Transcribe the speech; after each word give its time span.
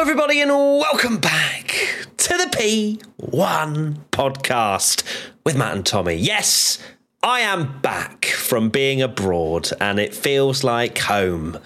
everybody, 0.00 0.40
and 0.40 0.50
welcome 0.50 1.18
back 1.18 1.68
to 2.16 2.36
the 2.36 2.48
P1 2.50 3.96
podcast 4.10 5.04
with 5.44 5.56
Matt 5.56 5.76
and 5.76 5.86
Tommy. 5.86 6.14
Yes, 6.14 6.78
I 7.22 7.40
am 7.40 7.80
back 7.80 8.24
from 8.24 8.70
being 8.70 9.00
abroad, 9.00 9.70
and 9.80 10.00
it 10.00 10.12
feels 10.12 10.64
like 10.64 10.98
home. 10.98 11.58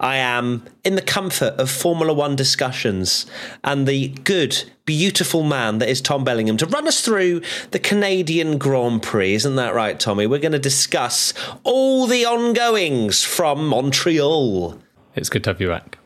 I 0.00 0.16
am 0.16 0.64
in 0.82 0.94
the 0.94 1.02
comfort 1.02 1.54
of 1.58 1.70
Formula 1.70 2.14
One 2.14 2.34
discussions 2.36 3.26
and 3.62 3.86
the 3.86 4.08
good, 4.08 4.64
beautiful 4.86 5.42
man 5.42 5.78
that 5.78 5.90
is 5.90 6.00
Tom 6.00 6.24
Bellingham 6.24 6.56
to 6.56 6.66
run 6.66 6.88
us 6.88 7.02
through 7.02 7.42
the 7.72 7.78
Canadian 7.78 8.56
Grand 8.56 9.02
Prix. 9.02 9.34
Isn't 9.34 9.56
that 9.56 9.74
right, 9.74 10.00
Tommy? 10.00 10.26
We're 10.26 10.38
going 10.38 10.52
to 10.52 10.58
discuss 10.58 11.34
all 11.64 12.06
the 12.06 12.24
ongoings 12.24 13.22
from 13.22 13.68
Montreal. 13.68 14.80
It's 15.14 15.28
good 15.28 15.44
to 15.44 15.50
have 15.50 15.60
you 15.60 15.68
back. 15.68 15.98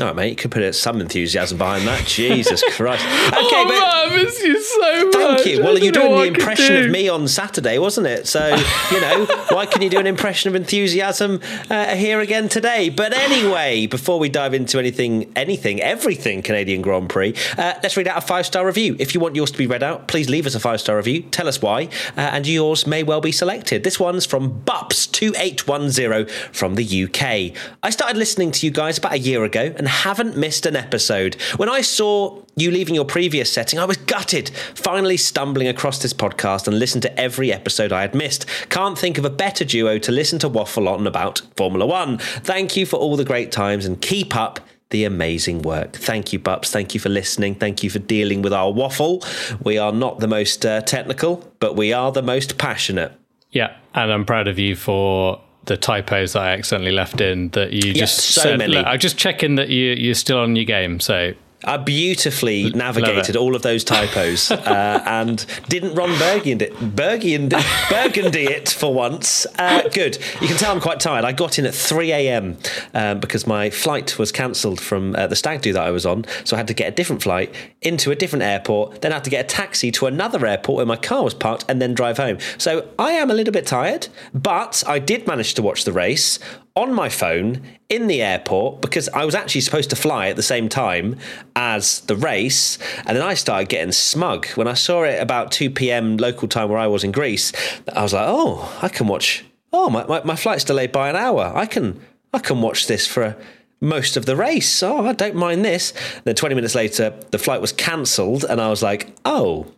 All 0.00 0.08
right, 0.08 0.16
mate. 0.16 0.30
You 0.30 0.34
could 0.34 0.50
put 0.50 0.74
some 0.74 1.00
enthusiasm 1.00 1.56
behind 1.56 1.86
that. 1.86 2.04
Jesus 2.08 2.64
Christ. 2.72 3.06
Okay, 3.06 3.36
oh, 3.36 3.64
but 3.64 3.74
man, 3.74 4.20
I 4.20 4.24
miss 4.24 4.42
you 4.42 4.60
so 4.60 5.04
much. 5.04 5.14
thank 5.14 5.46
you. 5.46 5.62
Well, 5.62 5.78
you're 5.78 5.92
doing 5.92 6.16
the 6.16 6.22
impression 6.22 6.74
do. 6.74 6.84
of 6.86 6.90
me 6.90 7.08
on 7.08 7.28
Saturday, 7.28 7.78
wasn't 7.78 8.08
it? 8.08 8.26
So 8.26 8.44
you 8.90 9.00
know, 9.00 9.24
why 9.50 9.66
can 9.66 9.82
you 9.82 9.88
do 9.90 10.00
an 10.00 10.08
impression 10.08 10.48
of 10.48 10.56
enthusiasm 10.56 11.40
uh, 11.70 11.94
here 11.94 12.18
again 12.18 12.48
today? 12.48 12.88
But 12.88 13.12
anyway, 13.12 13.86
before 13.86 14.18
we 14.18 14.28
dive 14.28 14.52
into 14.52 14.80
anything, 14.80 15.30
anything, 15.36 15.80
everything 15.80 16.42
Canadian 16.42 16.82
Grand 16.82 17.08
Prix, 17.08 17.32
uh, 17.56 17.74
let's 17.80 17.96
read 17.96 18.08
out 18.08 18.18
a 18.18 18.26
five 18.26 18.46
star 18.46 18.66
review. 18.66 18.96
If 18.98 19.14
you 19.14 19.20
want 19.20 19.36
yours 19.36 19.52
to 19.52 19.58
be 19.58 19.68
read 19.68 19.84
out, 19.84 20.08
please 20.08 20.28
leave 20.28 20.44
us 20.44 20.56
a 20.56 20.60
five 20.60 20.80
star 20.80 20.96
review. 20.96 21.22
Tell 21.22 21.46
us 21.46 21.62
why, 21.62 21.84
uh, 22.16 22.20
and 22.32 22.48
yours 22.48 22.84
may 22.84 23.04
well 23.04 23.20
be 23.20 23.30
selected. 23.30 23.84
This 23.84 24.00
one's 24.00 24.26
from 24.26 24.58
Bups 24.62 25.06
two 25.06 25.32
eight 25.38 25.68
one 25.68 25.90
zero 25.90 26.24
from 26.50 26.74
the 26.74 27.04
UK. 27.04 27.56
I 27.84 27.90
started 27.90 28.16
listening 28.16 28.50
to 28.50 28.66
you 28.66 28.72
guys 28.72 28.98
about 28.98 29.12
a 29.12 29.20
year 29.20 29.44
ago 29.44 29.72
and 29.84 29.90
haven't 29.90 30.34
missed 30.34 30.64
an 30.64 30.76
episode. 30.76 31.34
When 31.58 31.68
I 31.68 31.82
saw 31.82 32.40
you 32.56 32.70
leaving 32.70 32.94
your 32.94 33.04
previous 33.04 33.52
setting, 33.52 33.78
I 33.78 33.84
was 33.84 33.98
gutted. 33.98 34.48
Finally 34.74 35.18
stumbling 35.18 35.68
across 35.68 36.00
this 36.00 36.14
podcast 36.14 36.66
and 36.66 36.78
listened 36.78 37.02
to 37.02 37.20
every 37.20 37.52
episode 37.52 37.92
I 37.92 38.00
had 38.00 38.14
missed. 38.14 38.46
Can't 38.70 38.96
think 38.96 39.18
of 39.18 39.26
a 39.26 39.30
better 39.30 39.62
duo 39.62 39.98
to 39.98 40.10
listen 40.10 40.38
to 40.38 40.48
waffle 40.48 40.88
on 40.88 41.06
about 41.06 41.42
Formula 41.58 41.84
One. 41.84 42.16
Thank 42.16 42.78
you 42.78 42.86
for 42.86 42.96
all 42.96 43.14
the 43.18 43.26
great 43.26 43.52
times 43.52 43.84
and 43.84 44.00
keep 44.00 44.34
up 44.34 44.58
the 44.88 45.04
amazing 45.04 45.60
work. 45.60 45.96
Thank 45.96 46.32
you, 46.32 46.38
Bups. 46.38 46.70
Thank 46.70 46.94
you 46.94 47.00
for 47.00 47.10
listening. 47.10 47.54
Thank 47.56 47.82
you 47.82 47.90
for 47.90 47.98
dealing 47.98 48.40
with 48.40 48.54
our 48.54 48.72
waffle. 48.72 49.22
We 49.62 49.76
are 49.76 49.92
not 49.92 50.20
the 50.20 50.28
most 50.28 50.64
uh, 50.64 50.80
technical, 50.80 51.46
but 51.60 51.76
we 51.76 51.92
are 51.92 52.10
the 52.10 52.22
most 52.22 52.56
passionate. 52.56 53.12
Yeah, 53.50 53.76
and 53.92 54.10
I'm 54.10 54.24
proud 54.24 54.48
of 54.48 54.58
you 54.58 54.76
for 54.76 55.42
the 55.66 55.76
typos 55.76 56.34
that 56.34 56.42
I 56.42 56.52
accidentally 56.52 56.92
left 56.92 57.20
in. 57.20 57.48
That 57.50 57.72
you 57.72 57.94
just 57.94 58.20
so 58.20 58.42
said. 58.42 58.58
many. 58.58 58.74
Look, 58.74 58.86
I'm 58.86 58.98
just 58.98 59.16
checking 59.16 59.56
that 59.56 59.68
you 59.68 59.92
you're 59.92 60.14
still 60.14 60.38
on 60.38 60.56
your 60.56 60.64
game. 60.64 61.00
So 61.00 61.32
I 61.66 61.76
beautifully 61.76 62.70
navigated 62.70 63.36
all 63.36 63.54
of 63.54 63.62
those 63.62 63.84
typos 63.84 64.50
uh, 64.50 65.02
and 65.06 65.44
didn't 65.68 65.94
Ron 65.94 66.18
Burgundy 66.18 66.66
it, 66.66 66.96
Burgundy, 66.96 67.56
Burgundy 67.88 68.44
it 68.44 68.68
for 68.68 68.92
once. 68.92 69.46
Uh, 69.58 69.88
good. 69.88 70.18
You 70.40 70.48
can 70.48 70.56
tell 70.56 70.72
I'm 70.72 70.80
quite 70.80 71.00
tired. 71.00 71.24
I 71.24 71.32
got 71.32 71.58
in 71.58 71.66
at 71.66 71.74
3 71.74 72.12
a.m. 72.12 72.56
Um, 72.92 73.20
because 73.20 73.46
my 73.46 73.70
flight 73.70 74.18
was 74.18 74.32
cancelled 74.32 74.80
from 74.80 75.14
uh, 75.16 75.26
the 75.26 75.36
stag 75.36 75.62
do 75.62 75.72
that 75.72 75.82
I 75.82 75.90
was 75.90 76.06
on. 76.06 76.24
So 76.44 76.56
I 76.56 76.58
had 76.58 76.68
to 76.68 76.74
get 76.74 76.88
a 76.88 76.94
different 76.94 77.22
flight 77.22 77.54
into 77.82 78.10
a 78.10 78.16
different 78.16 78.42
airport, 78.42 79.02
then 79.02 79.12
I 79.12 79.16
had 79.16 79.24
to 79.24 79.30
get 79.30 79.44
a 79.44 79.48
taxi 79.48 79.90
to 79.92 80.06
another 80.06 80.46
airport 80.46 80.76
where 80.76 80.86
my 80.86 80.96
car 80.96 81.22
was 81.22 81.34
parked 81.34 81.64
and 81.68 81.80
then 81.80 81.94
drive 81.94 82.16
home. 82.16 82.38
So 82.58 82.88
I 82.98 83.12
am 83.12 83.30
a 83.30 83.34
little 83.34 83.52
bit 83.52 83.66
tired, 83.66 84.08
but 84.32 84.82
I 84.86 84.98
did 84.98 85.26
manage 85.26 85.54
to 85.54 85.62
watch 85.62 85.84
the 85.84 85.92
race 85.92 86.38
on 86.76 86.92
my 86.92 87.08
phone 87.08 87.62
in 87.88 88.06
the 88.06 88.22
airport 88.22 88.80
because 88.80 89.08
I 89.10 89.24
was 89.24 89.34
actually 89.34 89.60
supposed 89.60 89.90
to 89.90 89.96
fly 89.96 90.28
at 90.28 90.36
the 90.36 90.42
same 90.42 90.68
time 90.68 91.18
as 91.54 92.00
the 92.00 92.16
race. 92.16 92.78
And 93.06 93.16
then 93.16 93.22
I 93.22 93.34
started 93.34 93.68
getting 93.68 93.92
smug 93.92 94.46
when 94.48 94.66
I 94.66 94.74
saw 94.74 95.02
it 95.02 95.20
about 95.20 95.52
2 95.52 95.70
p.m. 95.70 96.16
local 96.16 96.48
time 96.48 96.68
where 96.68 96.78
I 96.78 96.86
was 96.86 97.04
in 97.04 97.12
Greece. 97.12 97.52
I 97.92 98.02
was 98.02 98.12
like, 98.12 98.26
oh, 98.26 98.78
I 98.82 98.88
can 98.88 99.06
watch. 99.06 99.44
Oh, 99.72 99.90
my, 99.90 100.04
my, 100.06 100.22
my 100.24 100.36
flight's 100.36 100.64
delayed 100.64 100.92
by 100.92 101.10
an 101.10 101.16
hour. 101.16 101.52
I 101.54 101.66
can 101.66 102.00
I 102.32 102.40
can 102.40 102.60
watch 102.60 102.88
this 102.88 103.06
for 103.06 103.22
a, 103.22 103.36
most 103.80 104.16
of 104.16 104.26
the 104.26 104.34
race. 104.34 104.82
Oh, 104.82 105.06
I 105.06 105.12
don't 105.12 105.36
mind 105.36 105.64
this. 105.64 105.92
Then 106.24 106.34
20 106.34 106.56
minutes 106.56 106.74
later, 106.74 107.14
the 107.30 107.38
flight 107.38 107.60
was 107.60 107.72
cancelled, 107.72 108.44
and 108.44 108.60
I 108.60 108.68
was 108.68 108.82
like, 108.82 109.14
oh, 109.24 109.68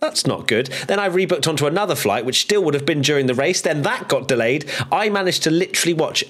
that's 0.00 0.26
not 0.26 0.46
good. 0.46 0.66
Then 0.86 1.00
I 1.00 1.08
rebooked 1.08 1.48
onto 1.48 1.66
another 1.66 1.94
flight, 1.94 2.24
which 2.24 2.40
still 2.40 2.62
would 2.64 2.74
have 2.74 2.86
been 2.86 3.02
during 3.02 3.26
the 3.26 3.34
race. 3.34 3.60
Then 3.60 3.82
that 3.82 4.08
got 4.08 4.28
delayed. 4.28 4.70
I 4.92 5.08
managed 5.08 5.42
to 5.44 5.50
literally 5.50 5.94
watch 5.94 6.24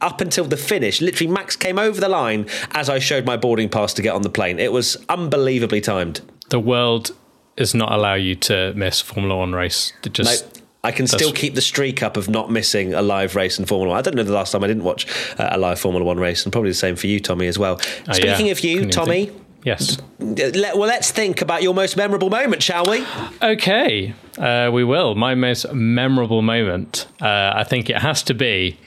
up 0.00 0.20
until 0.20 0.44
the 0.44 0.56
finish. 0.56 1.00
Literally, 1.00 1.32
Max 1.32 1.56
came 1.56 1.78
over 1.78 2.00
the 2.00 2.08
line 2.08 2.46
as 2.72 2.88
I 2.88 2.98
showed 2.98 3.24
my 3.24 3.36
boarding 3.36 3.68
pass 3.68 3.94
to 3.94 4.02
get 4.02 4.14
on 4.14 4.22
the 4.22 4.30
plane. 4.30 4.58
It 4.58 4.72
was 4.72 4.96
unbelievably 5.08 5.80
timed. 5.80 6.20
the 6.50 6.60
world 6.60 7.12
does 7.56 7.74
not 7.74 7.92
allow 7.92 8.14
you 8.14 8.34
to 8.34 8.72
miss 8.74 9.00
Formula 9.00 9.36
One 9.36 9.52
race. 9.52 9.92
It 10.04 10.12
just 10.12 10.62
I 10.84 10.90
can 10.90 11.06
still 11.06 11.32
keep 11.32 11.54
the 11.54 11.60
streak 11.60 12.02
up 12.02 12.16
of 12.16 12.28
not 12.28 12.50
missing 12.50 12.92
a 12.92 13.02
live 13.02 13.36
race 13.36 13.58
in 13.58 13.64
Formula 13.66 13.90
One. 13.90 13.98
I 13.98 14.02
don't 14.02 14.16
know 14.16 14.22
the 14.22 14.32
last 14.32 14.52
time 14.52 14.64
I 14.64 14.66
didn't 14.66 14.84
watch 14.84 15.06
uh, 15.38 15.48
a 15.52 15.58
live 15.58 15.78
Formula 15.78 16.04
One 16.04 16.18
race, 16.18 16.44
and 16.44 16.52
probably 16.52 16.70
the 16.70 16.74
same 16.74 16.96
for 16.96 17.06
you, 17.06 17.20
Tommy, 17.20 17.46
as 17.46 17.58
well. 17.58 17.80
Oh, 18.08 18.12
Speaking 18.12 18.46
yeah. 18.46 18.52
of 18.52 18.60
you, 18.60 18.76
Couldn't 18.78 18.90
Tommy, 18.90 19.26
think. 19.26 19.42
Yes. 19.64 19.98
let, 20.18 20.76
well, 20.76 20.88
let's 20.88 21.10
think 21.10 21.40
about 21.40 21.62
your 21.62 21.74
most 21.74 21.96
memorable 21.96 22.30
moment, 22.30 22.62
shall 22.62 22.84
we? 22.84 23.04
Okay, 23.40 24.14
uh, 24.38 24.70
we 24.72 24.82
will. 24.82 25.14
My 25.14 25.34
most 25.34 25.72
memorable 25.72 26.42
moment, 26.42 27.06
uh, 27.20 27.52
I 27.54 27.64
think 27.64 27.88
it 27.88 27.98
has 27.98 28.22
to 28.24 28.34
be 28.34 28.78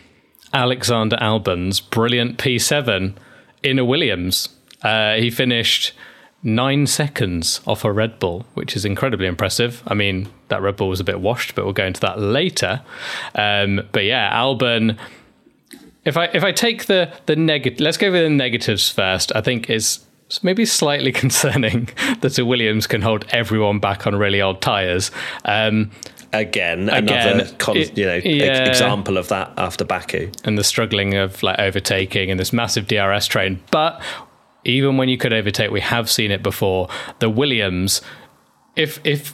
Alexander 0.54 1.18
Albon's 1.18 1.80
brilliant 1.80 2.38
P7 2.38 3.16
in 3.64 3.80
a 3.80 3.86
Williams. 3.86 4.50
Uh, 4.82 5.16
he 5.16 5.30
finished 5.30 5.94
nine 6.44 6.86
seconds 6.86 7.60
off 7.66 7.84
a 7.84 7.92
Red 7.92 8.20
Bull, 8.20 8.46
which 8.54 8.76
is 8.76 8.86
incredibly 8.86 9.28
impressive. 9.28 9.82
I 9.88 9.96
mean, 9.96 10.30
that 10.50 10.62
Red 10.62 10.76
Bull 10.76 10.90
was 10.90 11.00
a 11.00 11.04
bit 11.04 11.20
washed, 11.20 11.56
but 11.56 11.66
we'll 11.66 11.74
go 11.74 11.86
into 11.86 12.00
that 12.02 12.20
later. 12.20 12.82
Um, 13.34 13.82
but 13.92 14.06
yeah, 14.06 14.32
Albon. 14.34 14.98
If 16.06 16.18
I 16.18 16.26
if 16.26 16.44
I 16.44 16.52
take 16.52 16.86
the 16.86 17.12
the 17.26 17.36
negative, 17.36 17.80
let's 17.80 17.98
go 17.98 18.12
with 18.12 18.22
the 18.22 18.30
negatives 18.30 18.92
first. 18.92 19.36
I 19.36 19.42
think 19.42 19.72
is 19.72 20.05
it's 20.28 20.44
maybe 20.44 20.66
slightly 20.66 21.12
concerning 21.24 21.90
that 22.22 22.38
a 22.40 22.46
Williams 22.46 22.88
can 22.88 23.02
hold 23.02 23.26
everyone 23.30 23.80
back 23.80 24.06
on 24.08 24.16
really 24.16 24.42
old 24.42 24.62
tires. 24.62 25.12
Um, 25.46 25.92
Again, 26.34 26.90
Again, 26.90 27.36
another 27.40 27.52
con- 27.60 27.78
it- 27.78 27.98
you 27.98 28.06
know 28.06 28.16
yeah. 28.16 28.66
example 28.68 29.18
of 29.18 29.30
that 29.30 29.54
after 29.58 29.86
Baku. 29.86 30.32
and 30.44 30.58
the 30.58 30.66
struggling 30.66 31.14
of 31.14 31.42
like 31.42 31.58
overtaking 31.60 32.30
and 32.30 32.38
this 32.38 32.52
massive 32.52 32.88
DRS 32.88 33.26
train. 33.28 33.62
But 33.72 34.02
even 34.66 34.98
when 34.98 35.08
you 35.08 35.18
could 35.18 35.32
overtake, 35.32 35.72
we 35.72 35.80
have 35.80 36.12
seen 36.12 36.32
it 36.32 36.44
before. 36.44 36.90
The 37.20 37.30
Williams, 37.30 38.02
if 38.76 39.00
if 39.06 39.34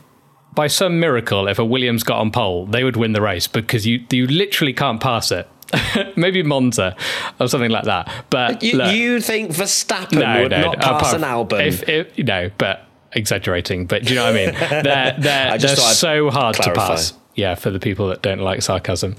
by 0.54 0.68
some 0.68 1.00
miracle, 1.00 1.48
if 1.48 1.58
a 1.58 1.66
Williams 1.66 2.04
got 2.04 2.20
on 2.20 2.30
pole, 2.30 2.68
they 2.68 2.84
would 2.84 2.98
win 2.98 3.14
the 3.14 3.22
race 3.22 3.48
because 3.48 3.88
you 3.88 4.06
you 4.12 4.28
literally 4.28 4.74
can't 4.74 5.02
pass 5.02 5.32
it. 5.32 5.48
Maybe 6.16 6.44
Monza 6.44 6.96
or 7.40 7.48
something 7.48 7.72
like 7.72 7.86
that. 7.86 8.26
But 8.30 8.64
You, 8.64 8.78
look, 8.78 8.94
you 8.94 9.22
think 9.22 9.52
Verstappen 9.52 10.42
would 10.42 10.52
not 10.52 10.80
pass 10.80 11.14
an 11.14 11.22
Albon? 11.22 11.66
If, 11.66 11.88
if, 11.88 12.18
no, 12.18 12.50
but 12.58 12.86
exaggerating. 13.14 13.86
But 13.86 14.04
do 14.04 14.10
you 14.10 14.16
know 14.16 14.26
what 14.26 14.36
I 14.36 14.46
mean? 14.46 14.54
They're, 14.84 15.16
they're, 15.20 15.58
they're 15.58 15.76
so 15.76 16.30
hard 16.30 16.56
to 16.56 16.74
pass. 16.74 17.14
Yeah, 17.36 17.56
for 17.56 17.70
the 17.72 17.80
people 17.80 18.10
that 18.10 18.22
don't 18.22 18.40
like 18.40 18.62
sarcasm. 18.62 19.16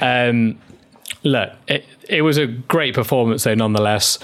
Um, 0.00 0.58
look, 1.24 1.52
it, 1.66 1.84
it 2.08 2.22
was 2.22 2.38
a 2.38 2.46
great 2.46 2.94
performance, 2.94 3.44
though, 3.44 3.54
nonetheless. 3.54 4.18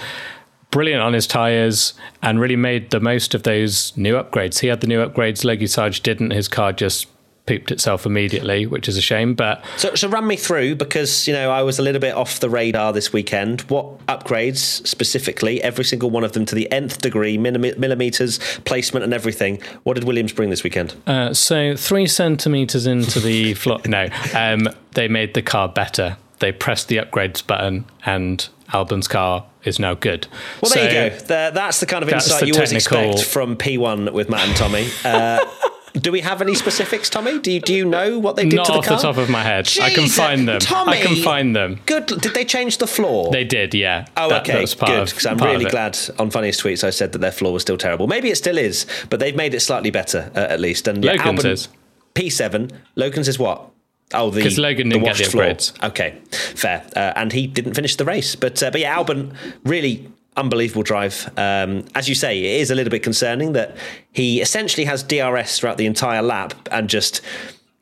Brilliant 0.71 1.01
on 1.03 1.13
his 1.13 1.27
tyres 1.27 1.93
and 2.21 2.39
really 2.39 2.55
made 2.55 2.89
the 2.89 2.99
most 2.99 3.35
of 3.35 3.43
those 3.43 3.95
new 3.97 4.15
upgrades. 4.15 4.59
He 4.59 4.67
had 4.67 4.81
the 4.81 4.87
new 4.87 5.05
upgrades, 5.05 5.69
Sarge 5.69 6.01
didn't. 6.01 6.31
His 6.31 6.47
car 6.47 6.73
just 6.73 7.07
pooped 7.45 7.71
itself 7.71 8.05
immediately, 8.05 8.65
which 8.65 8.87
is 8.87 8.97
a 8.97 9.01
shame. 9.01 9.33
But 9.33 9.63
So, 9.77 9.95
so 9.95 10.07
run 10.07 10.27
me 10.27 10.35
through 10.35 10.75
because 10.75 11.27
you 11.27 11.33
know 11.33 11.51
I 11.51 11.63
was 11.63 11.79
a 11.79 11.81
little 11.81 11.99
bit 11.99 12.15
off 12.15 12.39
the 12.39 12.49
radar 12.49 12.93
this 12.93 13.11
weekend. 13.11 13.61
What 13.61 14.05
upgrades 14.07 14.85
specifically? 14.87 15.61
Every 15.61 15.83
single 15.83 16.09
one 16.09 16.23
of 16.23 16.33
them 16.33 16.45
to 16.45 16.55
the 16.55 16.71
nth 16.71 17.01
degree, 17.01 17.37
millimeters, 17.37 18.39
placement, 18.61 19.03
and 19.03 19.13
everything. 19.13 19.61
What 19.83 19.95
did 19.95 20.05
Williams 20.05 20.31
bring 20.31 20.49
this 20.49 20.63
weekend? 20.63 20.95
Uh, 21.05 21.33
so 21.33 21.75
three 21.75 22.07
centimeters 22.07 22.87
into 22.87 23.19
the 23.19 23.53
floor. 23.55 23.79
No, 23.85 24.07
um, 24.33 24.69
they 24.93 25.07
made 25.07 25.33
the 25.33 25.41
car 25.41 25.67
better. 25.67 26.17
They 26.39 26.51
pressed 26.51 26.87
the 26.87 26.97
upgrades 26.97 27.45
button, 27.45 27.85
and 28.05 28.47
Albon's 28.73 29.07
car 29.07 29.45
is 29.63 29.79
now 29.79 29.93
good. 29.93 30.27
Well, 30.61 30.71
so, 30.71 30.79
there 30.79 31.05
you 31.05 31.09
go. 31.11 31.25
There, 31.25 31.51
that's 31.51 31.79
the 31.79 31.85
kind 31.85 32.03
of 32.03 32.09
insight 32.09 32.47
you 32.47 32.53
always 32.53 32.71
expect 32.73 33.23
from 33.23 33.55
P1 33.55 34.11
with 34.11 34.29
Matt 34.29 34.47
and 34.47 34.57
Tommy. 34.57 34.89
Uh, 35.05 35.45
do 35.93 36.11
we 36.11 36.21
have 36.21 36.41
any 36.41 36.55
specifics, 36.55 37.09
Tommy? 37.09 37.39
Do 37.39 37.51
you, 37.51 37.59
do 37.59 37.73
you 37.73 37.85
know 37.85 38.17
what 38.19 38.35
they 38.35 38.43
did 38.49 38.55
Not 38.55 38.65
to 38.65 38.71
the 38.73 38.77
off 38.79 38.85
car? 38.85 38.97
the 38.97 39.03
top 39.03 39.17
of 39.17 39.29
my 39.29 39.41
head. 39.43 39.69
I 39.81 39.89
can 39.91 40.07
find 40.09 40.47
them. 40.47 40.59
Tommy, 40.59 40.97
I 40.97 41.01
can 41.01 41.15
find 41.23 41.55
them. 41.55 41.79
Good. 41.85 42.07
Did 42.07 42.33
they 42.33 42.45
change 42.45 42.79
the 42.79 42.87
floor? 42.87 43.31
They 43.31 43.43
did, 43.43 43.73
yeah. 43.73 44.05
Oh, 44.17 44.29
That- 44.29 44.41
okay, 44.49 44.65
that 44.65 44.79
good. 44.79 45.05
Because 45.09 45.25
I'm 45.25 45.37
really 45.37 45.65
glad 45.65 45.97
on 46.19 46.29
funniest 46.31 46.61
tweets 46.63 46.83
I 46.83 46.89
said 46.89 47.11
that 47.11 47.19
their 47.19 47.31
floor 47.31 47.53
was 47.53 47.61
still 47.61 47.77
terrible. 47.77 48.07
Maybe 48.07 48.29
it 48.29 48.35
still 48.37 48.57
is, 48.57 48.85
but 49.09 49.19
they've 49.19 49.35
made 49.35 49.53
it 49.53 49.59
slightly 49.59 49.91
better 49.91 50.31
uh, 50.35 50.39
at 50.39 50.59
least. 50.59 50.87
And 50.87 51.03
Logan's 51.05 51.43
Albon- 51.43 51.51
is. 51.51 51.67
P7. 52.15 52.71
Logan's 52.95 53.27
is 53.27 53.37
what? 53.39 53.69
Oh, 54.15 54.29
the 54.29 54.43
'Cause 54.43 54.59
Logan 54.59 54.89
the 54.89 54.95
didn't 54.95 55.03
get 55.05 55.09
washed 55.11 55.23
the 55.25 55.29
floor. 55.31 55.45
upgrades. 55.45 55.83
Okay, 55.83 56.15
fair. 56.31 56.83
Uh, 56.95 57.13
and 57.15 57.31
he 57.31 57.47
didn't 57.47 57.73
finish 57.73 57.95
the 57.95 58.05
race, 58.05 58.35
but 58.35 58.61
uh, 58.61 58.69
but 58.69 58.79
yeah, 58.81 58.95
Albon 58.95 59.33
really 59.63 60.07
unbelievable 60.35 60.83
drive. 60.83 61.31
Um, 61.37 61.85
as 61.95 62.09
you 62.09 62.15
say, 62.15 62.39
it 62.39 62.61
is 62.61 62.71
a 62.71 62.75
little 62.75 62.91
bit 62.91 63.03
concerning 63.03 63.53
that 63.53 63.75
he 64.11 64.41
essentially 64.41 64.85
has 64.85 65.03
DRS 65.03 65.59
throughout 65.59 65.77
the 65.77 65.85
entire 65.85 66.21
lap 66.21 66.53
and 66.71 66.89
just 66.89 67.21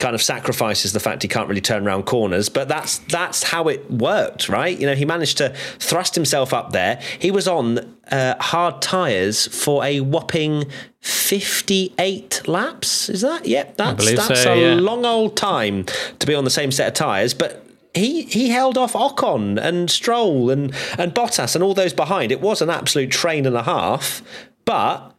kind 0.02 0.16
of 0.16 0.22
sacrifices 0.22 0.94
the 0.94 1.00
fact 1.00 1.22
he 1.22 1.28
can't 1.28 1.48
really 1.48 1.62
turn 1.62 1.88
around 1.88 2.04
corners. 2.04 2.50
But 2.50 2.68
that's 2.68 2.98
that's 3.00 3.44
how 3.44 3.68
it 3.68 3.90
worked 3.90 4.50
right? 4.50 4.78
You 4.78 4.88
know 4.88 4.96
he 4.96 5.06
managed 5.06 5.38
to 5.38 5.54
thrust 5.80 6.16
himself 6.16 6.54
up 6.54 6.72
there. 6.72 7.00
He 7.20 7.32
was 7.32 7.48
on 7.48 7.96
uh, 8.12 8.36
hard 8.40 8.82
tires 8.82 9.48
for 9.48 9.86
a 9.86 10.02
whopping 10.02 10.66
58 11.00 12.48
laps. 12.48 13.08
Is 13.10 13.22
that? 13.22 13.46
Yep 13.46 13.78
that's 13.78 14.14
that's 14.14 14.44
so, 14.44 14.54
a 14.54 14.76
yeah. 14.76 14.82
long 14.82 15.06
old 15.06 15.38
time 15.38 15.86
to 16.20 16.28
be 16.28 16.36
on 16.36 16.44
the 16.44 16.50
same 16.50 16.72
set 16.72 16.88
of 16.88 16.94
tires 16.96 17.34
but 17.34 17.66
he 17.94 18.24
he 18.24 18.50
held 18.50 18.78
off 18.78 18.94
Ocon 18.94 19.60
and 19.62 19.90
Stroll 19.90 20.50
and 20.50 20.74
and 20.98 21.14
Bottas 21.14 21.56
and 21.56 21.64
all 21.64 21.74
those 21.74 21.94
behind. 21.94 22.32
It 22.32 22.42
was 22.42 22.62
an 22.62 22.70
absolute 22.70 23.12
train 23.12 23.46
and 23.46 23.56
a 23.56 23.64
half, 23.64 24.22
but 24.66 25.14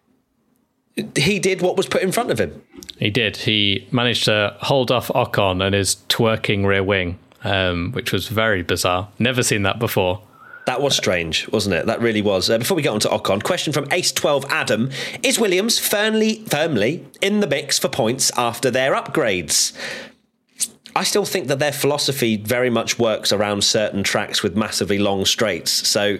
he 1.16 1.38
did 1.38 1.62
what 1.62 1.76
was 1.76 1.86
put 1.86 2.02
in 2.02 2.12
front 2.12 2.30
of 2.30 2.38
him. 2.38 2.62
He 2.98 3.10
did. 3.10 3.38
He 3.38 3.88
managed 3.90 4.24
to 4.26 4.56
hold 4.60 4.90
off 4.90 5.08
Ocon 5.08 5.64
and 5.64 5.74
his 5.74 5.96
twerking 6.08 6.66
rear 6.66 6.84
wing, 6.84 7.18
um, 7.44 7.92
which 7.92 8.12
was 8.12 8.28
very 8.28 8.62
bizarre. 8.62 9.08
Never 9.18 9.42
seen 9.42 9.62
that 9.62 9.78
before. 9.78 10.22
That 10.66 10.80
was 10.80 10.96
strange, 10.96 11.48
wasn't 11.48 11.74
it? 11.74 11.86
That 11.86 12.00
really 12.00 12.22
was. 12.22 12.48
Uh, 12.48 12.58
before 12.58 12.76
we 12.76 12.82
get 12.82 12.92
on 12.92 13.00
to 13.00 13.08
Ocon, 13.08 13.42
question 13.42 13.72
from 13.72 13.86
Ace12 13.86 14.44
Adam 14.48 14.90
Is 15.22 15.38
Williams 15.38 15.78
firmly, 15.80 16.44
firmly 16.46 17.04
in 17.20 17.40
the 17.40 17.48
mix 17.48 17.78
for 17.80 17.88
points 17.88 18.30
after 18.38 18.70
their 18.70 18.94
upgrades? 18.94 19.76
I 20.94 21.04
still 21.04 21.24
think 21.24 21.48
that 21.48 21.58
their 21.58 21.72
philosophy 21.72 22.36
very 22.36 22.70
much 22.70 22.98
works 22.98 23.32
around 23.32 23.64
certain 23.64 24.02
tracks 24.02 24.42
with 24.42 24.56
massively 24.56 24.98
long 24.98 25.24
straights. 25.24 25.70
So 25.88 26.18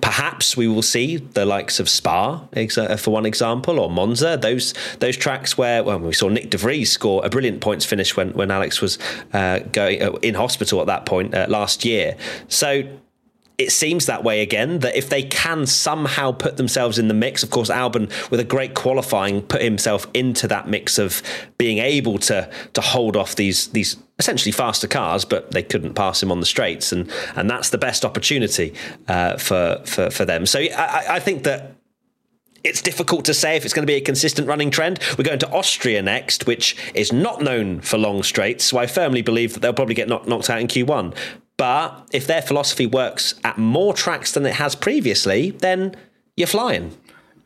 perhaps 0.00 0.56
we 0.56 0.68
will 0.68 0.82
see 0.82 1.16
the 1.16 1.44
likes 1.44 1.80
of 1.80 1.88
Spa, 1.88 2.46
uh, 2.54 2.96
for 2.96 3.10
one 3.10 3.26
example, 3.26 3.80
or 3.80 3.90
Monza. 3.90 4.36
Those 4.36 4.74
those 5.00 5.16
tracks 5.16 5.58
where 5.58 5.82
well, 5.82 5.98
we 5.98 6.12
saw 6.12 6.28
Nick 6.28 6.50
de 6.50 6.58
Vries 6.58 6.92
score 6.92 7.24
a 7.24 7.28
brilliant 7.28 7.60
points 7.60 7.84
finish 7.84 8.16
when 8.16 8.32
when 8.32 8.50
Alex 8.50 8.80
was 8.80 8.98
uh, 9.32 9.60
going 9.72 10.02
uh, 10.02 10.12
in 10.22 10.34
hospital 10.34 10.80
at 10.80 10.86
that 10.86 11.06
point 11.06 11.34
uh, 11.34 11.46
last 11.48 11.84
year. 11.84 12.16
So 12.48 12.84
it 13.60 13.70
seems 13.70 14.06
that 14.06 14.24
way 14.24 14.40
again 14.40 14.78
that 14.78 14.96
if 14.96 15.10
they 15.10 15.22
can 15.22 15.66
somehow 15.66 16.32
put 16.32 16.56
themselves 16.56 16.98
in 16.98 17.08
the 17.08 17.14
mix 17.14 17.42
of 17.42 17.50
course 17.50 17.68
Albon 17.68 18.08
with 18.30 18.40
a 18.40 18.44
great 18.44 18.74
qualifying 18.74 19.42
put 19.42 19.60
himself 19.60 20.06
into 20.14 20.48
that 20.48 20.66
mix 20.66 20.98
of 20.98 21.22
being 21.58 21.76
able 21.76 22.18
to 22.18 22.50
to 22.72 22.80
hold 22.80 23.16
off 23.16 23.36
these 23.36 23.68
these 23.68 23.98
essentially 24.18 24.50
faster 24.50 24.88
cars 24.88 25.26
but 25.26 25.50
they 25.50 25.62
couldn't 25.62 25.92
pass 25.92 26.22
him 26.22 26.32
on 26.32 26.40
the 26.40 26.46
straights 26.46 26.90
and 26.90 27.12
and 27.36 27.50
that's 27.50 27.68
the 27.68 27.76
best 27.76 28.02
opportunity 28.02 28.72
uh, 29.08 29.36
for, 29.36 29.82
for 29.84 30.08
for 30.08 30.24
them 30.24 30.46
so 30.46 30.58
I, 30.58 31.16
I 31.16 31.20
think 31.20 31.44
that 31.44 31.74
it's 32.64 32.82
difficult 32.82 33.24
to 33.26 33.34
say 33.34 33.56
if 33.56 33.64
it's 33.64 33.74
going 33.74 33.86
to 33.86 33.90
be 33.90 33.96
a 33.96 34.00
consistent 34.00 34.46
running 34.46 34.70
trend. 34.70 34.98
We're 35.16 35.24
going 35.24 35.38
to 35.38 35.50
Austria 35.50 36.02
next, 36.02 36.46
which 36.46 36.76
is 36.94 37.12
not 37.12 37.40
known 37.40 37.80
for 37.80 37.96
long 37.96 38.22
straights. 38.22 38.64
So 38.64 38.76
I 38.76 38.86
firmly 38.86 39.22
believe 39.22 39.54
that 39.54 39.60
they'll 39.60 39.72
probably 39.72 39.94
get 39.94 40.08
knocked, 40.08 40.28
knocked 40.28 40.50
out 40.50 40.60
in 40.60 40.66
Q1. 40.66 41.16
But 41.60 42.08
if 42.10 42.26
their 42.26 42.40
philosophy 42.40 42.86
works 42.86 43.34
at 43.44 43.58
more 43.58 43.92
tracks 43.92 44.32
than 44.32 44.46
it 44.46 44.54
has 44.54 44.74
previously, 44.74 45.50
then 45.50 45.94
you're 46.34 46.46
flying. 46.46 46.96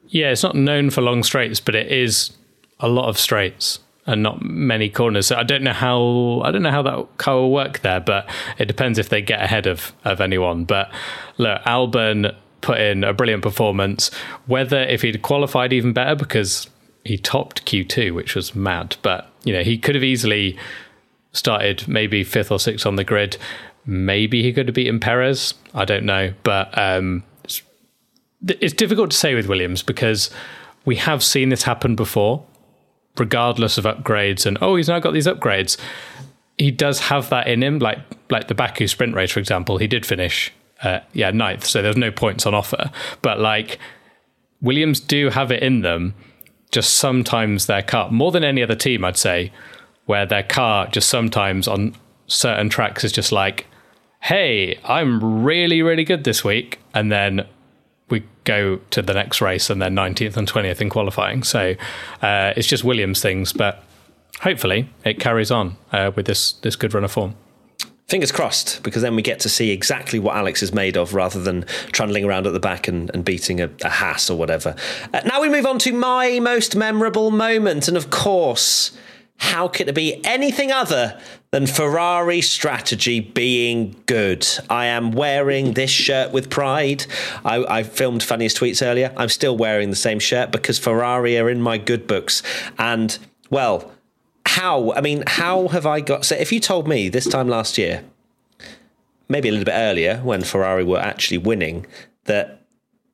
Yeah, 0.07 0.31
it's 0.31 0.45
not 0.45 0.55
known 0.55 0.91
for 0.91 1.01
long 1.01 1.25
straights, 1.25 1.59
but 1.59 1.75
it 1.75 1.91
is 1.91 2.31
a 2.79 2.87
lot 2.87 3.09
of 3.09 3.19
straights 3.19 3.81
and 4.07 4.23
not 4.23 4.41
many 4.41 4.89
corners. 4.89 5.27
So 5.27 5.35
I 5.35 5.43
don't 5.43 5.65
know 5.65 5.73
how 5.73 6.43
I 6.45 6.53
don't 6.53 6.63
know 6.63 6.71
how 6.71 6.83
that 6.83 7.19
car 7.19 7.35
will 7.35 7.51
work 7.51 7.81
there, 7.81 7.99
but 7.99 8.31
it 8.57 8.67
depends 8.67 9.01
if 9.01 9.09
they 9.09 9.21
get 9.21 9.43
ahead 9.43 9.67
of 9.67 9.93
of 10.05 10.21
anyone. 10.21 10.65
But 10.65 10.93
look, 11.37 11.61
Albon 11.63 12.37
put 12.61 12.79
in 12.79 13.03
a 13.03 13.13
brilliant 13.13 13.43
performance. 13.43 14.13
Whether 14.47 14.83
if 14.83 15.03
he'd 15.03 15.23
qualified 15.23 15.73
even 15.73 15.93
better 15.93 16.15
because 16.15 16.71
he 17.03 17.19
topped 17.19 17.67
Q2, 17.67 18.15
which 18.15 18.37
was 18.37 18.55
mad, 18.55 18.97
but 19.03 19.29
you 19.43 19.53
know 19.53 19.65
he 19.65 19.77
could 19.77 19.97
have 19.97 20.05
easily 20.05 20.57
started 21.33 21.89
maybe 21.89 22.23
fifth 22.23 22.53
or 22.53 22.61
sixth 22.61 22.87
on 22.87 22.95
the 22.95 23.03
grid. 23.03 23.39
Maybe 23.87 24.43
he 24.43 24.53
could 24.53 24.69
have 24.69 24.75
beaten 24.75 25.01
Perez. 25.01 25.55
I 25.75 25.85
don't 25.85 26.05
know, 26.05 26.33
but 26.43 26.77
um, 26.79 27.23
it's, 27.45 27.63
it's 28.43 28.75
difficult 28.75 29.11
to 29.11 29.17
say 29.17 29.35
with 29.35 29.47
Williams 29.47 29.83
because 29.83 30.31
we 30.85 30.97
have 30.97 31.23
seen 31.23 31.51
this 31.51 31.65
happen 31.65 31.95
before, 31.95 32.45
regardless 33.19 33.79
of 33.79 33.85
upgrades. 33.85 34.47
And 34.47 34.59
oh, 34.61 34.77
he's 34.77 34.89
now 34.89 34.99
got 35.01 35.13
these 35.13 35.27
upgrades. 35.27 35.77
He 36.57 36.71
does 36.71 37.01
have 37.01 37.29
that 37.31 37.47
in 37.47 37.63
him, 37.63 37.79
like 37.79 37.99
like 38.31 38.49
the 38.49 38.55
Baku 38.55 38.87
sprint 38.87 39.15
race, 39.15 39.31
for 39.31 39.41
example. 39.41 39.79
He 39.79 39.87
did 39.87 40.07
finish, 40.07 40.53
uh, 40.83 41.01
yeah, 41.13 41.31
ninth, 41.31 41.65
so 41.67 41.83
there's 41.83 41.97
no 41.97 42.11
points 42.11 42.47
on 42.47 42.55
offer. 42.55 42.91
But 43.23 43.41
like 43.41 43.79
Williams 44.63 45.01
do 45.01 45.29
have 45.31 45.51
it 45.51 45.63
in 45.63 45.83
them. 45.83 46.15
Just 46.71 46.95
sometimes 46.95 47.67
their 47.67 47.83
car, 47.83 48.11
more 48.11 48.33
than 48.33 48.43
any 48.43 48.63
other 48.63 48.75
team, 48.75 49.05
I'd 49.05 49.17
say, 49.17 49.53
where 50.07 50.27
their 50.27 50.43
car 50.43 50.89
just 50.89 51.09
sometimes 51.09 51.69
on 51.69 51.95
certain 52.27 52.69
tracks 52.69 53.05
is 53.05 53.13
just 53.13 53.31
like 53.31 53.67
hey, 54.25 54.79
I'm 54.85 55.45
really, 55.45 55.83
really 55.83 56.03
good 56.03 56.25
this 56.25 56.43
week. 56.43 56.81
And 56.95 57.13
then 57.13 57.47
we 58.09 58.23
go 58.45 58.79
to 58.91 59.03
the 59.03 59.13
next 59.13 59.43
race 59.43 59.69
and 59.69 59.83
then 59.83 59.95
19th 59.95 60.39
and 60.39 60.51
20th 60.51 60.81
in 60.81 60.89
qualifying. 60.89 61.43
So 61.43 61.75
uh, 62.23 62.55
it's 62.57 62.67
just 62.67 62.85
Williams 62.85 63.21
things, 63.21 63.53
but 63.53 63.85
hopefully 64.41 64.89
it 65.05 65.21
carries 65.21 65.51
on 65.51 65.77
uh, 65.93 66.11
with 66.17 66.25
this, 66.25 66.53
this 66.53 66.75
good 66.75 66.95
run 66.95 67.05
of 67.05 67.13
form. 67.13 67.35
Fingers 68.09 68.33
crossed, 68.33 68.83
because 68.83 69.03
then 69.03 69.15
we 69.15 69.21
get 69.21 69.41
to 69.41 69.51
see 69.51 69.71
exactly 69.71 70.19
what 70.19 70.37
Alex 70.37 70.63
is 70.63 70.73
made 70.73 70.97
of 70.97 71.13
rather 71.13 71.43
than 71.43 71.67
trundling 71.93 72.25
around 72.25 72.47
at 72.47 72.55
the 72.55 72.61
back 72.61 72.89
and, 72.89 73.11
and 73.13 73.27
beating 73.27 73.61
a, 73.61 73.71
a 73.85 74.17
or 74.31 74.39
whatever. 74.39 74.75
Uh, 75.13 75.21
now 75.27 75.43
we 75.43 75.51
move 75.51 75.67
on 75.67 75.79
to 75.81 75.93
my 75.93 76.39
most 76.41 76.77
memorable 76.77 77.31
moment. 77.31 77.89
And 77.89 77.97
of 77.97 78.09
course, 78.09 78.97
how 79.39 79.69
could 79.69 79.89
it 79.89 79.95
be 79.95 80.25
anything 80.25 80.71
other 80.71 81.21
than 81.51 81.67
Ferrari 81.67 82.41
strategy 82.41 83.21
being 83.21 83.97
good? 84.07 84.47
I 84.71 84.87
am 84.87 85.13
wearing 85.13 85.75
this 85.75 85.91
shirt 85.91 86.33
with 86.33 86.51
pride. 86.51 87.07
I, 87.45 87.65
I, 87.65 87.83
filmed 87.83 88.23
funniest 88.23 88.59
tweets 88.59 88.85
earlier. 88.85 89.13
I'm 89.17 89.29
still 89.29 89.57
wearing 89.57 89.91
the 89.91 89.97
same 89.97 90.19
shirt 90.19 90.53
because 90.53 90.79
Ferrari 90.79 91.37
are 91.39 91.51
in 91.51 91.61
my 91.61 91.79
good 91.79 92.07
books. 92.07 92.43
And, 92.79 93.19
well, 93.51 93.93
how? 94.47 94.93
I 94.93 95.01
mean, 95.01 95.25
how 95.27 95.69
have 95.69 95.87
I 95.87 96.01
got. 96.01 96.25
So, 96.25 96.37
if 96.37 96.53
you 96.53 96.61
told 96.61 96.87
me 96.87 97.09
this 97.09 97.29
time 97.29 97.49
last 97.49 97.77
year, 97.77 98.05
maybe 99.29 99.49
a 99.49 99.53
little 99.53 99.67
bit 99.67 99.75
earlier 99.75 100.19
when 100.19 100.43
Ferrari 100.43 100.85
were 100.85 101.01
actually 101.01 101.39
winning, 101.39 101.87
that 102.25 102.61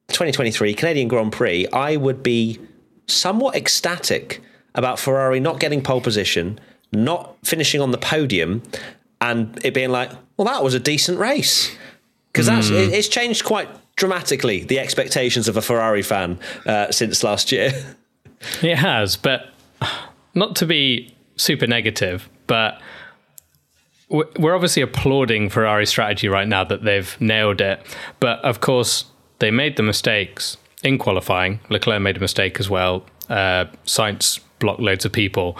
2023 0.09 0.75
Canadian 0.75 1.09
Grand 1.09 1.33
Prix, 1.33 1.67
I 1.69 1.97
would 1.97 2.23
be 2.23 2.61
somewhat 3.07 3.57
ecstatic 3.57 4.43
about 4.75 4.99
Ferrari 4.99 5.41
not 5.41 5.61
getting 5.61 5.83
pole 5.83 6.01
position, 6.01 6.59
not 6.93 7.37
finishing 7.45 7.81
on 7.81 7.91
the 7.91 7.99
podium, 7.99 8.63
and 9.21 9.59
it 9.65 9.75
being 9.75 9.91
like, 9.91 10.11
well, 10.37 10.47
that 10.47 10.63
was 10.63 10.75
a 10.75 10.81
decent 10.81 11.19
race. 11.19 11.75
Because 12.33 12.47
that's 12.47 12.71
mm. 12.71 12.93
it's 12.93 13.09
changed 13.09 13.45
quite 13.45 13.69
dramatically 13.97 14.63
the 14.63 14.79
expectations 14.79 15.49
of 15.49 15.57
a 15.57 15.63
Ferrari 15.63 16.03
fan 16.03 16.39
uh, 16.65 16.91
since 16.91 17.23
last 17.23 17.53
year. 17.53 17.73
It 18.63 18.79
has, 18.79 19.17
but 19.17 19.51
not 20.35 20.57
to 20.57 20.67
be 20.67 21.15
super 21.37 21.67
negative, 21.67 22.27
but 22.47 22.81
we're 24.09 24.55
obviously 24.55 24.83
applauding 24.83 25.51
Ferrari 25.51 25.85
strategy 25.85 26.27
right 26.27 26.49
now 26.49 26.65
that 26.65 26.83
they've 26.83 27.21
nailed 27.21 27.61
it. 27.61 27.81
But 28.19 28.39
of 28.41 28.61
course, 28.61 29.05
they 29.39 29.51
made 29.51 29.77
the 29.77 29.83
mistakes 29.83 30.57
in 30.83 30.99
qualifying. 30.99 31.61
Leclerc 31.69 32.01
made 32.01 32.17
a 32.17 32.21
mistake 32.21 32.59
as 32.59 32.71
well. 32.71 33.05
Uh, 33.29 33.67
Sainz 33.85 34.41
block 34.61 34.79
loads 34.79 35.05
of 35.05 35.13
people. 35.13 35.59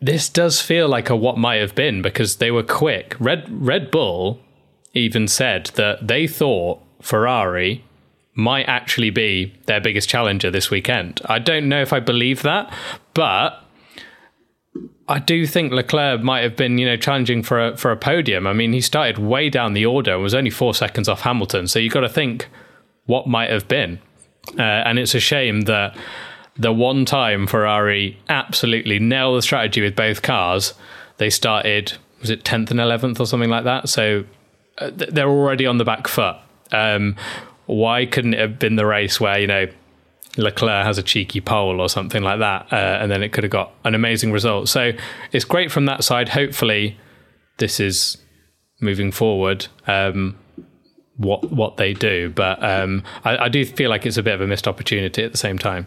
This 0.00 0.28
does 0.28 0.60
feel 0.60 0.88
like 0.88 1.08
a 1.08 1.16
what 1.16 1.38
might 1.38 1.60
have 1.60 1.74
been 1.74 2.02
because 2.02 2.36
they 2.36 2.50
were 2.50 2.62
quick. 2.62 3.14
Red 3.20 3.46
Red 3.48 3.90
Bull 3.90 4.40
even 4.92 5.28
said 5.28 5.66
that 5.74 6.06
they 6.06 6.26
thought 6.26 6.80
Ferrari 7.00 7.84
might 8.34 8.64
actually 8.68 9.10
be 9.10 9.54
their 9.66 9.80
biggest 9.80 10.08
challenger 10.08 10.50
this 10.50 10.70
weekend. 10.70 11.20
I 11.24 11.38
don't 11.38 11.68
know 11.68 11.80
if 11.80 11.92
I 11.92 12.00
believe 12.00 12.42
that, 12.42 12.72
but 13.14 13.62
I 15.08 15.18
do 15.20 15.46
think 15.46 15.72
Leclerc 15.72 16.22
might 16.22 16.42
have 16.42 16.56
been, 16.56 16.78
you 16.78 16.86
know, 16.86 16.96
challenging 16.96 17.42
for 17.42 17.68
a 17.68 17.76
for 17.76 17.90
a 17.90 17.96
podium. 17.96 18.46
I 18.46 18.52
mean, 18.52 18.72
he 18.72 18.80
started 18.80 19.18
way 19.18 19.48
down 19.48 19.72
the 19.72 19.86
order 19.86 20.14
and 20.14 20.22
was 20.22 20.34
only 20.34 20.50
four 20.50 20.74
seconds 20.74 21.08
off 21.08 21.22
Hamilton. 21.22 21.68
So 21.68 21.78
you've 21.78 21.92
got 21.92 22.00
to 22.00 22.08
think 22.08 22.48
what 23.06 23.26
might 23.26 23.50
have 23.50 23.68
been, 23.68 24.00
uh, 24.58 24.62
and 24.62 24.98
it's 24.98 25.14
a 25.14 25.20
shame 25.20 25.62
that 25.62 25.96
the 26.58 26.72
one 26.72 27.04
time 27.04 27.46
Ferrari 27.46 28.18
absolutely 28.28 28.98
nailed 28.98 29.38
the 29.38 29.42
strategy 29.42 29.80
with 29.80 29.94
both 29.94 30.22
cars, 30.22 30.74
they 31.18 31.30
started, 31.30 31.92
was 32.20 32.30
it 32.30 32.44
10th 32.44 32.70
and 32.70 32.80
11th 32.80 33.20
or 33.20 33.26
something 33.26 33.50
like 33.50 33.64
that? 33.64 33.88
So 33.88 34.24
uh, 34.78 34.90
they're 34.92 35.28
already 35.28 35.66
on 35.66 35.78
the 35.78 35.84
back 35.84 36.08
foot. 36.08 36.36
Um, 36.72 37.16
why 37.66 38.06
couldn't 38.06 38.34
it 38.34 38.40
have 38.40 38.58
been 38.58 38.76
the 38.76 38.86
race 38.86 39.20
where, 39.20 39.38
you 39.38 39.46
know, 39.46 39.66
Leclerc 40.36 40.84
has 40.84 40.98
a 40.98 41.02
cheeky 41.02 41.40
pole 41.40 41.80
or 41.80 41.88
something 41.88 42.22
like 42.22 42.40
that, 42.40 42.70
uh, 42.70 42.98
and 43.00 43.10
then 43.10 43.22
it 43.22 43.32
could 43.32 43.42
have 43.42 43.50
got 43.50 43.72
an 43.84 43.94
amazing 43.94 44.32
result. 44.32 44.68
So 44.68 44.92
it's 45.32 45.46
great 45.46 45.72
from 45.72 45.86
that 45.86 46.04
side. 46.04 46.28
Hopefully, 46.28 46.98
this 47.56 47.80
is 47.80 48.18
moving 48.78 49.10
forward. 49.12 49.66
Um, 49.86 50.36
what 51.16 51.50
what 51.50 51.76
they 51.76 51.92
do. 51.92 52.30
But 52.30 52.62
um, 52.62 53.02
I, 53.24 53.44
I 53.44 53.48
do 53.48 53.64
feel 53.64 53.90
like 53.90 54.06
it's 54.06 54.16
a 54.16 54.22
bit 54.22 54.34
of 54.34 54.40
a 54.40 54.46
missed 54.46 54.68
opportunity 54.68 55.22
at 55.22 55.32
the 55.32 55.38
same 55.38 55.58
time. 55.58 55.86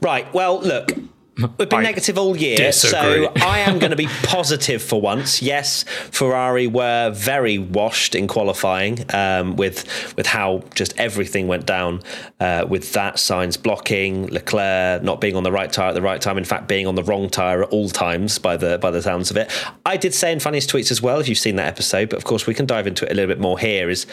Right. 0.00 0.32
Well, 0.32 0.60
look, 0.60 0.92
We've 1.36 1.68
been 1.68 1.80
I 1.80 1.82
negative 1.82 2.16
all 2.16 2.36
year, 2.36 2.56
disagree. 2.56 3.26
so 3.26 3.32
I 3.44 3.60
am 3.60 3.80
going 3.80 3.90
to 3.90 3.96
be 3.96 4.06
positive 4.22 4.80
for 4.80 5.00
once. 5.00 5.42
Yes, 5.42 5.84
Ferrari 6.12 6.68
were 6.68 7.10
very 7.10 7.58
washed 7.58 8.14
in 8.14 8.28
qualifying 8.28 9.04
um, 9.12 9.56
with 9.56 10.14
with 10.16 10.26
how 10.26 10.62
just 10.76 10.94
everything 10.96 11.48
went 11.48 11.66
down 11.66 12.02
uh, 12.38 12.66
with 12.68 12.92
that 12.92 13.16
Sainz 13.16 13.60
blocking, 13.60 14.28
Leclerc 14.28 15.02
not 15.02 15.20
being 15.20 15.34
on 15.34 15.42
the 15.42 15.50
right 15.50 15.72
tire 15.72 15.88
at 15.88 15.94
the 15.94 16.02
right 16.02 16.20
time. 16.20 16.38
In 16.38 16.44
fact, 16.44 16.68
being 16.68 16.86
on 16.86 16.94
the 16.94 17.02
wrong 17.02 17.28
tire 17.28 17.64
at 17.64 17.70
all 17.70 17.88
times 17.88 18.38
by 18.38 18.56
the 18.56 18.78
by 18.78 18.92
the 18.92 19.02
sounds 19.02 19.32
of 19.32 19.36
it. 19.36 19.50
I 19.84 19.96
did 19.96 20.14
say 20.14 20.30
in 20.30 20.38
funniest 20.38 20.70
tweets 20.70 20.92
as 20.92 21.02
well. 21.02 21.18
If 21.18 21.28
you've 21.28 21.38
seen 21.38 21.56
that 21.56 21.66
episode, 21.66 22.10
but 22.10 22.16
of 22.16 22.24
course 22.24 22.46
we 22.46 22.54
can 22.54 22.66
dive 22.66 22.86
into 22.86 23.06
it 23.06 23.10
a 23.10 23.14
little 23.14 23.28
bit 23.34 23.40
more 23.40 23.58
here. 23.58 23.90
Is 23.90 24.06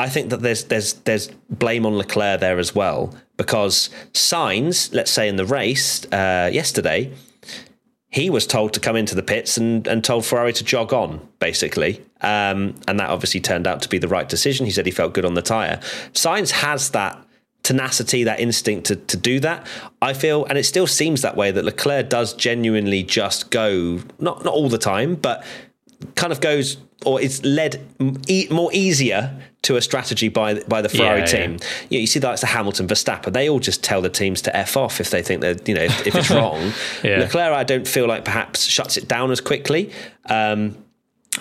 I 0.00 0.08
think 0.08 0.30
that 0.30 0.40
there's 0.40 0.64
there's 0.64 0.94
there's 1.04 1.28
blame 1.50 1.84
on 1.84 1.98
Leclerc 1.98 2.40
there 2.40 2.58
as 2.58 2.74
well 2.74 3.14
because 3.36 3.90
Sainz, 4.14 4.94
let's 4.94 5.10
say 5.10 5.28
in 5.28 5.36
the 5.36 5.44
race 5.44 6.06
uh, 6.06 6.48
yesterday, 6.50 7.12
he 8.08 8.30
was 8.30 8.46
told 8.46 8.72
to 8.72 8.80
come 8.80 8.96
into 8.96 9.14
the 9.14 9.22
pits 9.22 9.58
and, 9.58 9.86
and 9.86 10.02
told 10.02 10.24
Ferrari 10.24 10.54
to 10.54 10.64
jog 10.64 10.94
on, 10.94 11.26
basically. 11.38 12.02
Um, 12.22 12.74
and 12.88 12.98
that 12.98 13.10
obviously 13.10 13.40
turned 13.40 13.66
out 13.66 13.82
to 13.82 13.88
be 13.90 13.98
the 13.98 14.08
right 14.08 14.28
decision. 14.28 14.64
He 14.64 14.72
said 14.72 14.86
he 14.86 14.92
felt 14.92 15.12
good 15.12 15.26
on 15.26 15.34
the 15.34 15.42
tyre. 15.42 15.78
Sainz 16.12 16.50
has 16.50 16.90
that 16.90 17.22
tenacity, 17.62 18.24
that 18.24 18.40
instinct 18.40 18.86
to, 18.86 18.96
to 18.96 19.16
do 19.18 19.38
that. 19.40 19.66
I 20.00 20.14
feel, 20.14 20.46
and 20.46 20.56
it 20.56 20.64
still 20.64 20.86
seems 20.86 21.20
that 21.22 21.36
way, 21.36 21.50
that 21.50 21.64
Leclerc 21.64 22.08
does 22.08 22.32
genuinely 22.32 23.02
just 23.02 23.50
go, 23.50 24.00
not, 24.18 24.44
not 24.44 24.54
all 24.54 24.70
the 24.70 24.78
time, 24.78 25.14
but 25.14 25.44
kind 26.14 26.32
of 26.32 26.40
goes 26.40 26.78
or 27.04 27.20
it's 27.20 27.42
led 27.44 27.80
more 28.50 28.70
easier 28.72 29.38
to 29.62 29.76
a 29.76 29.82
strategy 29.82 30.28
by 30.28 30.60
by 30.60 30.80
the 30.82 30.88
Ferrari 30.88 31.20
Yeah, 31.20 31.26
team. 31.26 31.58
Yeah. 31.88 32.00
You 32.00 32.06
see, 32.06 32.18
that's 32.18 32.40
the 32.40 32.46
Hamilton, 32.46 32.86
Verstappen. 32.88 33.32
They 33.32 33.48
all 33.48 33.58
just 33.60 33.84
tell 33.84 34.00
the 34.00 34.08
teams 34.08 34.40
to 34.42 34.56
f 34.56 34.76
off 34.76 35.00
if 35.00 35.10
they 35.10 35.22
think 35.22 35.42
that 35.42 35.68
you 35.68 35.74
know 35.74 35.82
if, 35.82 36.06
if 36.06 36.14
it's 36.14 36.30
wrong. 36.38 36.72
Yeah. 37.02 37.18
Leclerc, 37.18 37.52
I 37.52 37.64
don't 37.64 37.86
feel 37.86 38.06
like 38.06 38.24
perhaps 38.24 38.62
shuts 38.64 38.96
it 38.96 39.06
down 39.08 39.30
as 39.30 39.40
quickly. 39.40 39.92
Um, 40.26 40.76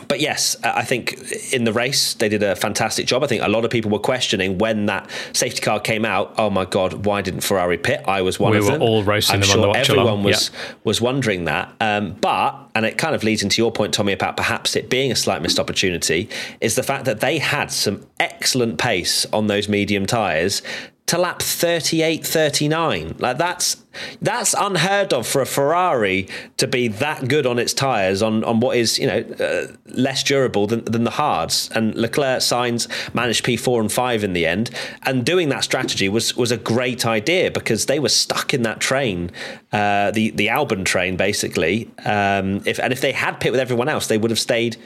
but 0.07 0.19
yes, 0.19 0.55
I 0.63 0.83
think 0.83 1.19
in 1.51 1.63
the 1.63 1.73
race 1.73 2.13
they 2.13 2.29
did 2.29 2.43
a 2.43 2.55
fantastic 2.55 3.07
job. 3.07 3.23
I 3.23 3.27
think 3.27 3.41
a 3.41 3.47
lot 3.47 3.65
of 3.65 3.71
people 3.71 3.89
were 3.89 3.97
questioning 3.97 4.59
when 4.59 4.85
that 4.85 5.09
safety 5.33 5.61
car 5.61 5.79
came 5.79 6.05
out. 6.05 6.35
Oh 6.37 6.51
my 6.51 6.65
god, 6.65 7.05
why 7.07 7.23
didn't 7.23 7.41
Ferrari 7.41 7.79
pit? 7.79 8.03
I 8.05 8.21
was 8.21 8.39
one 8.39 8.51
We 8.51 8.59
of 8.59 8.65
were 8.65 8.77
all 8.77 9.03
roasting 9.03 9.35
I'm 9.35 9.41
them 9.41 9.49
on 9.49 9.53
sure 9.53 9.61
the 9.63 9.67
watch 9.69 9.89
everyone 9.89 10.05
along. 10.05 10.23
was 10.23 10.51
was 10.83 11.01
wondering 11.01 11.45
that. 11.45 11.73
Um, 11.81 12.13
but 12.21 12.69
and 12.75 12.85
it 12.85 12.99
kind 12.99 13.15
of 13.15 13.23
leads 13.23 13.41
into 13.41 13.61
your 13.61 13.71
point, 13.71 13.93
Tommy, 13.93 14.13
about 14.13 14.37
perhaps 14.37 14.75
it 14.75 14.91
being 14.91 15.11
a 15.11 15.15
slight 15.15 15.41
missed 15.41 15.59
opportunity, 15.59 16.29
is 16.61 16.75
the 16.75 16.83
fact 16.83 17.05
that 17.05 17.19
they 17.19 17.39
had 17.39 17.71
some 17.71 18.05
excellent 18.19 18.77
pace 18.77 19.25
on 19.33 19.47
those 19.47 19.67
medium 19.67 20.05
tyres 20.05 20.61
to 21.09 21.17
lap 21.17 21.41
38 21.41 22.25
39 22.25 23.15
like 23.17 23.37
that's 23.39 23.83
that's 24.21 24.53
unheard 24.53 25.11
of 25.11 25.27
for 25.27 25.41
a 25.41 25.45
ferrari 25.45 26.27
to 26.57 26.67
be 26.67 26.87
that 26.87 27.27
good 27.27 27.47
on 27.47 27.57
its 27.57 27.73
tires 27.73 28.21
on 28.21 28.43
on 28.43 28.59
what 28.59 28.77
is 28.77 28.99
you 28.99 29.07
know 29.07 29.19
uh, 29.39 29.67
less 29.87 30.23
durable 30.23 30.67
than, 30.67 30.83
than 30.85 31.03
the 31.03 31.11
hards. 31.11 31.69
And 31.73 31.95
leclerc 31.95 32.39
Sainz 32.39 32.87
managed 33.13 33.45
p4 33.45 33.81
and 33.81 33.91
5 33.91 34.23
in 34.23 34.33
the 34.33 34.45
end. 34.45 34.69
And 35.03 35.25
doing 35.25 35.49
that 35.49 35.63
strategy 35.63 36.09
was 36.09 36.35
was 36.35 36.51
a 36.51 36.57
great 36.57 37.05
idea 37.05 37.51
because 37.51 37.85
they 37.85 37.99
were 37.99 38.09
stuck 38.09 38.53
in 38.53 38.63
that 38.63 38.79
train 38.79 39.31
uh, 39.71 40.11
the 40.11 40.31
the 40.31 40.47
albon 40.47 40.85
train 40.85 41.17
basically. 41.17 41.89
Um, 42.05 42.61
if 42.65 42.79
and 42.79 42.93
if 42.93 43.01
they 43.01 43.11
had 43.11 43.39
pit 43.39 43.51
with 43.51 43.61
everyone 43.61 43.89
else 43.89 44.07
they 44.07 44.17
would 44.17 44.31
have 44.31 44.39
stayed 44.39 44.77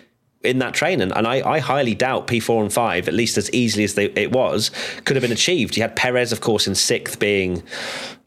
in 0.43 0.59
that 0.59 0.73
training. 0.73 1.11
And, 1.11 1.27
I, 1.27 1.47
I 1.47 1.59
highly 1.59 1.95
doubt 1.95 2.27
P4 2.27 2.61
and 2.61 2.73
5, 2.73 3.07
at 3.07 3.13
least 3.13 3.37
as 3.37 3.51
easily 3.53 3.83
as 3.83 3.95
they, 3.95 4.05
it 4.05 4.31
was, 4.31 4.71
could 5.05 5.15
have 5.15 5.21
been 5.21 5.31
achieved. 5.31 5.77
You 5.77 5.83
had 5.83 5.95
Perez, 5.95 6.31
of 6.31 6.41
course, 6.41 6.67
in 6.67 6.75
sixth 6.75 7.19
being, 7.19 7.63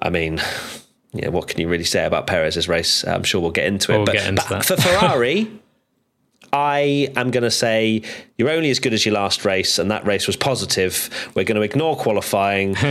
I 0.00 0.10
mean, 0.10 0.40
yeah, 1.12 1.28
what 1.28 1.48
can 1.48 1.60
you 1.60 1.68
really 1.68 1.84
say 1.84 2.04
about 2.04 2.26
Perez's 2.26 2.68
race? 2.68 3.04
I'm 3.04 3.22
sure 3.22 3.40
we'll 3.40 3.50
get 3.50 3.66
into 3.66 3.92
it. 3.92 3.96
We'll 3.96 4.06
but 4.06 4.16
into 4.16 4.44
but 4.48 4.64
for 4.64 4.76
Ferrari, 4.76 5.50
I 6.52 7.12
am 7.16 7.30
going 7.30 7.42
to 7.42 7.50
say 7.50 8.02
you're 8.38 8.50
only 8.50 8.70
as 8.70 8.78
good 8.78 8.92
as 8.92 9.04
your 9.04 9.14
last 9.14 9.44
race, 9.44 9.78
and 9.78 9.90
that 9.90 10.06
race 10.06 10.26
was 10.26 10.36
positive. 10.36 11.10
We're 11.34 11.44
going 11.44 11.56
to 11.56 11.62
ignore 11.62 11.96
qualifying. 11.96 12.76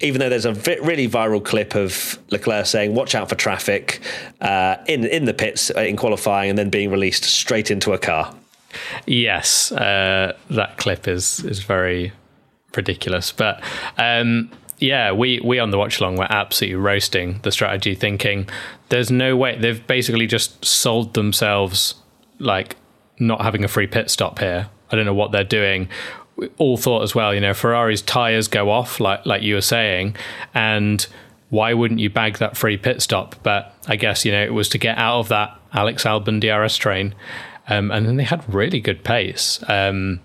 Even 0.00 0.18
though 0.18 0.28
there's 0.28 0.46
a 0.46 0.54
really 0.82 1.08
viral 1.08 1.44
clip 1.44 1.76
of 1.76 2.18
Leclerc 2.30 2.66
saying 2.66 2.92
"Watch 2.92 3.14
out 3.14 3.28
for 3.28 3.36
traffic" 3.36 4.00
uh, 4.40 4.76
in 4.88 5.04
in 5.04 5.26
the 5.26 5.34
pits 5.34 5.70
uh, 5.70 5.80
in 5.80 5.96
qualifying, 5.96 6.50
and 6.50 6.58
then 6.58 6.70
being 6.70 6.90
released 6.90 7.22
straight 7.22 7.70
into 7.70 7.92
a 7.92 7.98
car. 7.98 8.34
Yes, 9.06 9.72
uh, 9.72 10.36
that 10.50 10.76
clip 10.78 11.08
is 11.08 11.44
is 11.44 11.62
very 11.62 12.12
ridiculous. 12.76 13.32
But 13.32 13.62
um, 13.98 14.50
yeah, 14.78 15.12
we 15.12 15.40
we 15.40 15.58
on 15.58 15.70
the 15.70 15.78
watch 15.78 16.00
along 16.00 16.16
were 16.16 16.30
absolutely 16.30 16.76
roasting 16.76 17.40
the 17.42 17.52
strategy, 17.52 17.94
thinking 17.94 18.48
there's 18.88 19.10
no 19.10 19.36
way 19.36 19.56
they've 19.58 19.86
basically 19.86 20.26
just 20.26 20.64
sold 20.64 21.14
themselves 21.14 21.94
like 22.38 22.76
not 23.18 23.42
having 23.42 23.64
a 23.64 23.68
free 23.68 23.86
pit 23.86 24.10
stop 24.10 24.38
here. 24.38 24.68
I 24.90 24.96
don't 24.96 25.06
know 25.06 25.14
what 25.14 25.32
they're 25.32 25.44
doing. 25.44 25.88
We 26.36 26.48
all 26.58 26.76
thought 26.76 27.02
as 27.02 27.14
well, 27.14 27.34
you 27.34 27.40
know, 27.40 27.54
Ferrari's 27.54 28.02
tires 28.02 28.48
go 28.48 28.70
off, 28.70 29.00
like 29.00 29.24
like 29.24 29.42
you 29.42 29.54
were 29.54 29.60
saying, 29.60 30.16
and 30.54 31.06
why 31.50 31.74
wouldn't 31.74 32.00
you 32.00 32.10
bag 32.10 32.38
that 32.38 32.56
free 32.56 32.76
pit 32.76 33.02
stop? 33.02 33.36
But 33.42 33.74
I 33.86 33.96
guess 33.96 34.24
you 34.24 34.32
know 34.32 34.42
it 34.42 34.54
was 34.54 34.68
to 34.70 34.78
get 34.78 34.98
out 34.98 35.20
of 35.20 35.28
that 35.28 35.56
Alex 35.72 36.04
Albon 36.04 36.40
DRS 36.40 36.76
train, 36.76 37.14
um, 37.68 37.90
and 37.90 38.06
then 38.06 38.16
they 38.16 38.24
had 38.24 38.42
really 38.52 38.80
good 38.80 39.04
pace. 39.04 39.62
Um, 39.68 40.20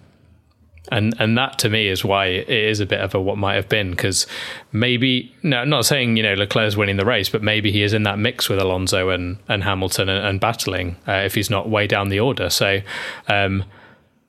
and 0.91 1.13
and 1.19 1.37
that 1.37 1.59
to 1.59 1.69
me 1.69 1.87
is 1.87 2.03
why 2.03 2.27
it 2.27 2.49
is 2.49 2.79
a 2.79 2.85
bit 2.85 2.99
of 3.01 3.13
a 3.13 3.21
what 3.21 3.37
might 3.37 3.55
have 3.55 3.67
been 3.69 3.91
because 3.91 4.25
maybe 4.71 5.33
no 5.43 5.63
not 5.63 5.85
saying 5.85 6.15
you 6.17 6.23
know 6.23 6.33
Leclerc's 6.33 6.77
winning 6.77 6.97
the 6.97 7.05
race 7.05 7.29
but 7.29 7.43
maybe 7.43 7.71
he 7.71 7.83
is 7.83 7.93
in 7.93 8.03
that 8.03 8.17
mix 8.17 8.49
with 8.49 8.59
Alonso 8.59 9.09
and 9.09 9.37
and 9.47 9.63
Hamilton 9.63 10.09
and, 10.09 10.25
and 10.25 10.39
battling 10.39 10.95
uh, 11.07 11.13
if 11.13 11.35
he's 11.35 11.49
not 11.49 11.69
way 11.69 11.87
down 11.87 12.09
the 12.09 12.19
order 12.19 12.49
so 12.49 12.79
um, 13.27 13.63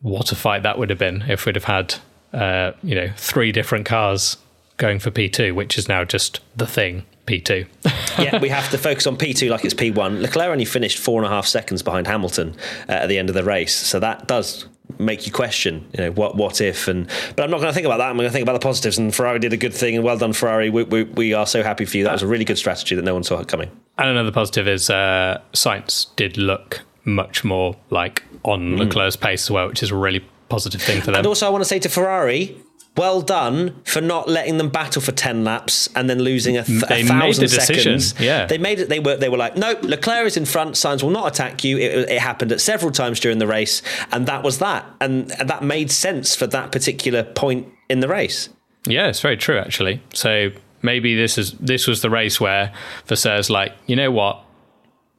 what 0.00 0.33
a 0.33 0.37
fight 0.37 0.62
that 0.62 0.79
would 0.79 0.91
have 0.91 0.99
been 0.99 1.23
if 1.29 1.47
we'd 1.47 1.55
have 1.55 1.65
had 1.65 1.95
uh, 2.33 2.73
you 2.83 2.95
know 2.95 3.11
three 3.17 3.53
different 3.53 3.87
cars 3.87 4.37
going 4.77 4.99
for 4.99 5.11
P2 5.11 5.55
which 5.55 5.79
is 5.79 5.88
now 5.88 6.05
just 6.05 6.41
the 6.57 6.67
thing 6.67 7.05
P2 7.28 7.66
yeah, 8.18 8.40
we 8.40 8.49
have 8.49 8.70
to 8.70 8.78
focus 8.78 9.06
on 9.06 9.16
P2 9.16 9.50
like 9.50 9.64
it's 9.64 9.75
P1. 9.75 10.20
Leclerc 10.20 10.49
only 10.49 10.64
finished 10.64 10.99
four 10.99 11.23
and 11.23 11.26
a 11.26 11.35
half 11.35 11.47
seconds 11.47 11.82
behind 11.82 12.06
Hamilton 12.06 12.56
uh, 12.88 12.92
at 12.92 13.06
the 13.08 13.18
end 13.18 13.28
of 13.28 13.35
the 13.35 13.44
race, 13.44 13.75
so 13.75 14.00
that 14.00 14.26
does 14.26 14.66
make 14.99 15.26
you 15.26 15.32
question, 15.32 15.87
you 15.92 16.04
know, 16.04 16.11
what 16.12 16.37
what 16.37 16.61
if? 16.61 16.88
And 16.88 17.06
but 17.37 17.42
I'm 17.42 17.50
not 17.50 17.58
going 17.58 17.68
to 17.68 17.75
think 17.75 17.87
about 17.87 17.99
that. 17.99 18.08
I'm 18.08 18.16
going 18.16 18.28
to 18.28 18.32
think 18.32 18.42
about 18.42 18.54
the 18.54 18.64
positives. 18.64 18.99
And 18.99 19.14
Ferrari 19.14 19.38
did 19.38 19.52
a 19.52 19.56
good 19.56 19.75
thing, 19.75 19.94
and 19.94 20.04
well 20.04 20.16
done, 20.16 20.32
Ferrari. 20.32 20.70
We, 20.70 20.85
we, 20.85 21.02
we 21.04 21.35
are 21.35 21.47
so 21.47 21.62
happy 21.62 21.85
for 21.85 21.97
you. 21.97 22.04
That 22.04 22.12
was 22.12 22.23
a 22.23 22.26
really 22.26 22.44
good 22.44 22.58
strategy 22.58 22.94
that 22.94 23.04
no 23.04 23.14
one 23.14 23.25
saw 23.25 23.42
coming. 23.44 23.70
And 23.99 24.08
another 24.08 24.32
positive 24.32 24.66
is 24.66 24.90
uh, 24.90 25.40
Sainz 25.52 26.14
did 26.16 26.37
look 26.37 26.82
much 27.04 27.44
more 27.44 27.76
like 27.90 28.23
on 28.44 28.76
Leclerc's 28.76 29.16
pace 29.16 29.44
as 29.44 29.50
well, 29.50 29.68
which 29.68 29.82
is 29.82 29.90
a 29.90 29.97
really 29.97 30.25
positive 30.49 30.80
thing 30.80 31.00
for 31.00 31.06
them. 31.06 31.16
And 31.16 31.26
also, 31.26 31.47
I 31.47 31.50
want 31.50 31.62
to 31.62 31.68
say 31.68 31.78
to 31.80 31.88
Ferrari. 31.88 32.56
Well 32.99 33.23
done 33.23 33.81
for 33.85 34.00
not 34.00 34.28
letting 34.28 34.59
them 34.59 34.69
battle 34.69 35.00
for 35.00 35.12
ten 35.12 35.45
laps 35.45 35.88
and 35.95 36.11
then 36.11 36.19
losing 36.19 36.57
a, 36.59 36.64
th- 36.64 36.83
They 36.83 37.00
a 37.00 37.05
made 37.05 37.09
thousand 37.09 37.45
the 37.45 37.49
seconds. 37.61 38.14
yeah. 38.21 38.47
they 38.47 38.59
made 38.59 38.81
it. 38.81 38.88
They 38.88 38.99
were 39.00 39.17
they 39.17 39.28
were 39.28 39.38
like, 39.38 39.57
nope, 39.57 39.83
Leclerc 39.83 40.26
is 40.26 40.37
in 40.37 40.45
front. 40.45 40.75
Sainz 40.75 41.02
will 41.02 41.11
not 41.11 41.26
attack 41.28 41.64
you. 41.64 41.78
It, 41.78 42.11
it 42.11 42.21
happened 42.21 42.52
at 42.52 42.61
several 42.61 42.90
times 42.90 43.21
during 43.21 43.38
the 43.38 43.47
race, 43.47 43.81
and 44.12 44.26
that 44.26 44.43
was 44.43 44.59
that. 44.59 44.85
And, 45.00 45.31
and 45.40 45.49
that 45.49 45.62
made 45.62 45.90
sense 45.90 46.35
for 46.37 46.47
that 46.49 46.73
particular 46.73 47.23
point 47.25 47.69
in 47.88 48.00
the 48.00 48.09
race. 48.09 48.49
Yeah, 48.87 49.07
it's 49.09 49.21
very 49.21 49.37
true 49.37 49.59
actually. 49.59 50.02
So 50.12 50.50
maybe 50.83 51.14
this 51.14 51.38
is 51.38 51.52
this 51.52 51.87
was 51.87 52.02
the 52.02 52.11
race 52.11 52.40
where 52.40 52.73
Vasseur's 53.07 53.49
like, 53.50 53.73
you 53.87 53.97
know 53.97 54.11
what? 54.11 54.45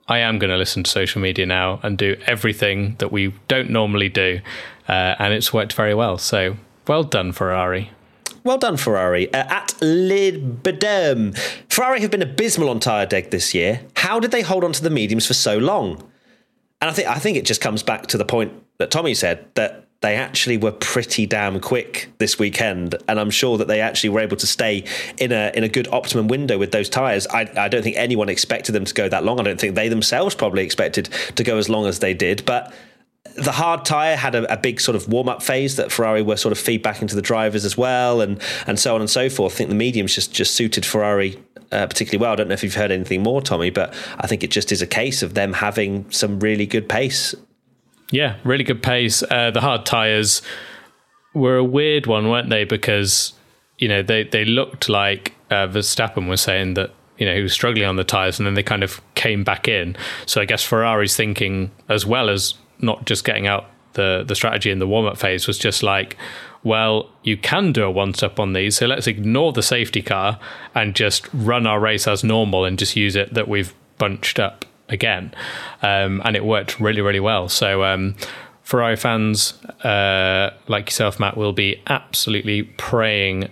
I 0.07 0.19
am 0.19 0.39
going 0.39 0.50
to 0.50 0.57
listen 0.57 0.83
to 0.83 0.89
social 0.89 1.21
media 1.21 1.45
now 1.45 1.79
and 1.83 1.95
do 1.98 2.17
everything 2.25 2.95
that 2.98 3.12
we 3.12 3.31
don't 3.48 3.69
normally 3.69 4.09
do, 4.09 4.39
uh, 4.88 5.15
and 5.19 5.33
it's 5.36 5.53
worked 5.53 5.74
very 5.74 5.93
well. 5.93 6.17
So 6.17 6.55
well 6.89 7.03
done, 7.03 7.31
Ferrari. 7.31 7.91
Well 8.43 8.58
done, 8.58 8.75
Ferrari. 8.75 9.31
Uh, 9.34 9.46
at 9.48 9.67
Lidbedem. 9.79 11.38
Ferrari 11.69 12.01
have 12.01 12.12
been 12.12 12.22
abysmal 12.22 12.69
on 12.69 12.79
tyre 12.79 13.05
deg 13.05 13.29
this 13.29 13.53
year. 13.53 13.81
How 13.96 14.19
did 14.19 14.31
they 14.31 14.41
hold 14.41 14.63
on 14.63 14.74
to 14.74 14.84
the 14.84 14.89
mediums 14.89 15.27
for 15.27 15.36
so 15.36 15.58
long? 15.58 16.03
And 16.81 16.89
I 16.89 16.93
think 16.93 17.08
I 17.08 17.19
think 17.19 17.38
it 17.38 17.46
just 17.46 17.62
comes 17.62 17.84
back 17.84 18.08
to 18.08 18.17
the 18.17 18.25
point 18.25 18.51
that 18.79 18.89
Tommy 18.89 19.13
said 19.13 19.46
that 19.55 19.86
they 20.01 20.15
actually 20.15 20.58
were 20.58 20.72
pretty 20.72 21.25
damn 21.25 21.60
quick 21.60 22.10
this 22.19 22.39
weekend, 22.39 22.96
and 23.10 23.19
I'm 23.19 23.29
sure 23.29 23.58
that 23.58 23.67
they 23.67 23.81
actually 23.81 24.10
were 24.12 24.22
able 24.22 24.38
to 24.38 24.48
stay 24.48 24.86
in 25.17 25.31
a 25.31 25.51
in 25.53 25.63
a 25.63 25.69
good 25.69 25.89
optimum 25.91 26.27
window 26.27 26.58
with 26.58 26.72
those 26.72 26.88
tyres. 26.88 27.27
I, 27.27 27.50
I 27.58 27.67
don't 27.67 27.84
think 27.84 27.98
anyone 27.98 28.29
expected 28.29 28.72
them 28.72 28.86
to 28.86 28.93
go 28.93 29.10
that 29.10 29.25
long. 29.25 29.39
I 29.39 29.43
don't 29.43 29.60
think 29.60 29.75
they 29.75 29.89
themselves 29.89 30.36
probably 30.36 30.63
expected 30.63 31.10
to 31.36 31.43
go 31.43 31.58
as 31.58 31.67
long 31.67 31.86
as 31.86 32.00
they 32.00 32.13
did, 32.13 32.46
but 32.46 32.74
the 33.35 33.51
hard 33.51 33.85
tire 33.85 34.15
had 34.15 34.35
a, 34.35 34.51
a 34.51 34.57
big 34.57 34.81
sort 34.81 34.95
of 34.95 35.07
warm 35.07 35.29
up 35.29 35.43
phase 35.43 35.75
that 35.75 35.91
Ferrari 35.91 36.21
were 36.21 36.38
sort 36.38 36.51
of 36.51 36.57
feedback 36.57 37.01
into 37.01 37.15
the 37.15 37.21
drivers 37.21 37.65
as 37.65 37.77
well, 37.77 38.21
and 38.21 38.41
and 38.67 38.79
so 38.79 38.95
on 38.95 39.01
and 39.01 39.09
so 39.09 39.29
forth. 39.29 39.53
I 39.53 39.57
think 39.57 39.69
the 39.69 39.75
mediums 39.75 40.15
just 40.15 40.33
just 40.33 40.55
suited 40.55 40.85
Ferrari 40.85 41.38
uh, 41.71 41.88
particularly 41.88 42.21
well. 42.21 42.33
I 42.33 42.35
don't 42.35 42.47
know 42.47 42.53
if 42.53 42.63
you've 42.63 42.75
heard 42.75 42.91
anything 42.91 43.23
more, 43.23 43.41
Tommy, 43.41 43.69
but 43.69 43.93
I 44.17 44.27
think 44.27 44.43
it 44.43 44.51
just 44.51 44.71
is 44.71 44.81
a 44.81 44.88
case 44.88 45.21
of 45.21 45.33
them 45.33 45.53
having 45.53 46.09
some 46.11 46.39
really 46.39 46.65
good 46.65 46.89
pace. 46.89 47.35
Yeah, 48.11 48.38
really 48.43 48.63
good 48.63 48.81
pace. 48.81 49.23
Uh, 49.29 49.51
the 49.51 49.61
hard 49.61 49.85
tires 49.85 50.41
were 51.33 51.57
a 51.57 51.63
weird 51.63 52.07
one, 52.07 52.29
weren't 52.29 52.49
they? 52.49 52.63
Because 52.63 53.33
you 53.77 53.88
know 53.88 54.01
they 54.01 54.23
they 54.23 54.45
looked 54.45 54.89
like 54.89 55.33
uh, 55.51 55.67
Verstappen 55.67 56.27
was 56.27 56.41
saying 56.41 56.73
that 56.73 56.91
you 57.17 57.25
know 57.25 57.35
he 57.35 57.41
was 57.41 57.53
struggling 57.53 57.85
on 57.85 57.97
the 57.97 58.03
tires, 58.03 58.39
and 58.39 58.47
then 58.47 58.55
they 58.55 58.63
kind 58.63 58.83
of 58.83 59.01
came 59.13 59.43
back 59.43 59.67
in. 59.67 59.95
So 60.25 60.41
I 60.41 60.45
guess 60.45 60.63
Ferrari's 60.63 61.15
thinking, 61.15 61.71
as 61.88 62.05
well 62.05 62.29
as 62.29 62.55
not 62.79 63.05
just 63.05 63.24
getting 63.24 63.48
out 63.48 63.65
the 63.93 64.24
the 64.27 64.36
strategy 64.36 64.71
in 64.71 64.79
the 64.79 64.88
warm 64.88 65.05
up 65.05 65.17
phase, 65.17 65.48
was 65.48 65.57
just 65.57 65.83
like. 65.83 66.17
Well, 66.62 67.09
you 67.24 67.38
can 67.38 67.71
do 67.71 67.86
a 67.86 67.89
one 67.89 68.13
stop 68.13 68.38
on 68.38 68.51
these, 68.51 68.75
so 68.75 68.86
let's 68.86 69.07
ignore 69.07 69.53
the 69.53 69.63
safety 69.63 70.01
car 70.01 70.38
and 70.75 70.93
just 70.93 71.25
run 71.33 71.65
our 71.65 71.79
race 71.79 72.05
as 72.05 72.21
normal 72.21 72.65
and 72.65 72.77
just 72.77 72.98
use 72.98 73.15
it 73.15 73.33
that 73.33 73.48
we've 73.48 73.74
bunched 73.98 74.39
up 74.39 74.65
again. 74.89 75.33
Um, 75.81 76.21
and 76.25 76.36
it 76.36 76.43
worked 76.43 76.79
really, 76.79 77.00
really 77.00 77.21
well. 77.21 77.48
So, 77.48 77.86
um, 77.86 78.15
Ferrari 78.63 78.98
fans 78.98 79.53
uh, 79.83 80.51
like 80.67 80.88
yourself, 80.88 81.19
Matt, 81.19 81.38
will 81.38 81.53
be 81.53 81.81
absolutely 81.88 82.63
praying 82.63 83.50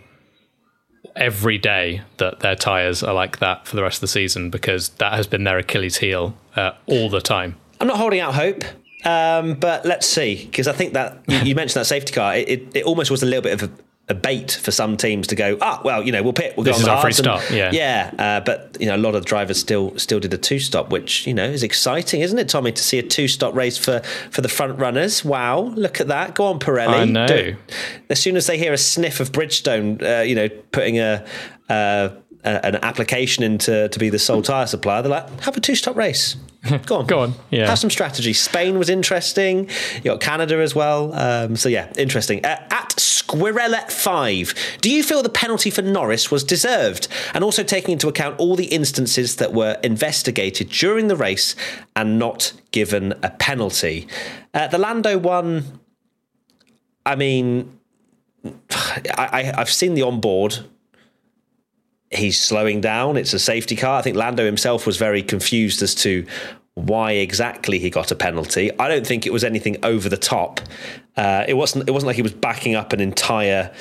every 1.15 1.57
day 1.57 2.01
that 2.17 2.41
their 2.41 2.55
tyres 2.55 3.01
are 3.01 3.13
like 3.13 3.39
that 3.39 3.67
for 3.67 3.75
the 3.75 3.81
rest 3.81 3.97
of 3.97 4.01
the 4.01 4.07
season 4.07 4.51
because 4.51 4.89
that 4.89 5.13
has 5.13 5.25
been 5.25 5.43
their 5.43 5.57
Achilles 5.57 5.97
heel 5.97 6.35
uh, 6.55 6.71
all 6.85 7.09
the 7.09 7.21
time. 7.21 7.55
I'm 7.79 7.87
not 7.87 7.97
holding 7.97 8.19
out 8.19 8.35
hope. 8.35 8.63
Um, 9.07 9.53
but 9.53 9.85
let's 9.85 10.05
see, 10.05 10.45
because 10.45 10.67
I 10.67 10.73
think 10.73 10.93
that 10.93 11.19
you 11.27 11.55
mentioned 11.55 11.79
that 11.79 11.85
safety 11.85 12.11
car. 12.11 12.35
It, 12.35 12.49
it, 12.49 12.75
it, 12.75 12.83
almost 12.83 13.09
was 13.09 13.23
a 13.23 13.25
little 13.25 13.41
bit 13.41 13.53
of 13.53 13.69
a, 13.69 13.71
a 14.09 14.13
bait 14.13 14.51
for 14.51 14.71
some 14.71 14.97
teams 14.97 15.27
to 15.27 15.35
go, 15.35 15.57
ah, 15.61 15.79
well, 15.85 16.03
you 16.03 16.11
know, 16.11 16.21
we'll 16.21 16.33
pit, 16.33 16.55
we'll 16.57 16.65
this 16.65 16.83
go 16.83 16.91
on 16.91 16.97
our 16.97 17.01
free 17.01 17.13
start. 17.13 17.49
Yeah, 17.49 17.71
yeah. 17.71 18.11
Uh, 18.19 18.41
but 18.41 18.75
you 18.81 18.85
know, 18.85 18.97
a 18.97 18.97
lot 18.97 19.15
of 19.15 19.23
drivers 19.23 19.57
still 19.57 19.97
still 19.97 20.19
did 20.19 20.33
a 20.33 20.37
two 20.37 20.59
stop, 20.59 20.89
which 20.89 21.25
you 21.25 21.33
know 21.33 21.45
is 21.45 21.63
exciting, 21.63 22.19
isn't 22.19 22.37
it, 22.37 22.49
Tommy? 22.49 22.73
To 22.73 22.83
see 22.83 22.99
a 22.99 23.03
two 23.03 23.29
stop 23.29 23.55
race 23.55 23.77
for 23.77 24.01
for 24.29 24.41
the 24.41 24.49
front 24.49 24.77
runners. 24.77 25.23
Wow, 25.23 25.61
look 25.61 26.01
at 26.01 26.07
that. 26.09 26.35
Go 26.35 26.47
on, 26.47 26.59
Pirelli. 26.59 26.87
I 26.87 27.05
know. 27.05 27.27
Do, 27.27 27.55
as 28.09 28.19
soon 28.19 28.35
as 28.35 28.47
they 28.47 28.57
hear 28.57 28.73
a 28.73 28.77
sniff 28.77 29.21
of 29.21 29.31
Bridgestone, 29.31 30.03
uh, 30.03 30.23
you 30.23 30.35
know, 30.35 30.49
putting 30.71 30.99
a. 30.99 31.25
Uh, 31.69 32.09
an 32.43 32.75
application 32.77 33.43
into 33.43 33.89
to 33.89 33.99
be 33.99 34.09
the 34.09 34.19
sole 34.19 34.41
tire 34.41 34.65
supplier, 34.67 35.01
they're 35.01 35.11
like, 35.11 35.41
have 35.41 35.57
a 35.57 35.59
two 35.59 35.75
stop 35.75 35.97
race. 35.97 36.37
Go 36.85 36.97
on. 36.97 37.05
Go 37.07 37.19
on. 37.19 37.33
Yeah. 37.49 37.67
Have 37.67 37.79
some 37.79 37.89
strategy. 37.89 38.33
Spain 38.33 38.77
was 38.77 38.89
interesting. 38.89 39.69
You 39.95 40.03
got 40.03 40.21
Canada 40.21 40.59
as 40.59 40.75
well. 40.75 41.13
Um, 41.13 41.55
so, 41.55 41.69
yeah, 41.69 41.91
interesting. 41.97 42.43
Uh, 42.45 42.67
at 42.71 42.89
Squirrellet5, 42.97 44.79
do 44.81 44.89
you 44.89 45.03
feel 45.03 45.23
the 45.23 45.29
penalty 45.29 45.69
for 45.69 45.81
Norris 45.81 46.31
was 46.31 46.43
deserved? 46.43 47.07
And 47.33 47.43
also 47.43 47.63
taking 47.63 47.93
into 47.93 48.07
account 48.07 48.39
all 48.39 48.55
the 48.55 48.65
instances 48.65 49.37
that 49.37 49.53
were 49.53 49.77
investigated 49.83 50.69
during 50.69 51.07
the 51.07 51.15
race 51.15 51.55
and 51.95 52.19
not 52.19 52.53
given 52.71 53.13
a 53.23 53.29
penalty. 53.31 54.07
Uh, 54.53 54.67
the 54.67 54.77
Lando 54.77 55.17
one, 55.17 55.79
I 57.05 57.15
mean, 57.15 57.77
I, 58.71 59.03
I, 59.17 59.53
I've 59.57 59.71
seen 59.71 59.93
the 59.93 60.03
onboard 60.03 60.59
he's 62.11 62.39
slowing 62.39 62.81
down. 62.81 63.17
It's 63.17 63.33
a 63.33 63.39
safety 63.39 63.75
car. 63.75 63.99
I 63.99 64.01
think 64.01 64.15
Lando 64.15 64.45
himself 64.45 64.85
was 64.85 64.97
very 64.97 65.21
confused 65.21 65.81
as 65.81 65.95
to 65.95 66.25
why 66.75 67.13
exactly 67.13 67.79
he 67.79 67.89
got 67.89 68.11
a 68.11 68.15
penalty. 68.15 68.71
I 68.79 68.87
don't 68.87 69.05
think 69.05 69.25
it 69.25 69.33
was 69.33 69.43
anything 69.43 69.77
over 69.83 70.09
the 70.09 70.17
top. 70.17 70.61
Uh, 71.15 71.43
it 71.47 71.55
wasn't. 71.55 71.87
It 71.87 71.91
wasn't 71.91 72.07
like 72.07 72.15
he 72.15 72.21
was 72.21 72.33
backing 72.33 72.75
up 72.75 72.93
an 72.93 72.99
entire 72.99 73.73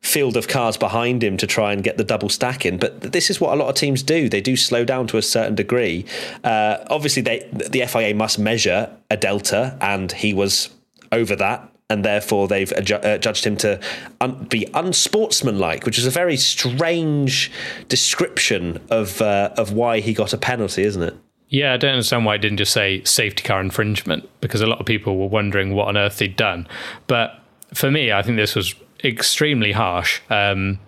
field 0.00 0.36
of 0.36 0.46
cars 0.48 0.76
behind 0.76 1.24
him 1.24 1.36
to 1.36 1.46
try 1.46 1.72
and 1.72 1.82
get 1.82 1.98
the 1.98 2.04
double 2.04 2.28
stack 2.28 2.64
in. 2.64 2.78
But 2.78 3.12
this 3.12 3.30
is 3.30 3.40
what 3.40 3.52
a 3.52 3.56
lot 3.56 3.68
of 3.68 3.74
teams 3.74 4.02
do. 4.02 4.28
They 4.28 4.40
do 4.40 4.56
slow 4.56 4.84
down 4.84 5.08
to 5.08 5.18
a 5.18 5.22
certain 5.22 5.56
degree. 5.56 6.06
Uh, 6.44 6.78
obviously, 6.88 7.20
they, 7.22 7.48
the 7.52 7.84
FIA 7.86 8.14
must 8.14 8.38
measure 8.38 8.90
a 9.10 9.16
delta, 9.16 9.76
and 9.80 10.10
he 10.12 10.32
was 10.32 10.70
over 11.12 11.36
that 11.36 11.68
and 11.90 12.04
therefore 12.04 12.48
they've 12.48 12.70
adju- 12.70 13.04
uh, 13.04 13.18
judged 13.18 13.44
him 13.46 13.56
to 13.56 13.80
un- 14.20 14.44
be 14.44 14.66
unsportsmanlike, 14.74 15.86
which 15.86 15.98
is 15.98 16.06
a 16.06 16.10
very 16.10 16.36
strange 16.36 17.50
description 17.88 18.80
of 18.90 19.22
uh, 19.22 19.50
of 19.56 19.72
why 19.72 20.00
he 20.00 20.12
got 20.12 20.32
a 20.32 20.38
penalty, 20.38 20.82
isn't 20.82 21.02
it? 21.02 21.16
Yeah, 21.48 21.72
I 21.72 21.76
don't 21.78 21.92
understand 21.92 22.26
why 22.26 22.34
it 22.34 22.38
didn't 22.38 22.58
just 22.58 22.72
say 22.72 23.02
safety 23.04 23.42
car 23.42 23.60
infringement 23.60 24.28
because 24.42 24.60
a 24.60 24.66
lot 24.66 24.80
of 24.80 24.86
people 24.86 25.16
were 25.16 25.28
wondering 25.28 25.74
what 25.74 25.88
on 25.88 25.96
earth 25.96 26.18
he'd 26.18 26.36
done. 26.36 26.68
But 27.06 27.40
for 27.72 27.90
me, 27.90 28.12
I 28.12 28.20
think 28.22 28.36
this 28.36 28.54
was 28.54 28.74
extremely 29.02 29.72
harsh. 29.72 30.20
Um, 30.28 30.78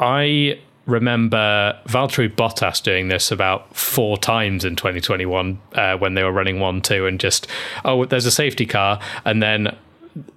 I 0.00 0.58
remember 0.86 1.78
Valtteri 1.86 2.34
Bottas 2.34 2.82
doing 2.82 3.08
this 3.08 3.30
about 3.30 3.74
four 3.74 4.18
times 4.18 4.64
in 4.64 4.76
2021 4.76 5.58
uh, 5.74 5.96
when 5.96 6.14
they 6.14 6.22
were 6.22 6.32
running 6.32 6.60
one 6.60 6.82
two 6.82 7.06
and 7.06 7.18
just 7.18 7.46
oh 7.86 8.04
there's 8.04 8.26
a 8.26 8.30
safety 8.30 8.66
car 8.66 9.00
and 9.24 9.42
then 9.42 9.74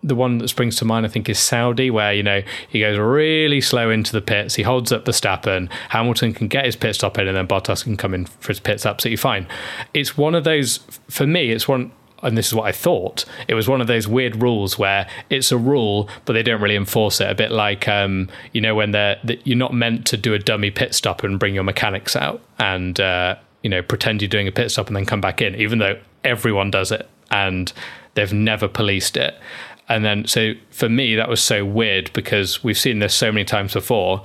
the 0.04 0.16
one 0.16 0.40
that 0.40 0.48
springs 0.48 0.76
to 0.78 0.86
mind, 0.86 1.06
I 1.06 1.10
think, 1.10 1.30
is 1.30 1.40
Saudi, 1.40 1.90
where 1.90 2.14
you 2.14 2.24
know 2.24 2.42
he 2.68 2.80
goes 2.80 2.98
really 2.98 3.62
slow 3.62 3.90
into 3.90 4.12
the 4.12 4.22
pits. 4.22 4.56
He 4.56 4.64
holds 4.64 4.92
up 4.92 5.06
Verstappen. 5.06 5.70
Hamilton 5.90 6.34
can 6.34 6.48
get 6.48 6.66
his 6.66 6.76
pit 6.76 6.96
stop 6.96 7.18
in, 7.18 7.28
and 7.28 7.38
then 7.38 7.48
Bottas 7.48 7.84
can 7.84 7.98
come 7.98 8.14
in 8.14 8.26
for 8.26 8.50
his 8.50 8.60
pits 8.60 8.86
absolutely 8.86 9.18
fine. 9.18 9.48
It's 9.94 10.18
one 10.18 10.36
of 10.36 10.44
those 10.44 10.80
for 11.10 11.28
me. 11.28 11.52
It's 11.52 11.68
one. 11.68 11.92
And 12.24 12.36
this 12.36 12.48
is 12.48 12.56
what 12.56 12.66
I 12.66 12.72
thought. 12.72 13.26
It 13.48 13.54
was 13.54 13.70
one 13.70 13.80
of 13.80 13.86
those 13.86 14.08
weird 14.08 14.42
rules 14.42 14.80
where 14.80 15.08
it's 15.30 15.52
a 15.52 15.58
rule, 15.58 16.10
but 16.26 16.34
they 16.34 16.42
don't 16.42 16.60
really 16.60 16.76
enforce 16.76 17.22
it. 17.22 17.30
A 17.30 17.36
bit 17.36 17.52
like, 17.52 17.88
um, 17.88 18.28
you 18.54 18.60
know, 18.60 18.74
when 18.74 18.90
they're 18.90 19.20
that 19.26 19.46
you're 19.46 19.56
not 19.56 19.72
meant 19.72 20.08
to 20.08 20.18
do 20.18 20.34
a 20.34 20.40
dummy 20.40 20.72
pit 20.72 20.96
stop 20.96 21.24
and 21.24 21.40
bring 21.40 21.54
your 21.54 21.64
mechanics 21.64 22.16
out 22.16 22.42
and 22.58 23.00
uh, 23.00 23.36
you 23.62 23.70
know 23.70 23.84
pretend 23.84 24.24
you're 24.24 24.30
doing 24.30 24.48
a 24.48 24.52
pit 24.52 24.72
stop 24.72 24.88
and 24.88 24.96
then 24.96 25.06
come 25.06 25.22
back 25.22 25.44
in, 25.44 25.54
even 25.56 25.78
though 25.78 26.00
everyone 26.24 26.72
does 26.72 26.92
it 26.92 27.08
and 27.32 27.74
they've 28.18 28.34
never 28.34 28.68
policed 28.68 29.16
it. 29.16 29.40
And 29.88 30.04
then, 30.04 30.28
so 30.28 30.54
for 30.72 30.90
me, 30.90 31.16
that 31.16 31.30
was 31.30 31.42
so 31.42 31.64
weird 31.64 32.12
because 32.12 32.64
we've 32.64 32.78
seen 32.78 33.00
this 33.00 33.14
so 33.14 33.32
many 33.32 33.46
times 33.46 33.74
before. 33.74 34.22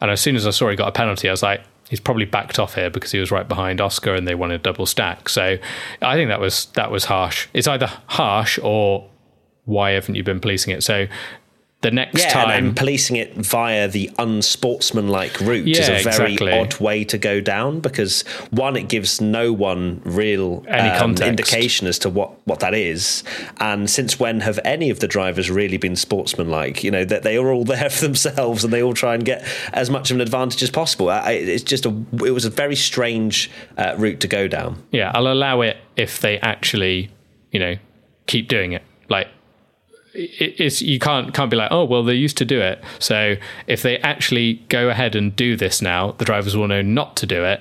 And 0.00 0.10
as 0.10 0.20
soon 0.20 0.34
as 0.34 0.46
I 0.46 0.50
saw 0.50 0.68
he 0.70 0.76
got 0.76 0.88
a 0.88 0.92
penalty, 0.92 1.28
I 1.28 1.30
was 1.30 1.42
like, 1.42 1.62
he's 1.88 2.00
probably 2.00 2.24
backed 2.24 2.58
off 2.58 2.74
here 2.74 2.90
because 2.90 3.12
he 3.12 3.20
was 3.20 3.30
right 3.30 3.46
behind 3.46 3.80
Oscar 3.80 4.14
and 4.14 4.26
they 4.26 4.34
wanted 4.34 4.56
a 4.56 4.58
double 4.58 4.86
stack. 4.86 5.28
So 5.28 5.58
I 6.02 6.14
think 6.16 6.28
that 6.30 6.40
was 6.40 6.66
that 6.74 6.90
was 6.90 7.04
harsh. 7.04 7.46
It's 7.52 7.68
either 7.68 7.86
harsh 8.06 8.58
or 8.62 9.08
why 9.66 9.92
haven't 9.92 10.14
you 10.14 10.24
been 10.24 10.40
policing 10.40 10.74
it? 10.74 10.82
So 10.82 11.06
the 11.84 11.90
next 11.90 12.22
yeah, 12.22 12.28
time 12.30 12.50
and, 12.50 12.66
and, 12.68 12.76
policing 12.76 13.16
it 13.16 13.34
via 13.34 13.86
the 13.86 14.10
unsportsmanlike 14.18 15.38
route 15.40 15.66
yeah, 15.66 15.82
is 15.82 15.88
a 15.88 16.10
very 16.10 16.32
exactly. 16.32 16.52
odd 16.52 16.80
way 16.80 17.04
to 17.04 17.18
go 17.18 17.42
down 17.42 17.80
because 17.80 18.22
one 18.50 18.74
it 18.74 18.88
gives 18.88 19.20
no 19.20 19.52
one 19.52 20.00
real 20.04 20.64
any 20.66 20.88
um, 20.88 21.14
indication 21.16 21.86
as 21.86 21.98
to 21.98 22.08
what 22.08 22.34
what 22.46 22.60
that 22.60 22.72
is. 22.72 23.22
And 23.58 23.88
since 23.88 24.18
when 24.18 24.40
have 24.40 24.58
any 24.64 24.88
of 24.88 25.00
the 25.00 25.06
drivers 25.06 25.50
really 25.50 25.76
been 25.76 25.94
sportsmanlike? 25.94 26.82
You 26.82 26.90
know 26.90 27.04
that 27.04 27.22
they 27.22 27.36
are 27.36 27.52
all 27.52 27.64
there 27.74 27.90
for 27.90 28.06
themselves 28.06 28.64
and 28.64 28.72
they 28.72 28.82
all 28.82 28.94
try 28.94 29.14
and 29.14 29.24
get 29.24 29.46
as 29.74 29.90
much 29.90 30.10
of 30.10 30.16
an 30.16 30.22
advantage 30.22 30.62
as 30.62 30.70
possible. 30.70 31.10
I, 31.10 31.32
it's 31.32 31.62
just 31.62 31.84
a 31.84 31.90
it 32.24 32.30
was 32.30 32.46
a 32.46 32.50
very 32.50 32.76
strange 32.76 33.50
uh, 33.76 33.94
route 33.98 34.20
to 34.20 34.28
go 34.28 34.48
down. 34.48 34.82
Yeah 34.90 35.12
I'll 35.14 35.28
allow 35.28 35.60
it 35.60 35.76
if 35.96 36.20
they 36.20 36.38
actually 36.40 37.10
you 37.52 37.60
know 37.60 37.76
keep 38.26 38.48
doing 38.48 38.72
it. 38.72 38.82
Like 39.10 39.28
it's 40.14 40.80
you 40.80 40.98
can't 40.98 41.34
can't 41.34 41.50
be 41.50 41.56
like 41.56 41.70
oh 41.70 41.84
well 41.84 42.02
they 42.04 42.14
used 42.14 42.36
to 42.38 42.44
do 42.44 42.60
it. 42.60 42.82
So 42.98 43.36
if 43.66 43.82
they 43.82 43.98
actually 43.98 44.54
go 44.68 44.88
ahead 44.88 45.14
and 45.14 45.34
do 45.34 45.56
this 45.56 45.82
now 45.82 46.12
the 46.12 46.24
drivers 46.24 46.56
will 46.56 46.68
know 46.68 46.82
not 46.82 47.16
to 47.16 47.26
do 47.26 47.44
it 47.44 47.60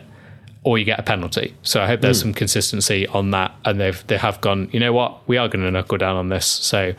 or 0.64 0.78
you 0.78 0.86
get 0.86 0.98
a 1.00 1.04
penalty. 1.04 1.54
So 1.64 1.82
i 1.82 1.88
hope 1.88 2.02
there's 2.02 2.20
mm. 2.20 2.24
some 2.24 2.34
consistency 2.34 3.08
on 3.08 3.32
that. 3.32 3.54
And 3.66 3.80
they've 3.80 4.06
they 4.08 4.18
have 4.18 4.40
gone 4.42 4.70
you 4.72 4.80
know 4.80 4.94
what? 4.94 5.28
We 5.28 5.38
are 5.38 5.48
going 5.48 5.66
to 5.66 5.72
knuckle 5.72 5.98
down 5.98 6.16
on 6.16 6.30
this. 6.30 6.46
So 6.46 6.94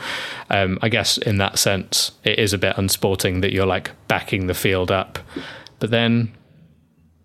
um, 0.51 0.79
i 0.83 0.89
guess 0.89 1.19
in 1.19 1.39
that 1.39 1.59
sense 1.59 2.13
it 2.25 2.39
is 2.39 2.53
a 2.53 2.59
bit 2.59 2.77
unsporting 2.77 3.41
that 3.41 3.53
you're 3.53 3.67
like 3.67 3.91
backing 4.09 4.47
the 4.47 4.55
field 4.55 4.91
up. 4.91 5.19
But 5.79 5.91
then 5.91 6.33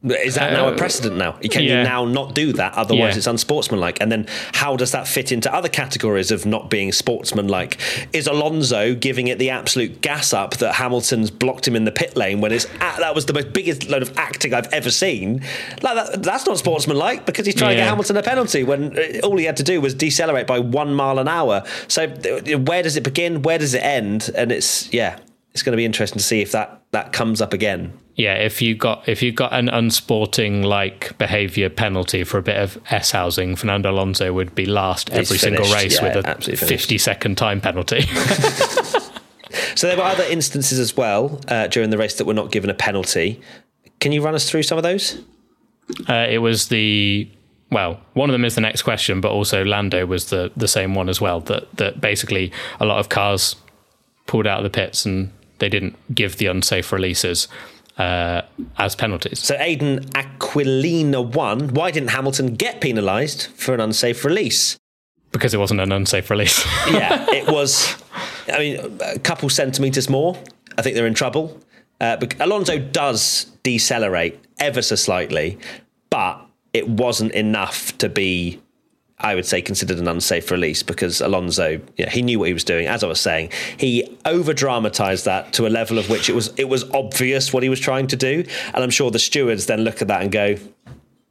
is 0.02 0.36
that 0.36 0.54
now 0.54 0.70
a 0.70 0.72
uh, 0.72 0.78
precedent 0.78 1.18
now? 1.18 1.34
Can 1.34 1.64
yeah. 1.64 1.80
you 1.80 1.84
now 1.84 2.06
not 2.06 2.34
do 2.34 2.54
that? 2.54 2.74
Otherwise, 2.76 3.16
yeah. 3.16 3.18
it's 3.18 3.28
unsportsmanlike. 3.28 4.00
And 4.00 4.10
then, 4.10 4.28
how 4.54 4.78
does 4.78 4.94
that 4.94 5.10
fit 5.10 5.34
into 5.34 5.54
other 5.54 5.68
categories 5.68 6.32
of 6.32 6.46
not 6.46 6.70
being 6.70 6.94
sportsmanlike? 6.94 7.78
Is 8.14 8.26
Alonso 8.26 8.96
giving 8.96 9.28
it 9.28 9.40
the 9.40 9.50
absolute 9.50 10.00
gas 10.00 10.32
up 10.32 10.56
that 10.58 10.76
Hamilton's 10.76 11.30
blocked 11.30 11.68
him 11.68 11.76
in 11.76 11.84
the 11.84 11.92
pit 11.92 12.16
lane 12.16 12.40
when 12.40 12.54
it's 12.54 12.66
that 12.80 13.14
was 13.14 13.26
the 13.26 13.34
most 13.34 13.52
biggest 13.52 13.90
load 13.90 14.02
of 14.02 14.18
acting 14.18 14.54
I've 14.54 14.72
ever 14.72 14.90
seen? 14.90 15.42
Like 15.82 15.96
that, 15.96 16.24
that's 16.24 16.46
not 16.46 16.58
sportsmanlike 16.58 17.26
because 17.26 17.46
he's 17.46 17.56
trying 17.56 17.72
yeah. 17.72 17.76
to 17.76 17.82
get 17.82 17.90
Hamilton 17.90 18.18
a 18.18 18.24
penalty 18.24 18.64
when 18.64 18.98
uh, 18.98 19.20
all 19.26 19.36
he 19.36 19.44
had 19.44 19.58
to 19.58 19.64
do 19.64 19.82
was 19.82 19.94
decelerate 19.94 20.48
by 20.48 20.60
one 20.60 20.94
mile 20.94 21.20
an 21.20 21.28
hour. 21.28 21.64
So, 21.90 22.04
uh, 22.04 22.58
where 22.60 22.84
does 22.84 22.96
it 22.96 23.04
begin? 23.04 23.42
Where 23.42 23.58
does 23.58 23.74
it 23.74 23.84
end? 23.84 24.30
And 24.34 24.54
it's 24.54 24.94
yeah, 24.94 25.20
it's 25.52 25.62
going 25.62 25.74
to 25.74 25.78
be 25.78 25.84
interesting 25.84 26.20
to 26.20 26.24
see 26.24 26.40
if 26.40 26.54
that 26.54 26.84
that 26.92 27.12
comes 27.12 27.42
up 27.42 27.52
again 27.52 27.92
yeah, 28.20 28.34
if 28.34 28.62
you 28.62 28.76
got 28.76 29.08
if 29.08 29.24
you 29.24 29.32
got 29.32 29.54
an 29.54 29.70
unsporting 29.70 30.62
like 30.62 31.18
behaviour 31.18 31.70
penalty 31.70 32.26
for 32.26 32.38
a 32.38 32.42
bit 32.42 32.58
of 32.58 32.78
s 32.90 33.12
housing, 33.12 33.56
Fernando 33.56 33.92
Alonso 33.92 34.34
would 34.34 34.54
be 34.54 34.66
last 34.66 35.10
every 35.12 35.38
single 35.38 35.64
race 35.74 36.02
yeah, 36.02 36.18
with 36.18 36.50
a 36.50 36.58
fifty 36.58 36.98
second 36.98 37.38
time 37.38 37.62
penalty. 37.62 38.02
so 39.74 39.88
there 39.88 39.96
were 39.96 40.04
other 40.04 40.26
instances 40.26 40.80
as 40.80 40.98
well 40.98 41.40
uh, 41.48 41.68
during 41.68 41.92
the 41.92 41.98
race 41.98 42.16
that 42.16 42.26
were 42.26 42.34
not 42.34 42.52
given 42.52 42.70
a 42.70 42.74
penalty. 42.74 43.40
Can 44.02 44.12
you 44.12 44.22
run 44.22 44.36
us 44.36 44.50
through 44.50 44.64
some 44.64 44.78
of 44.78 44.84
those? 44.84 45.22
Uh, 46.10 46.28
it 46.30 46.40
was 46.40 46.68
the 46.68 47.32
well, 47.72 48.02
one 48.16 48.30
of 48.30 48.34
them 48.34 48.44
is 48.44 48.56
the 48.56 48.62
next 48.62 48.82
question, 48.82 49.22
but 49.22 49.32
also 49.32 49.64
Lando 49.64 50.06
was 50.06 50.30
the 50.30 50.52
the 50.58 50.68
same 50.68 50.94
one 50.94 51.08
as 51.08 51.22
well. 51.22 51.40
That 51.40 51.74
that 51.78 52.02
basically 52.02 52.52
a 52.82 52.86
lot 52.86 53.00
of 53.00 53.08
cars 53.08 53.56
pulled 54.28 54.46
out 54.46 54.58
of 54.58 54.66
the 54.66 54.70
pits 54.70 55.06
and 55.06 55.32
they 55.60 55.70
didn't 55.70 55.96
give 56.14 56.36
the 56.36 56.48
unsafe 56.48 56.92
releases 56.92 57.48
uh, 58.00 58.42
as 58.78 58.96
penalties. 58.96 59.40
So 59.40 59.56
Aiden 59.58 60.06
Aquilina 60.14 61.22
won. 61.22 61.74
Why 61.74 61.92
didn't 61.92 62.10
Hamilton 62.10 62.56
get 62.56 62.82
penalised 62.82 63.48
for 63.48 63.74
an 63.74 63.82
unsafe 63.82 64.26
release? 64.26 64.78
Because 65.32 65.54
it 65.54 65.58
wasn't 65.58 65.82
an 65.82 65.92
unsafe 65.92 66.32
release. 66.32 66.66
yeah, 66.88 67.28
it 67.30 67.48
was. 67.48 68.02
I 68.52 68.58
mean, 68.58 69.00
a 69.02 69.20
couple 69.20 69.48
centimetres 69.50 70.10
more. 70.10 70.36
I 70.78 70.82
think 70.82 70.96
they're 70.96 71.06
in 71.06 71.14
trouble. 71.14 71.60
Uh, 72.02 72.18
Alonso 72.40 72.80
does 72.80 73.46
decelerate 73.62 74.40
ever 74.60 74.82
so 74.82 74.96
slightly, 74.96 75.60
but 76.10 76.44
it 76.74 76.88
wasn't 76.88 77.34
enough 77.34 77.96
to 77.98 78.08
be 78.08 78.62
I 79.22 79.36
would 79.36 79.46
say 79.46 79.62
considered 79.62 79.98
an 79.98 80.08
unsafe 80.08 80.50
release 80.50 80.82
because 80.82 81.20
Alonso, 81.20 81.82
yeah, 81.98 82.10
he 82.10 82.22
knew 82.22 82.40
what 82.40 82.48
he 82.48 82.54
was 82.54 82.64
doing. 82.64 82.88
As 82.88 83.04
I 83.04 83.08
was 83.08 83.20
saying, 83.20 83.52
he 83.78 84.18
over 84.26 84.54
dramatized 84.54 85.26
that 85.26 85.52
to 85.54 85.68
a 85.68 85.70
level 85.70 85.98
of 85.98 86.10
which 86.10 86.30
it 86.30 86.34
was 86.34 86.54
it 86.58 86.70
was 86.70 86.90
obvious 86.92 87.52
what 87.52 87.62
he 87.62 87.70
was 87.70 87.80
trying 87.80 88.08
to 88.08 88.16
do, 88.16 88.46
and 88.74 88.84
I'm 88.84 88.90
sure 88.90 89.12
the 89.12 89.20
stewards 89.20 89.66
then 89.66 89.82
look 89.82 90.02
at 90.02 90.08
that 90.08 90.22
and 90.22 90.32
go, 90.32 90.56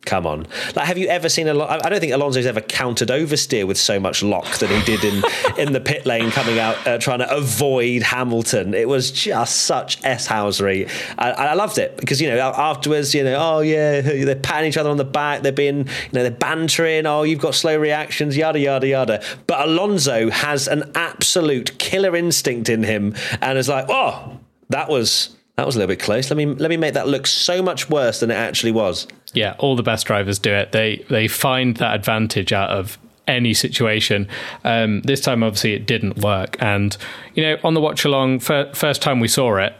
come 0.09 0.27
on. 0.27 0.47
Like, 0.75 0.87
have 0.87 0.97
you 0.97 1.07
ever 1.09 1.29
seen 1.29 1.49
a 1.49 1.55
lot? 1.55 1.85
I 1.85 1.91
don't 1.91 2.01
think 2.01 2.15
Alonso's 2.15 2.47
ever 2.47 2.63
countered 2.63 3.09
oversteer 3.09 3.67
with 3.67 3.77
so 3.77 4.01
much 4.01 4.23
lock 4.23 4.57
that 4.59 4.71
he 4.71 4.83
did 4.85 5.05
in, 5.05 5.23
in 5.59 5.73
the 5.75 5.81
pit 5.81 6.07
lane 6.07 6.31
coming 6.31 6.59
out 6.59 6.85
uh, 6.87 6.99
trying 6.99 7.19
to 7.19 7.31
avoid 7.31 8.03
Hamilton. 8.03 8.73
It 8.73 8.89
was 8.89 9.11
just 9.11 9.63
such 9.63 10.03
S 10.05 10.27
housery. 10.27 10.91
I, 11.19 11.31
I, 11.31 11.55
loved 11.55 11.77
it 11.77 11.99
because, 11.99 12.23
you 12.23 12.29
know, 12.29 12.39
afterwards, 12.39 13.15
you 13.15 13.23
know, 13.23 13.37
oh, 13.39 13.61
yeah, 13.61 14.01
they're 14.01 14.35
patting 14.35 14.71
each 14.71 14.79
other 14.79 14.89
on 14.89 14.97
the 14.97 15.05
back. 15.05 15.43
They're 15.43 15.53
being, 15.53 15.81
you 15.81 16.13
know, 16.13 16.23
they're 16.23 16.31
bantering. 16.31 17.05
Oh, 17.05 17.23
you've 17.25 17.41
got 17.41 17.55
slow 17.55 17.77
reactions, 17.77 18.35
yada, 18.35 18.59
yada, 18.59 18.87
yada. 18.89 19.23
But 19.47 19.69
Alonso 19.69 20.31
has 20.31 20.69
an 20.69 20.91
absolute 20.95 21.79
killer 21.79 22.17
instinct 22.17 22.71
in 22.71 22.83
him 22.83 23.15
and 23.43 23.59
is 23.59 23.69
like, 23.69 23.87
oh, 23.91 24.39
that 24.71 24.89
was 24.89 25.37
that 25.57 25.67
was 25.67 25.75
a 25.75 25.81
little 25.81 25.89
bit 25.89 26.01
close. 26.01 26.31
Let 26.31 26.37
me 26.37 26.47
let 26.47 26.71
me 26.71 26.77
make 26.77 26.95
that 26.95 27.09
look 27.09 27.27
so 27.27 27.61
much 27.61 27.91
worse 27.91 28.21
than 28.21 28.31
it 28.31 28.37
actually 28.37 28.71
was. 28.71 29.09
Yeah, 29.35 29.55
all 29.59 29.77
the 29.77 29.83
best 29.83 30.07
drivers 30.07 30.39
do 30.39 30.53
it. 30.53 30.73
They 30.73 31.05
they 31.09 31.29
find 31.29 31.77
that 31.77 31.95
advantage 31.95 32.53
out 32.53 32.71
of 32.71 32.99
any 33.27 33.53
situation. 33.53 34.27
Um, 34.65 35.03
this 35.03 35.21
time, 35.21 35.43
obviously, 35.43 35.75
it 35.75 35.87
didn't 35.87 36.19
work. 36.19 36.57
And 36.61 36.97
you 37.35 37.43
know, 37.43 37.59
on 37.63 37.75
the 37.75 37.81
watch 37.81 38.05
along, 38.05 38.41
first 38.41 39.03
time 39.03 39.21
we 39.21 39.29
saw 39.29 39.57
it, 39.59 39.75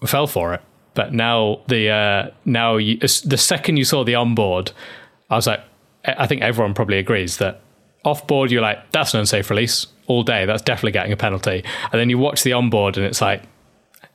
we 0.00 0.08
fell 0.08 0.26
for 0.26 0.54
it. 0.54 0.60
But 0.94 1.12
now 1.12 1.60
the 1.68 1.90
uh, 1.90 2.30
now 2.44 2.76
you, 2.76 2.98
the 2.98 3.38
second 3.38 3.76
you 3.76 3.84
saw 3.84 4.04
the 4.04 4.14
onboard, 4.14 4.72
I 5.30 5.36
was 5.36 5.46
like, 5.46 5.60
I 6.04 6.26
think 6.26 6.42
everyone 6.42 6.74
probably 6.74 6.98
agrees 6.98 7.38
that 7.38 7.60
off 8.04 8.26
board 8.26 8.50
you're 8.50 8.62
like, 8.62 8.90
that's 8.92 9.12
an 9.14 9.20
unsafe 9.20 9.50
release 9.50 9.86
all 10.06 10.22
day. 10.22 10.46
That's 10.46 10.62
definitely 10.62 10.92
getting 10.92 11.12
a 11.12 11.16
penalty. 11.16 11.64
And 11.92 12.00
then 12.00 12.08
you 12.08 12.18
watch 12.18 12.44
the 12.44 12.52
onboard 12.52 12.96
and 12.96 13.04
it's 13.04 13.20
like, 13.20 13.42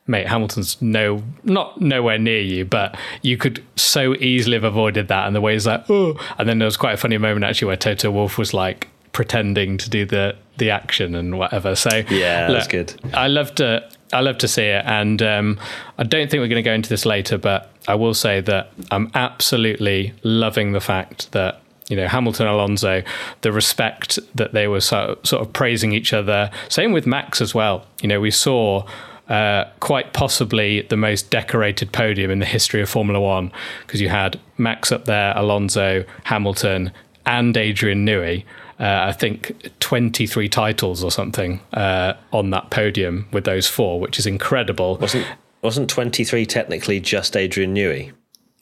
mate, 0.08 0.28
Hamilton's 0.28 0.82
no, 0.82 1.24
not 1.44 1.80
nowhere 1.80 2.18
near 2.18 2.42
you, 2.42 2.66
but 2.66 2.98
you 3.22 3.38
could 3.38 3.64
so 3.76 4.16
easily 4.16 4.56
have 4.56 4.64
avoided 4.64 5.08
that. 5.08 5.28
And 5.28 5.36
the 5.36 5.42
way 5.42 5.54
he's 5.54 5.68
like, 5.68 5.90
oh, 5.90 6.20
and 6.38 6.48
then 6.48 6.60
there 6.60 6.66
was 6.66 6.78
quite 6.78 6.94
a 6.94 6.98
funny 6.98 7.18
moment 7.18 7.44
actually 7.44 7.68
where 7.68 7.78
Toto 7.78 8.12
Wolff 8.12 8.38
was 8.38 8.54
like 8.54 8.88
pretending 9.14 9.78
to 9.78 9.90
do 9.90 10.06
the 10.06 10.36
the 10.58 10.70
action 10.70 11.16
and 11.16 11.38
whatever. 11.38 11.76
So 11.76 12.04
yeah, 12.10 12.48
look, 12.48 12.58
that's 12.58 12.68
good. 12.68 12.94
I 13.14 13.28
love 13.28 13.56
to 13.56 13.90
I 14.14 14.22
love 14.22 14.38
to 14.40 14.48
see 14.48 14.64
it, 14.64 14.84
and 14.86 15.22
um, 15.22 15.60
I 15.98 16.04
don't 16.04 16.30
think 16.30 16.42
we're 16.42 16.48
going 16.48 16.64
to 16.64 16.70
go 16.70 16.74
into 16.74 16.90
this 16.90 17.06
later, 17.06 17.38
but 17.38 17.72
I 17.88 17.96
will 17.96 18.14
say 18.14 18.42
that 18.42 18.72
I'm 18.92 19.10
absolutely 19.14 20.14
loving 20.24 20.74
the 20.74 20.82
fact 20.82 21.32
that 21.32 21.62
you 21.88 21.96
know 21.96 22.08
Hamilton 22.08 22.48
Alonso, 22.48 23.04
the 23.42 23.52
respect 23.52 24.20
that 24.36 24.54
they 24.54 24.68
were 24.68 24.82
so, 24.82 25.18
sort 25.24 25.42
of 25.42 25.54
praising 25.54 25.94
each 25.94 26.14
other. 26.14 26.52
Same 26.70 26.92
with 26.92 27.08
Max 27.08 27.42
as 27.42 27.56
well. 27.56 27.86
You 28.02 28.10
know, 28.10 28.20
we 28.20 28.32
saw 28.32 28.86
uh, 29.32 29.66
quite 29.80 30.12
possibly 30.12 30.82
the 30.82 30.98
most 30.98 31.30
decorated 31.30 31.94
podium 31.94 32.30
in 32.30 32.40
the 32.40 32.46
history 32.46 32.82
of 32.82 32.90
Formula 32.90 33.18
One 33.18 33.50
because 33.88 34.02
you 34.02 34.10
had 34.10 34.38
Max 34.58 34.92
up 34.92 35.06
there, 35.06 35.34
Alonso, 35.38 36.04
Hamilton, 36.26 36.92
and 37.26 37.56
Adrian 37.56 38.06
Newey. 38.06 38.44
Uh, 38.78 39.06
I 39.08 39.14
think 39.14 39.70
23 39.80 40.50
titles 40.50 41.02
or 41.02 41.12
something 41.12 41.62
uh, 41.72 42.16
on 42.34 42.50
that 42.50 42.72
podium 42.72 43.30
with 43.32 43.46
those 43.46 43.68
four, 43.68 44.02
which 44.02 44.20
is 44.20 44.26
incredible. 44.26 44.98
Wasn't 44.98 45.26
wasn't 45.62 45.90
23 45.90 46.46
technically 46.46 47.00
just 47.00 47.38
Adrian 47.38 47.74
Newey? 47.74 48.12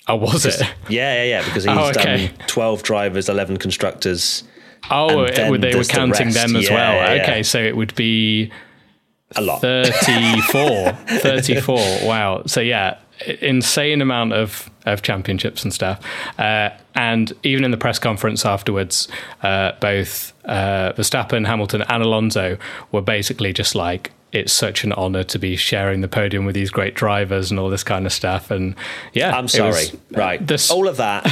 Oh, 0.07 0.17
was 0.17 0.45
it? 0.45 0.61
Yeah, 0.87 1.23
yeah, 1.23 1.23
yeah. 1.23 1.45
Because 1.45 1.63
he's 1.63 1.75
oh, 1.75 1.89
okay. 1.89 2.27
done 2.27 2.47
12 2.47 2.83
drivers, 2.83 3.27
11 3.27 3.57
constructors. 3.57 4.43
Oh, 4.91 5.07
they 5.07 5.49
were 5.49 5.83
counting 5.83 6.27
the 6.27 6.33
them 6.33 6.55
as 6.55 6.69
yeah, 6.69 6.73
well. 6.73 7.15
Yeah. 7.15 7.23
Okay, 7.23 7.43
so 7.43 7.59
it 7.59 7.75
would 7.75 7.95
be 7.95 8.51
a 9.35 9.41
lot. 9.41 9.61
34 9.61 10.91
34 11.19 11.77
wow. 12.03 12.43
So 12.45 12.61
yeah 12.61 12.97
insane 13.41 14.01
amount 14.01 14.33
of 14.33 14.69
of 14.85 15.01
championships 15.01 15.63
and 15.63 15.73
stuff. 15.73 15.99
Uh, 16.37 16.69
and 16.95 17.33
even 17.43 17.63
in 17.63 17.71
the 17.71 17.77
press 17.77 17.99
conference 17.99 18.45
afterwards 18.45 19.07
uh, 19.43 19.73
both 19.79 20.33
uh, 20.45 20.93
Verstappen 20.93 21.45
Hamilton 21.45 21.83
and 21.83 22.03
Alonso 22.03 22.57
were 22.91 23.01
basically 23.01 23.53
just 23.53 23.75
like 23.75 24.11
it's 24.31 24.53
such 24.53 24.83
an 24.83 24.93
honor 24.93 25.23
to 25.23 25.39
be 25.39 25.55
sharing 25.55 26.01
the 26.01 26.07
podium 26.07 26.45
with 26.45 26.53
these 26.53 26.69
great 26.69 26.93
drivers 26.93 27.49
and 27.49 27.59
all 27.59 27.69
this 27.69 27.83
kind 27.83 28.05
of 28.05 28.13
stuff. 28.13 28.51
And 28.51 28.75
yeah, 29.13 29.35
I'm 29.35 29.47
sorry, 29.47 29.71
was, 29.71 29.97
right? 30.11 30.45
This, 30.45 30.69
all 30.69 30.87
of 30.87 30.97
that. 30.97 31.27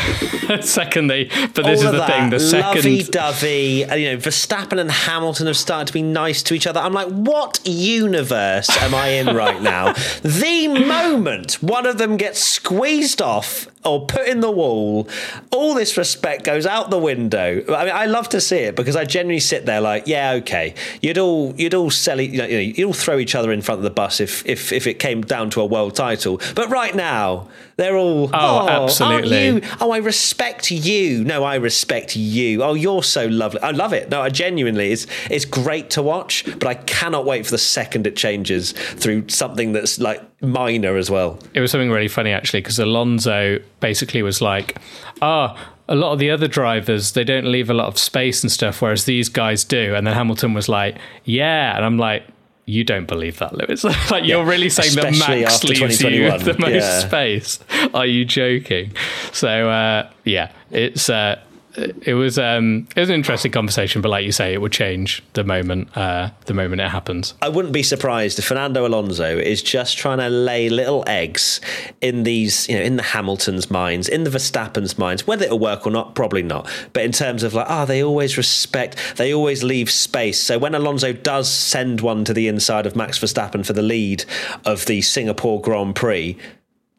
second, 0.63 1.07
they, 1.07 1.25
but 1.25 1.63
this 1.63 1.83
is 1.83 1.91
the 1.91 1.97
that, 1.97 2.09
thing. 2.09 2.29
The 2.31 2.39
second, 2.39 2.75
lovey-dovey. 2.75 3.85
Uh, 3.85 3.95
you 3.95 4.11
know, 4.11 4.17
Verstappen 4.17 4.79
and 4.79 4.89
Hamilton 4.89 5.45
have 5.45 5.57
started 5.57 5.87
to 5.87 5.93
be 5.93 6.01
nice 6.01 6.41
to 6.43 6.55
each 6.55 6.65
other. 6.65 6.79
I'm 6.79 6.93
like, 6.93 7.09
what 7.09 7.59
universe 7.65 8.69
am 8.81 8.95
I 8.95 9.09
in 9.09 9.35
right 9.35 9.61
now? 9.61 9.93
the 10.23 10.67
moment 10.67 11.61
one 11.61 11.85
of 11.85 11.99
them 11.99 12.17
gets 12.17 12.43
squeezed 12.43 13.21
off 13.21 13.67
or 13.85 14.05
put 14.05 14.27
in 14.27 14.41
the 14.41 14.51
wall, 14.51 15.07
all 15.51 15.73
this 15.73 15.97
respect 15.97 16.43
goes 16.43 16.65
out 16.65 16.89
the 16.89 16.99
window. 16.99 17.63
I 17.73 17.85
mean, 17.85 17.93
I 17.93 18.05
love 18.05 18.29
to 18.29 18.41
see 18.41 18.57
it 18.57 18.75
because 18.75 18.95
I 18.95 19.05
generally 19.05 19.39
sit 19.39 19.65
there 19.65 19.81
like, 19.81 20.07
yeah, 20.07 20.33
okay, 20.33 20.73
you'd 21.01 21.17
all 21.17 21.53
you'd 21.55 21.73
all 21.73 21.89
sell, 21.89 22.19
it, 22.19 22.29
you 22.31 22.37
know, 22.39 22.47
you'd 22.47 22.86
all 22.87 22.93
throw 22.93 23.19
each 23.19 23.35
other 23.35 23.51
in 23.51 23.61
front 23.61 23.79
of 23.79 23.83
the 23.83 23.89
bus 23.89 24.19
if 24.19 24.45
if 24.45 24.71
if 24.71 24.87
it 24.87 24.99
came 24.99 25.21
down 25.21 25.49
to 25.51 25.61
a 25.61 25.65
world 25.65 25.95
title. 25.95 26.41
But 26.55 26.69
right 26.69 26.95
now, 26.95 27.47
they're 27.75 27.95
all, 27.95 28.25
oh, 28.25 28.29
oh 28.33 28.67
absolutely. 28.67 29.61
Oh, 29.79 29.91
I 29.91 29.97
respect 29.97 30.71
you. 30.71 31.23
No, 31.23 31.43
I 31.43 31.55
respect 31.55 32.15
you. 32.15 32.63
Oh, 32.63 32.73
you're 32.73 33.03
so 33.03 33.27
lovely. 33.27 33.61
I 33.61 33.71
love 33.71 33.93
it. 33.93 34.09
No, 34.09 34.21
I 34.21 34.29
genuinely, 34.29 34.91
it's 34.91 35.05
it's 35.29 35.45
great 35.45 35.91
to 35.91 36.01
watch, 36.01 36.43
but 36.45 36.65
I 36.65 36.73
cannot 36.73 37.25
wait 37.25 37.45
for 37.45 37.51
the 37.51 37.59
second 37.59 38.07
it 38.07 38.15
changes 38.15 38.71
through 38.71 39.29
something 39.29 39.73
that's 39.73 39.99
like 39.99 40.23
minor 40.41 40.97
as 40.97 41.11
well. 41.11 41.39
It 41.53 41.61
was 41.61 41.71
something 41.71 41.91
really 41.91 42.07
funny 42.07 42.31
actually 42.31 42.61
because 42.61 42.79
Alonso 42.79 43.59
basically 43.79 44.23
was 44.23 44.41
like, 44.41 44.77
ah. 45.21 45.55
Oh, 45.55 45.73
a 45.89 45.95
lot 45.95 46.11
of 46.11 46.19
the 46.19 46.29
other 46.29 46.49
drivers 46.49 47.13
they 47.13 47.23
don't 47.23 47.45
leave 47.45 47.69
a 47.69 47.73
lot 47.73 47.87
of 47.87 47.97
space 47.97 48.43
and 48.43 48.51
stuff 48.51 48.81
whereas 48.81 49.05
these 49.05 49.29
guys 49.29 49.63
do 49.63 49.95
and 49.95 50.05
then 50.05 50.13
hamilton 50.13 50.53
was 50.53 50.67
like 50.67 50.97
yeah 51.23 51.75
and 51.77 51.85
i'm 51.85 51.97
like 51.97 52.23
you 52.67 52.83
don't 52.83 53.07
believe 53.07 53.39
that, 53.39 53.55
Lewis. 53.55 53.83
like 54.11 54.25
you're 54.25 54.45
really 54.45 54.69
saying 54.69 54.93
that 54.95 55.17
Max 55.17 55.63
leaves 55.63 56.01
you 56.01 56.37
the 56.37 56.55
most 56.59 56.73
yeah. 56.73 56.99
space. 56.99 57.59
Are 57.93 58.05
you 58.05 58.25
joking? 58.25 58.91
So 59.31 59.69
uh, 59.69 60.11
yeah, 60.25 60.51
it's 60.69 61.09
uh, 61.09 61.39
it 61.77 62.15
was 62.15 62.39
um, 62.39 62.87
it 62.95 62.99
was 62.99 63.09
an 63.09 63.15
interesting 63.15 63.51
conversation, 63.51 64.01
but 64.01 64.09
like 64.09 64.25
you 64.25 64.31
say, 64.31 64.53
it 64.53 64.61
would 64.61 64.71
change 64.71 65.23
the 65.33 65.43
moment 65.43 65.95
uh, 65.95 66.31
the 66.45 66.53
moment 66.53 66.81
it 66.81 66.89
happens. 66.89 67.35
I 67.41 67.49
wouldn't 67.49 67.73
be 67.73 67.83
surprised 67.83 68.39
if 68.39 68.45
Fernando 68.45 68.85
Alonso 68.85 69.37
is 69.37 69.61
just 69.61 69.97
trying 69.97 70.17
to 70.17 70.29
lay 70.29 70.69
little 70.69 71.03
eggs 71.05 71.61
in 72.01 72.23
these, 72.23 72.67
you 72.67 72.77
know, 72.77 72.81
in 72.81 72.95
the 72.95 73.03
Hamiltons' 73.03 73.69
minds, 73.69 74.09
in 74.09 74.23
the 74.23 74.29
Verstappen's 74.31 74.97
minds. 74.97 75.27
Whether 75.27 75.45
it'll 75.45 75.59
work 75.59 75.85
or 75.85 75.91
not, 75.91 76.15
probably 76.15 76.43
not. 76.43 76.67
But 76.93 77.03
in 77.03 77.11
terms 77.11 77.43
of 77.43 77.53
like, 77.53 77.67
oh, 77.69 77.85
they 77.85 78.03
always 78.03 78.37
respect, 78.37 78.97
they 79.17 79.33
always 79.33 79.63
leave 79.63 79.91
space. 79.91 80.39
So 80.39 80.57
when 80.57 80.73
Alonso 80.73 81.13
does 81.13 81.51
send 81.51 82.01
one 82.01 82.25
to 82.25 82.33
the 82.33 82.47
inside 82.47 82.87
of 82.87 82.95
Max 82.95 83.19
Verstappen 83.19 83.65
for 83.65 83.73
the 83.73 83.81
lead 83.83 84.25
of 84.65 84.85
the 84.87 85.01
Singapore 85.01 85.61
Grand 85.61 85.95
Prix, 85.95 86.37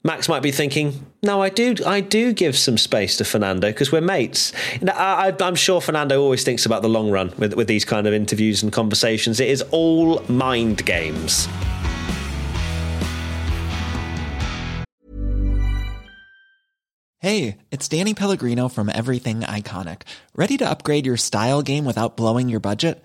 Max 0.09 0.27
might 0.27 0.41
be 0.41 0.51
thinking, 0.51 1.05
"No, 1.23 1.43
I 1.43 1.51
do, 1.51 1.75
I 1.85 2.01
do 2.01 2.33
give 2.33 2.57
some 2.57 2.79
space 2.79 3.19
to 3.19 3.25
Fernando 3.27 3.69
because 3.69 3.93
we're 3.93 4.01
mates." 4.01 4.55
I, 4.83 5.35
am 5.39 5.55
sure 5.55 5.83
Fernando 5.83 6.23
always 6.23 6.45
thinks 6.45 6.65
about 6.65 6.81
the 6.81 6.89
long 6.89 7.11
run 7.11 7.35
with, 7.37 7.53
with 7.53 7.67
these 7.67 7.85
kind 7.85 8.07
of 8.07 8.15
interviews 8.15 8.63
and 8.63 8.73
conversations. 8.73 9.39
It 9.39 9.51
is 9.51 9.61
all 9.71 10.23
mind 10.27 10.87
games. 10.87 11.47
Hey, 17.19 17.59
it's 17.71 17.87
Danny 17.87 18.15
Pellegrino 18.15 18.71
from 18.71 18.89
Everything 18.89 19.41
Iconic. 19.41 20.05
Ready 20.35 20.57
to 20.57 20.71
upgrade 20.71 21.05
your 21.05 21.19
style 21.19 21.61
game 21.61 21.85
without 21.85 22.17
blowing 22.17 22.49
your 22.49 22.61
budget? 22.61 23.05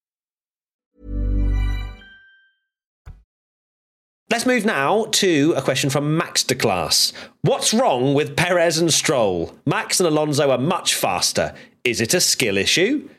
Let's 4.31 4.45
move 4.45 4.63
now 4.63 5.07
to 5.11 5.53
a 5.57 5.61
question 5.61 5.89
from 5.89 6.15
Max 6.15 6.45
de 6.45 6.55
Class. 6.55 7.11
What's 7.41 7.73
wrong 7.73 8.13
with 8.13 8.37
Perez 8.37 8.77
and 8.77 8.93
Stroll? 8.93 9.53
Max 9.65 9.99
and 9.99 10.07
Alonso 10.07 10.51
are 10.51 10.57
much 10.57 10.95
faster. 10.95 11.53
Is 11.83 11.99
it 11.99 12.13
a 12.13 12.21
skill 12.21 12.55
issue? 12.55 13.09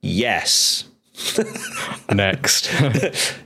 Yes. 0.00 0.86
Next. 2.12 2.68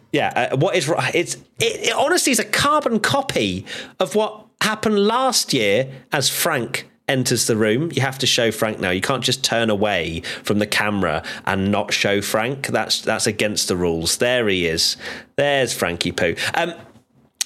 yeah, 0.13 0.49
uh, 0.51 0.57
what 0.57 0.77
is 0.77 0.91
it's 1.13 1.35
it, 1.61 1.89
it 1.89 1.93
honestly 1.93 2.33
is 2.33 2.39
a 2.39 2.45
carbon 2.45 2.99
copy 3.01 3.67
of 4.01 4.15
what 4.15 4.47
happened 4.63 4.99
last 4.99 5.53
year 5.53 5.93
as 6.11 6.31
Frank 6.31 6.89
enters 7.07 7.47
the 7.47 7.57
room. 7.59 7.91
You 7.93 8.01
have 8.01 8.19
to 8.21 8.27
show 8.27 8.51
Frank 8.51 8.81
now. 8.81 8.89
You 8.89 9.03
can't 9.03 9.23
just 9.23 9.45
turn 9.45 9.69
away 9.69 10.23
from 10.43 10.59
the 10.59 10.67
camera 10.67 11.23
and 11.45 11.71
not 11.71 11.93
show 11.93 12.23
Frank. 12.23 12.69
That's 12.69 13.03
that's 13.03 13.27
against 13.27 13.69
the 13.69 13.77
rules. 13.77 14.17
There 14.17 14.49
he 14.49 14.67
is. 14.67 14.97
There's 15.37 15.75
Frankie 15.75 16.11
Poo. 16.11 16.35
Um, 16.55 16.73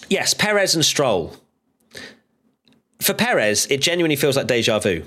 yes, 0.08 0.34
Perez 0.34 0.74
and 0.74 0.84
Stroll. 0.84 1.36
For 3.00 3.14
Perez, 3.14 3.66
it 3.70 3.80
genuinely 3.80 4.16
feels 4.16 4.36
like 4.36 4.46
deja 4.46 4.78
vu. 4.78 5.04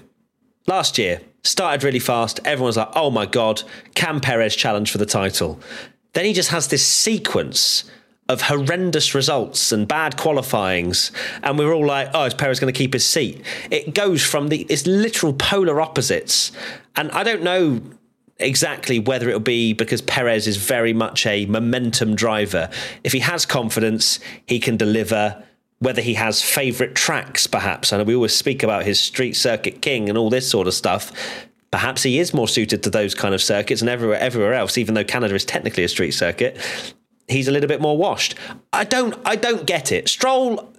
Last 0.68 0.98
year, 0.98 1.22
started 1.44 1.84
really 1.84 2.00
fast. 2.00 2.40
Everyone's 2.46 2.78
like, 2.78 2.92
oh 2.96 3.12
my 3.12 3.26
God, 3.26 3.64
can 3.96 4.20
Perez 4.20 4.56
challenge 4.56 4.92
for 4.92 4.98
the 4.98 5.06
title? 5.06 5.60
Then 6.14 6.26
he 6.26 6.34
just 6.34 6.50
has 6.50 6.68
this 6.68 6.86
sequence 6.86 7.90
of 8.30 8.44
horrendous 8.44 9.14
results 9.14 9.72
and 9.72 9.88
bad 9.88 10.16
qualifyings, 10.18 11.12
and 11.44 11.58
we're 11.60 11.74
all 11.74 11.86
like, 11.86 12.10
"Oh, 12.14 12.24
is 12.24 12.34
Perez 12.34 12.60
going 12.60 12.74
to 12.74 12.78
keep 12.78 12.94
his 12.94 13.06
seat?" 13.06 13.44
It 13.70 13.94
goes 13.94 14.24
from 14.24 14.48
the 14.48 14.62
it's 14.70 14.88
literal 14.88 15.34
polar 15.34 15.82
opposites, 15.82 16.52
and 16.96 17.12
I 17.12 17.24
don't 17.24 17.44
know 17.44 17.82
exactly 18.42 19.00
whether 19.00 19.28
it'll 19.28 19.40
be 19.40 19.74
because 19.74 20.02
Perez 20.02 20.48
is 20.48 20.58
very 20.58 20.94
much 20.94 21.26
a 21.26 21.46
momentum 21.46 22.16
driver. 22.16 22.70
If 23.04 23.14
he 23.14 23.20
has 23.20 23.46
confidence, 23.46 24.20
he 24.46 24.60
can 24.60 24.78
deliver. 24.78 25.44
Whether 25.80 26.04
he 26.04 26.14
has 26.14 26.44
favourite 26.44 26.94
tracks, 26.94 27.48
perhaps, 27.48 27.92
and 27.92 28.06
we 28.06 28.14
always 28.14 28.36
speak 28.36 28.62
about 28.62 28.86
his 28.86 29.00
street 29.00 29.36
circuit 29.36 29.82
king 29.82 30.10
and 30.10 30.18
all 30.18 30.30
this 30.30 30.48
sort 30.48 30.68
of 30.68 30.76
stuff 30.76 31.12
perhaps 31.72 32.04
he 32.04 32.20
is 32.20 32.34
more 32.34 32.50
suited 32.50 32.84
to 32.84 32.90
those 32.90 33.16
kind 33.16 33.34
of 33.34 33.42
circuits 33.42 33.82
and 33.82 33.90
everywhere 33.90 34.20
everywhere 34.20 34.54
else 34.54 34.78
even 34.78 34.94
though 34.94 35.04
Canada 35.04 35.34
is 35.34 35.46
technically 35.46 35.84
a 35.84 35.88
street 35.88 36.12
circuit 36.12 36.58
he's 37.28 37.48
a 37.48 37.52
little 37.52 37.68
bit 37.68 37.82
more 37.82 37.98
washed 37.98 38.36
i 38.74 38.84
don't 38.84 39.18
i 39.26 39.36
don't 39.36 39.66
get 39.66 39.92
it 39.92 40.08
stroll 40.08 40.72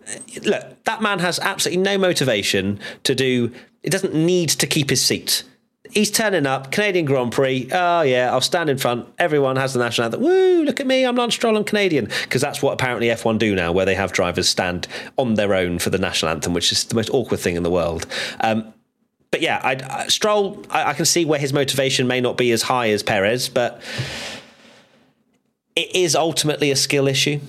look 0.45 0.85
that 0.85 1.01
man 1.01 1.19
has 1.19 1.39
absolutely 1.41 1.83
no 1.83 1.97
motivation 1.97 2.79
to 3.05 3.15
do 3.15 3.51
it 3.83 3.91
doesn't 3.91 4.15
need 4.15 4.49
to 4.49 4.67
keep 4.67 4.91
his 4.91 5.03
seat 5.03 5.45
he's 5.91 6.11
turning 6.11 6.47
up 6.47 6.71
canadian 6.71 7.05
grand 7.05 7.33
prix 7.33 7.69
oh 7.73 8.03
yeah 8.03 8.33
i'll 8.33 8.41
stand 8.41 8.71
in 8.71 8.79
front 8.79 9.07
everyone 9.19 9.57
has 9.57 9.73
the 9.73 9.79
national 9.79 10.05
anthem 10.05 10.21
woo 10.21 10.63
look 10.65 10.81
at 10.81 10.87
me 10.87 11.05
i'm 11.05 11.17
Lance 11.17 11.35
Stroll 11.35 11.57
i'm 11.57 11.65
canadian 11.65 12.09
because 12.23 12.41
that's 12.41 12.63
what 12.63 12.73
apparently 12.73 13.09
f1 13.09 13.39
do 13.39 13.55
now 13.55 13.73
where 13.73 13.85
they 13.85 13.95
have 13.95 14.13
drivers 14.13 14.49
stand 14.49 14.87
on 15.19 15.35
their 15.35 15.55
own 15.55 15.79
for 15.79 15.91
the 15.91 15.99
national 15.99 16.31
anthem 16.31 16.55
which 16.55 16.71
is 16.71 16.85
the 16.85 16.95
most 16.95 17.11
awkward 17.11 17.41
thing 17.41 17.57
in 17.57 17.63
the 17.63 17.71
world 17.71 18.07
um, 18.41 18.73
but 19.33 19.41
yeah, 19.41 19.61
I, 19.65 20.09
Stroll, 20.09 20.63
I, 20.69 20.91
I, 20.91 20.93
can 20.93 21.07
see 21.07 21.25
where 21.25 21.39
his 21.39 21.55
motivation 21.55 22.07
may 22.07 22.21
not 22.21 22.37
be 22.37 22.53
as 22.53 22.61
high 22.61 22.91
as 22.91 23.03
Perez, 23.03 23.49
but 23.49 23.81
it 25.75 25.97
is 25.97 26.15
ultimately 26.15 26.71
a 26.71 26.77
skill 26.77 27.09
issue 27.09 27.41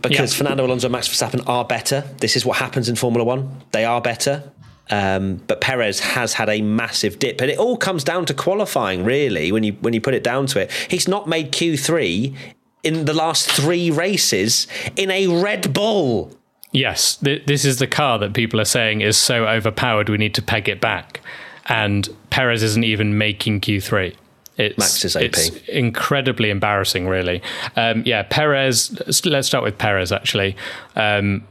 because 0.00 0.32
yeah. 0.32 0.38
Fernando 0.38 0.64
Alonso 0.64 0.86
and 0.86 0.92
Max 0.92 1.08
Verstappen 1.08 1.46
are 1.48 1.64
better. 1.64 2.04
This 2.18 2.36
is 2.36 2.46
what 2.46 2.58
happens 2.58 2.88
in 2.88 2.94
Formula 2.94 3.24
One. 3.24 3.62
They 3.72 3.84
are 3.84 4.00
better. 4.00 4.51
Um, 4.90 5.36
but 5.46 5.60
Perez 5.60 6.00
has 6.00 6.34
had 6.34 6.48
a 6.48 6.60
massive 6.60 7.18
dip, 7.18 7.40
and 7.40 7.50
it 7.50 7.58
all 7.58 7.76
comes 7.76 8.04
down 8.04 8.26
to 8.26 8.34
qualifying, 8.34 9.04
really. 9.04 9.52
When 9.52 9.64
you 9.64 9.72
when 9.80 9.94
you 9.94 10.00
put 10.00 10.14
it 10.14 10.24
down 10.24 10.46
to 10.48 10.60
it, 10.60 10.70
he's 10.88 11.08
not 11.08 11.28
made 11.28 11.52
Q 11.52 11.76
three 11.76 12.34
in 12.82 13.04
the 13.04 13.14
last 13.14 13.50
three 13.50 13.90
races 13.90 14.66
in 14.96 15.10
a 15.10 15.28
Red 15.28 15.72
Bull. 15.72 16.36
Yes, 16.72 17.16
th- 17.16 17.46
this 17.46 17.64
is 17.64 17.78
the 17.78 17.86
car 17.86 18.18
that 18.18 18.32
people 18.32 18.60
are 18.60 18.64
saying 18.66 19.02
is 19.02 19.16
so 19.16 19.46
overpowered 19.46 20.08
we 20.08 20.16
need 20.16 20.34
to 20.34 20.42
peg 20.42 20.68
it 20.68 20.80
back. 20.80 21.20
And 21.66 22.08
Perez 22.30 22.62
isn't 22.62 22.84
even 22.84 23.18
making 23.18 23.60
Q3. 23.60 24.16
It's, 24.56 24.78
Max 24.78 25.04
is 25.04 25.16
AP. 25.16 25.24
It's 25.24 25.48
incredibly 25.68 26.50
embarrassing, 26.50 27.06
really. 27.06 27.42
Um, 27.76 28.02
yeah, 28.04 28.22
Perez. 28.22 29.00
Let's 29.24 29.46
start 29.46 29.64
with 29.64 29.78
Perez, 29.78 30.12
actually. 30.12 30.56
Um, 30.96 31.46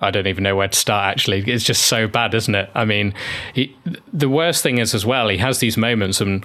I 0.00 0.10
don't 0.10 0.26
even 0.26 0.44
know 0.44 0.56
where 0.56 0.68
to 0.68 0.78
start, 0.78 1.10
actually. 1.10 1.42
It's 1.50 1.64
just 1.64 1.84
so 1.84 2.06
bad, 2.06 2.34
isn't 2.34 2.54
it? 2.54 2.70
I 2.74 2.84
mean, 2.84 3.14
he, 3.52 3.76
the 4.12 4.28
worst 4.28 4.62
thing 4.62 4.78
is, 4.78 4.94
as 4.94 5.04
well, 5.04 5.28
he 5.28 5.38
has 5.38 5.58
these 5.58 5.76
moments, 5.76 6.20
and 6.20 6.44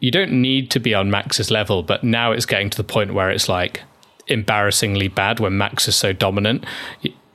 you 0.00 0.10
don't 0.10 0.32
need 0.32 0.70
to 0.72 0.80
be 0.80 0.94
on 0.94 1.10
Max's 1.10 1.50
level, 1.50 1.82
but 1.82 2.02
now 2.02 2.32
it's 2.32 2.46
getting 2.46 2.70
to 2.70 2.76
the 2.76 2.84
point 2.84 3.14
where 3.14 3.30
it's 3.30 3.48
like, 3.48 3.82
embarrassingly 4.28 5.08
bad 5.08 5.40
when 5.40 5.58
Max 5.58 5.88
is 5.88 5.96
so 5.96 6.12
dominant. 6.12 6.64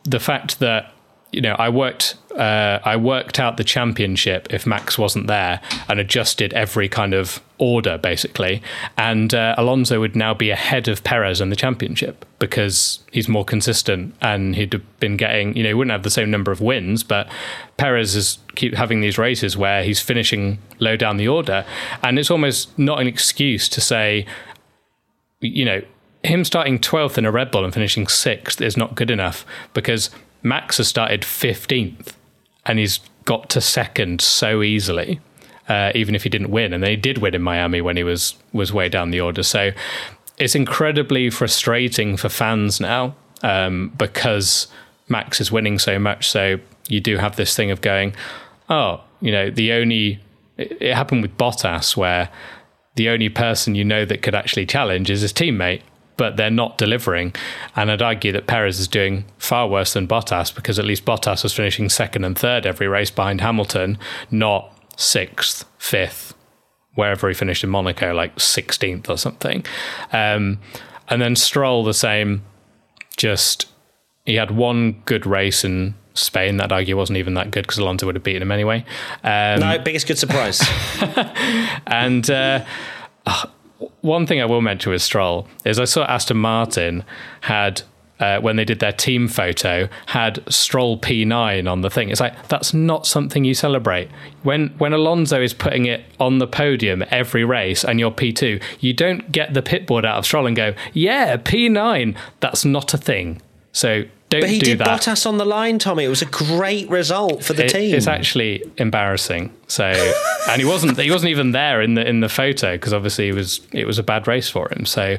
The 0.03 0.19
fact 0.19 0.59
that 0.59 0.93
you 1.31 1.41
know, 1.41 1.55
I 1.59 1.69
worked 1.69 2.15
uh, 2.35 2.79
I 2.83 2.95
worked 2.95 3.39
out 3.39 3.57
the 3.57 3.63
championship 3.63 4.47
if 4.51 4.65
Max 4.65 4.97
wasn't 4.97 5.27
there 5.27 5.59
and 5.89 5.99
adjusted 5.99 6.53
every 6.53 6.87
kind 6.87 7.13
of 7.13 7.41
order 7.57 7.97
basically, 7.97 8.61
and 8.97 9.33
uh, 9.33 9.55
Alonso 9.57 9.99
would 9.99 10.15
now 10.15 10.33
be 10.33 10.51
ahead 10.51 10.87
of 10.87 11.03
Perez 11.03 11.41
in 11.41 11.49
the 11.49 11.55
championship 11.55 12.25
because 12.39 12.99
he's 13.11 13.27
more 13.27 13.43
consistent 13.43 14.15
and 14.21 14.55
he'd 14.55 14.81
been 14.99 15.17
getting 15.17 15.55
you 15.57 15.63
know 15.63 15.69
he 15.69 15.73
wouldn't 15.73 15.91
have 15.91 16.03
the 16.03 16.09
same 16.09 16.31
number 16.31 16.51
of 16.51 16.61
wins, 16.61 17.03
but 17.03 17.27
Perez 17.75 18.15
is 18.15 18.37
keep 18.55 18.75
having 18.75 19.01
these 19.01 19.17
races 19.17 19.57
where 19.57 19.83
he's 19.83 19.99
finishing 19.99 20.59
low 20.79 20.95
down 20.95 21.17
the 21.17 21.27
order, 21.27 21.65
and 22.03 22.17
it's 22.17 22.31
almost 22.31 22.77
not 22.79 23.01
an 23.01 23.07
excuse 23.07 23.67
to 23.69 23.81
say, 23.81 24.25
you 25.41 25.65
know 25.65 25.81
him 26.23 26.43
starting 26.43 26.79
12th 26.79 27.17
in 27.17 27.25
a 27.25 27.31
Red 27.31 27.51
Bull 27.51 27.63
and 27.63 27.73
finishing 27.73 28.05
6th 28.05 28.59
is 28.59 28.75
not 28.75 28.95
good 28.95 29.09
enough 29.09 29.45
because 29.73 30.09
Max 30.43 30.77
has 30.77 30.87
started 30.87 31.21
15th 31.21 32.13
and 32.65 32.79
he's 32.79 32.99
got 33.25 33.49
to 33.49 33.61
second 33.61 34.21
so 34.21 34.63
easily, 34.63 35.19
uh, 35.67 35.91
even 35.95 36.15
if 36.15 36.23
he 36.23 36.29
didn't 36.29 36.49
win. 36.49 36.73
And 36.73 36.83
then 36.83 36.91
he 36.91 36.95
did 36.95 37.17
win 37.17 37.35
in 37.35 37.41
Miami 37.41 37.81
when 37.81 37.97
he 37.97 38.03
was, 38.03 38.35
was 38.53 38.71
way 38.71 38.89
down 38.89 39.11
the 39.11 39.21
order. 39.21 39.43
So 39.43 39.71
it's 40.37 40.55
incredibly 40.55 41.29
frustrating 41.29 42.17
for 42.17 42.29
fans 42.29 42.79
now 42.79 43.15
um, 43.43 43.93
because 43.97 44.67
Max 45.09 45.41
is 45.41 45.51
winning 45.51 45.79
so 45.79 45.99
much. 45.99 46.29
So 46.29 46.59
you 46.87 46.99
do 46.99 47.17
have 47.17 47.35
this 47.35 47.55
thing 47.55 47.71
of 47.71 47.81
going, 47.81 48.13
oh, 48.69 49.01
you 49.21 49.31
know, 49.31 49.49
the 49.49 49.73
only. 49.73 50.19
It, 50.57 50.77
it 50.81 50.95
happened 50.95 51.21
with 51.21 51.37
Bottas 51.37 51.95
where 51.95 52.29
the 52.95 53.09
only 53.09 53.29
person 53.29 53.75
you 53.75 53.85
know 53.85 54.05
that 54.05 54.21
could 54.21 54.33
actually 54.33 54.65
challenge 54.65 55.09
is 55.09 55.21
his 55.21 55.31
teammate 55.31 55.81
but 56.17 56.35
they're 56.35 56.49
not 56.49 56.77
delivering. 56.77 57.33
And 57.75 57.91
I'd 57.91 58.01
argue 58.01 58.31
that 58.31 58.47
Perez 58.47 58.79
is 58.79 58.87
doing 58.87 59.25
far 59.37 59.67
worse 59.67 59.93
than 59.93 60.07
Bottas 60.07 60.53
because 60.53 60.79
at 60.79 60.85
least 60.85 61.05
Bottas 61.05 61.43
was 61.43 61.53
finishing 61.53 61.89
second 61.89 62.23
and 62.25 62.37
third 62.37 62.65
every 62.65 62.87
race 62.87 63.11
behind 63.11 63.41
Hamilton, 63.41 63.97
not 64.31 64.73
sixth, 64.97 65.65
fifth, 65.77 66.33
wherever 66.95 67.27
he 67.27 67.33
finished 67.33 67.63
in 67.63 67.69
Monaco, 67.69 68.13
like 68.13 68.35
16th 68.37 69.07
or 69.09 69.17
something. 69.17 69.63
Um, 70.11 70.59
and 71.07 71.21
then 71.21 71.35
Stroll, 71.35 71.83
the 71.83 71.93
same, 71.93 72.43
just 73.15 73.67
he 74.25 74.35
had 74.35 74.51
one 74.51 75.01
good 75.05 75.25
race 75.25 75.63
in 75.63 75.93
Spain. 76.15 76.57
That 76.57 76.71
argue 76.71 76.97
wasn't 76.97 77.17
even 77.17 77.35
that 77.35 77.51
good 77.51 77.61
because 77.61 77.77
Alonso 77.77 78.07
would 78.07 78.15
have 78.15 78.23
beaten 78.23 78.41
him 78.41 78.51
anyway. 78.51 78.83
Um, 79.23 79.59
no, 79.59 79.79
biggest 79.79 80.07
good 80.07 80.17
surprise. 80.17 80.61
and 81.87 82.29
uh, 82.29 82.65
one 84.07 84.25
thing 84.25 84.41
I 84.41 84.45
will 84.45 84.61
mention 84.61 84.91
with 84.91 85.01
Stroll 85.01 85.47
is 85.65 85.79
I 85.79 85.85
saw 85.85 86.05
Aston 86.05 86.37
Martin 86.37 87.03
had 87.41 87.83
uh, 88.19 88.39
when 88.39 88.55
they 88.55 88.65
did 88.65 88.79
their 88.79 88.91
team 88.91 89.27
photo 89.27 89.87
had 90.07 90.43
Stroll 90.51 90.97
P9 90.99 91.69
on 91.69 91.81
the 91.81 91.89
thing. 91.89 92.09
It's 92.09 92.19
like 92.19 92.47
that's 92.47 92.73
not 92.73 93.05
something 93.05 93.45
you 93.45 93.53
celebrate. 93.53 94.09
When 94.43 94.69
when 94.77 94.93
Alonso 94.93 95.41
is 95.41 95.53
putting 95.53 95.85
it 95.85 96.03
on 96.19 96.39
the 96.39 96.47
podium 96.47 97.03
every 97.11 97.45
race 97.45 97.83
and 97.83 97.99
you're 97.99 98.11
P2, 98.11 98.61
you 98.79 98.93
don't 98.93 99.31
get 99.31 99.53
the 99.53 99.61
pit 99.61 99.85
board 99.85 100.05
out 100.05 100.17
of 100.17 100.25
Stroll 100.25 100.47
and 100.47 100.55
go, 100.55 100.73
"Yeah, 100.93 101.37
P9." 101.37 102.15
That's 102.39 102.65
not 102.65 102.93
a 102.93 102.97
thing. 102.97 103.41
So 103.71 104.05
don't 104.29 104.41
but 104.41 104.49
he 104.49 104.59
did 104.59 104.79
that. 104.79 104.87
Bottas 104.87 105.25
on 105.25 105.37
the 105.37 105.45
line, 105.45 105.79
Tommy. 105.79 106.03
It 106.03 106.09
was 106.09 106.21
a 106.21 106.25
great 106.25 106.89
result 106.89 107.43
for 107.43 107.53
the 107.53 107.65
it, 107.65 107.69
team. 107.69 107.95
It's 107.95 108.07
actually 108.07 108.63
embarrassing. 108.77 109.53
So, 109.67 109.85
and 110.49 110.61
he 110.61 110.67
wasn't 110.67 110.99
he 110.99 111.11
wasn't 111.11 111.29
even 111.29 111.51
there 111.51 111.81
in 111.81 111.93
the 111.93 112.07
in 112.07 112.19
the 112.19 112.29
photo 112.29 112.73
because 112.73 112.93
obviously 112.93 113.29
it 113.29 113.33
was 113.33 113.61
it 113.71 113.85
was 113.85 113.99
a 113.99 114.03
bad 114.03 114.27
race 114.27 114.49
for 114.49 114.69
him. 114.69 114.85
So, 114.85 115.17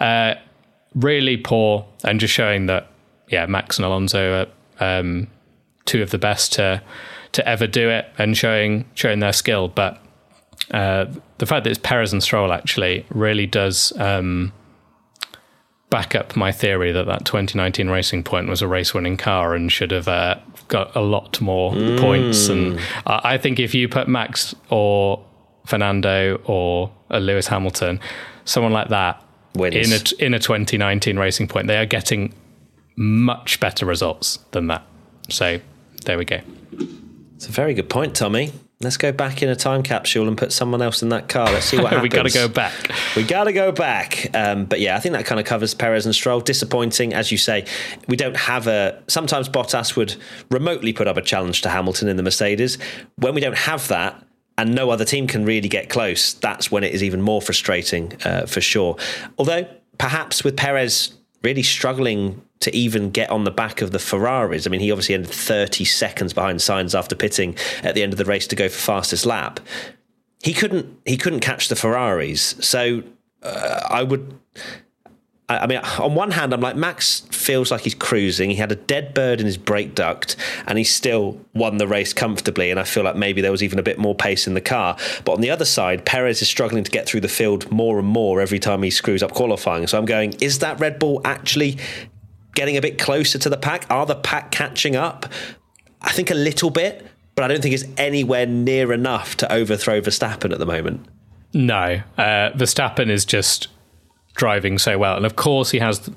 uh, 0.00 0.34
really 0.94 1.36
poor, 1.36 1.86
and 2.02 2.18
just 2.18 2.32
showing 2.32 2.66
that 2.66 2.90
yeah, 3.28 3.44
Max 3.46 3.76
and 3.78 3.84
Alonso 3.84 4.48
are 4.80 4.98
um, 4.98 5.26
two 5.84 6.02
of 6.02 6.10
the 6.10 6.18
best 6.18 6.54
to 6.54 6.82
to 7.32 7.46
ever 7.46 7.66
do 7.66 7.90
it, 7.90 8.06
and 8.16 8.36
showing 8.36 8.86
showing 8.94 9.18
their 9.18 9.34
skill. 9.34 9.68
But 9.68 10.00
uh, 10.70 11.06
the 11.38 11.46
fact 11.46 11.64
that 11.64 11.70
it's 11.70 11.80
Perez 11.82 12.12
and 12.12 12.22
Stroll 12.22 12.52
actually 12.52 13.04
really 13.10 13.46
does. 13.46 13.92
Um, 13.98 14.52
back 15.90 16.14
up 16.14 16.34
my 16.36 16.52
theory 16.52 16.92
that 16.92 17.06
that 17.06 17.24
2019 17.24 17.88
Racing 17.88 18.22
Point 18.22 18.48
was 18.48 18.62
a 18.62 18.68
race 18.68 18.92
winning 18.92 19.16
car 19.16 19.54
and 19.54 19.70
should 19.70 19.90
have 19.90 20.08
uh, 20.08 20.36
got 20.68 20.94
a 20.96 21.00
lot 21.00 21.40
more 21.40 21.72
mm. 21.72 21.98
points. 21.98 22.48
And 22.48 22.80
I 23.06 23.38
think 23.38 23.58
if 23.58 23.74
you 23.74 23.88
put 23.88 24.08
Max 24.08 24.54
or 24.68 25.24
Fernando 25.64 26.40
or 26.44 26.92
Lewis 27.10 27.46
Hamilton, 27.48 28.00
someone 28.44 28.72
like 28.72 28.88
that, 28.88 29.22
Wins. 29.54 29.74
in 29.74 30.22
a 30.22 30.26
in 30.26 30.34
a 30.34 30.38
2019 30.38 31.18
Racing 31.18 31.48
Point, 31.48 31.66
they 31.66 31.78
are 31.78 31.86
getting 31.86 32.34
much 32.96 33.60
better 33.60 33.86
results 33.86 34.38
than 34.52 34.66
that. 34.68 34.82
So 35.28 35.60
there 36.04 36.18
we 36.18 36.24
go. 36.24 36.40
It's 37.36 37.48
a 37.48 37.52
very 37.52 37.74
good 37.74 37.88
point, 37.88 38.14
Tommy. 38.14 38.52
Let's 38.80 38.98
go 38.98 39.10
back 39.10 39.42
in 39.42 39.48
a 39.48 39.56
time 39.56 39.82
capsule 39.82 40.28
and 40.28 40.36
put 40.36 40.52
someone 40.52 40.82
else 40.82 41.02
in 41.02 41.08
that 41.08 41.30
car. 41.30 41.46
Let's 41.46 41.64
see 41.64 41.78
what 41.78 41.86
happens. 41.92 42.02
we 42.02 42.08
got 42.10 42.24
to 42.24 42.30
go 42.30 42.46
back. 42.46 42.90
We 43.16 43.22
got 43.22 43.44
to 43.44 43.52
go 43.54 43.72
back. 43.72 44.28
Um, 44.34 44.66
but 44.66 44.80
yeah, 44.80 44.96
I 44.96 45.00
think 45.00 45.14
that 45.14 45.24
kind 45.24 45.40
of 45.40 45.46
covers 45.46 45.72
Perez 45.72 46.04
and 46.04 46.14
Stroll. 46.14 46.40
Disappointing, 46.40 47.14
as 47.14 47.32
you 47.32 47.38
say. 47.38 47.64
We 48.06 48.16
don't 48.16 48.36
have 48.36 48.66
a. 48.66 49.02
Sometimes 49.08 49.48
Bottas 49.48 49.96
would 49.96 50.16
remotely 50.50 50.92
put 50.92 51.08
up 51.08 51.16
a 51.16 51.22
challenge 51.22 51.62
to 51.62 51.70
Hamilton 51.70 52.08
in 52.08 52.18
the 52.18 52.22
Mercedes. 52.22 52.76
When 53.16 53.34
we 53.34 53.40
don't 53.40 53.56
have 53.56 53.88
that, 53.88 54.22
and 54.58 54.74
no 54.74 54.90
other 54.90 55.04
team 55.04 55.26
can 55.26 55.44
really 55.44 55.68
get 55.68 55.88
close, 55.88 56.34
that's 56.34 56.70
when 56.70 56.84
it 56.84 56.92
is 56.94 57.02
even 57.02 57.20
more 57.22 57.40
frustrating 57.42 58.12
uh, 58.24 58.46
for 58.46 58.60
sure. 58.60 58.96
Although 59.38 59.66
perhaps 59.98 60.44
with 60.44 60.56
Perez 60.56 61.15
really 61.46 61.62
struggling 61.62 62.42
to 62.58 62.74
even 62.74 63.12
get 63.12 63.30
on 63.30 63.44
the 63.44 63.52
back 63.52 63.80
of 63.80 63.92
the 63.92 64.00
Ferraris. 64.00 64.66
I 64.66 64.70
mean, 64.70 64.80
he 64.80 64.90
obviously 64.90 65.14
ended 65.14 65.30
30 65.30 65.84
seconds 65.84 66.32
behind 66.32 66.58
Sainz 66.58 66.98
after 66.98 67.14
pitting 67.14 67.54
at 67.84 67.94
the 67.94 68.02
end 68.02 68.12
of 68.12 68.18
the 68.18 68.24
race 68.24 68.48
to 68.48 68.56
go 68.56 68.68
for 68.68 68.76
fastest 68.76 69.24
lap. 69.24 69.60
He 70.42 70.52
couldn't 70.52 70.98
he 71.04 71.16
couldn't 71.16 71.40
catch 71.40 71.68
the 71.68 71.76
Ferraris. 71.76 72.56
So 72.60 73.04
uh, 73.44 73.86
I 73.88 74.02
would 74.02 74.36
I 75.48 75.68
mean, 75.68 75.78
on 75.78 76.16
one 76.16 76.32
hand, 76.32 76.52
I'm 76.52 76.60
like, 76.60 76.74
Max 76.74 77.20
feels 77.30 77.70
like 77.70 77.82
he's 77.82 77.94
cruising. 77.94 78.50
He 78.50 78.56
had 78.56 78.72
a 78.72 78.76
dead 78.76 79.14
bird 79.14 79.38
in 79.38 79.46
his 79.46 79.56
brake 79.56 79.94
duct 79.94 80.34
and 80.66 80.76
he 80.76 80.82
still 80.82 81.40
won 81.54 81.76
the 81.76 81.86
race 81.86 82.12
comfortably. 82.12 82.72
And 82.72 82.80
I 82.80 82.82
feel 82.82 83.04
like 83.04 83.14
maybe 83.14 83.40
there 83.40 83.52
was 83.52 83.62
even 83.62 83.78
a 83.78 83.82
bit 83.82 83.96
more 83.96 84.14
pace 84.14 84.48
in 84.48 84.54
the 84.54 84.60
car. 84.60 84.96
But 85.24 85.34
on 85.34 85.42
the 85.42 85.50
other 85.50 85.64
side, 85.64 86.04
Perez 86.04 86.42
is 86.42 86.48
struggling 86.48 86.82
to 86.82 86.90
get 86.90 87.06
through 87.06 87.20
the 87.20 87.28
field 87.28 87.70
more 87.70 88.00
and 88.00 88.08
more 88.08 88.40
every 88.40 88.58
time 88.58 88.82
he 88.82 88.90
screws 88.90 89.22
up 89.22 89.34
qualifying. 89.34 89.86
So 89.86 89.96
I'm 89.96 90.04
going, 90.04 90.32
is 90.40 90.58
that 90.58 90.80
Red 90.80 90.98
Bull 90.98 91.20
actually 91.24 91.78
getting 92.56 92.76
a 92.76 92.80
bit 92.80 92.98
closer 92.98 93.38
to 93.38 93.48
the 93.48 93.56
pack? 93.56 93.86
Are 93.88 94.04
the 94.04 94.16
pack 94.16 94.50
catching 94.50 94.96
up? 94.96 95.26
I 96.02 96.10
think 96.10 96.28
a 96.32 96.34
little 96.34 96.70
bit, 96.70 97.06
but 97.36 97.44
I 97.44 97.48
don't 97.48 97.62
think 97.62 97.74
it's 97.74 97.84
anywhere 97.96 98.46
near 98.46 98.92
enough 98.92 99.36
to 99.36 99.52
overthrow 99.52 100.00
Verstappen 100.00 100.52
at 100.52 100.58
the 100.58 100.66
moment. 100.66 101.06
No, 101.54 102.02
uh, 102.18 102.50
Verstappen 102.50 103.10
is 103.10 103.24
just 103.24 103.68
driving 104.36 104.78
so 104.78 104.98
well. 104.98 105.16
And 105.16 105.26
of 105.26 105.36
course, 105.36 105.70
he 105.70 105.80
has 105.80 106.10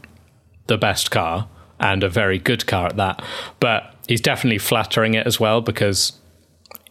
the 0.67 0.77
best 0.77 1.10
car 1.12 1.47
and 1.79 2.03
a 2.03 2.10
very 2.10 2.38
good 2.38 2.67
car 2.67 2.88
at 2.88 2.97
that. 2.97 3.23
But 3.60 3.95
he's 4.08 4.21
definitely 4.21 4.60
flattering 4.60 5.15
it 5.15 5.25
as 5.25 5.39
well 5.39 5.62
because 5.62 6.13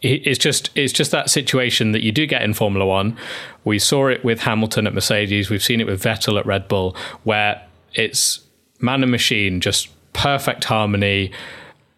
it's 0.01 0.39
just 0.39 0.69
it's 0.75 0.93
just 0.93 1.11
that 1.11 1.29
situation 1.29 1.91
that 1.91 2.03
you 2.03 2.11
do 2.11 2.25
get 2.25 2.41
in 2.41 2.53
Formula 2.53 2.85
One. 2.85 3.17
We 3.63 3.79
saw 3.79 4.07
it 4.07 4.23
with 4.23 4.41
Hamilton 4.41 4.87
at 4.87 4.93
Mercedes. 4.93 5.49
We've 5.49 5.63
seen 5.63 5.81
it 5.81 5.87
with 5.87 6.01
Vettel 6.01 6.39
at 6.39 6.45
Red 6.45 6.67
Bull, 6.67 6.95
where 7.23 7.61
it's 7.93 8.41
man 8.79 9.03
and 9.03 9.11
machine, 9.11 9.59
just 9.59 9.89
perfect 10.13 10.65
harmony. 10.65 11.31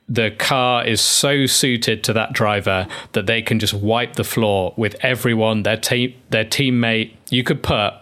The 0.10 0.32
car 0.32 0.86
is 0.86 1.00
so 1.00 1.46
suited 1.46 2.04
to 2.06 2.14
that 2.14 2.34
driver 2.34 2.88
that 3.14 3.28
they 3.28 3.42
can 3.42 3.60
just 3.60 3.74
wipe 3.74 4.16
the 4.16 4.24
floor 4.24 4.74
with 4.76 4.96
everyone, 5.02 5.64
their 5.64 5.78
team, 5.78 6.16
their 6.32 6.44
teammate. 6.44 7.14
You 7.30 7.44
could 7.44 7.64
put 7.64 7.94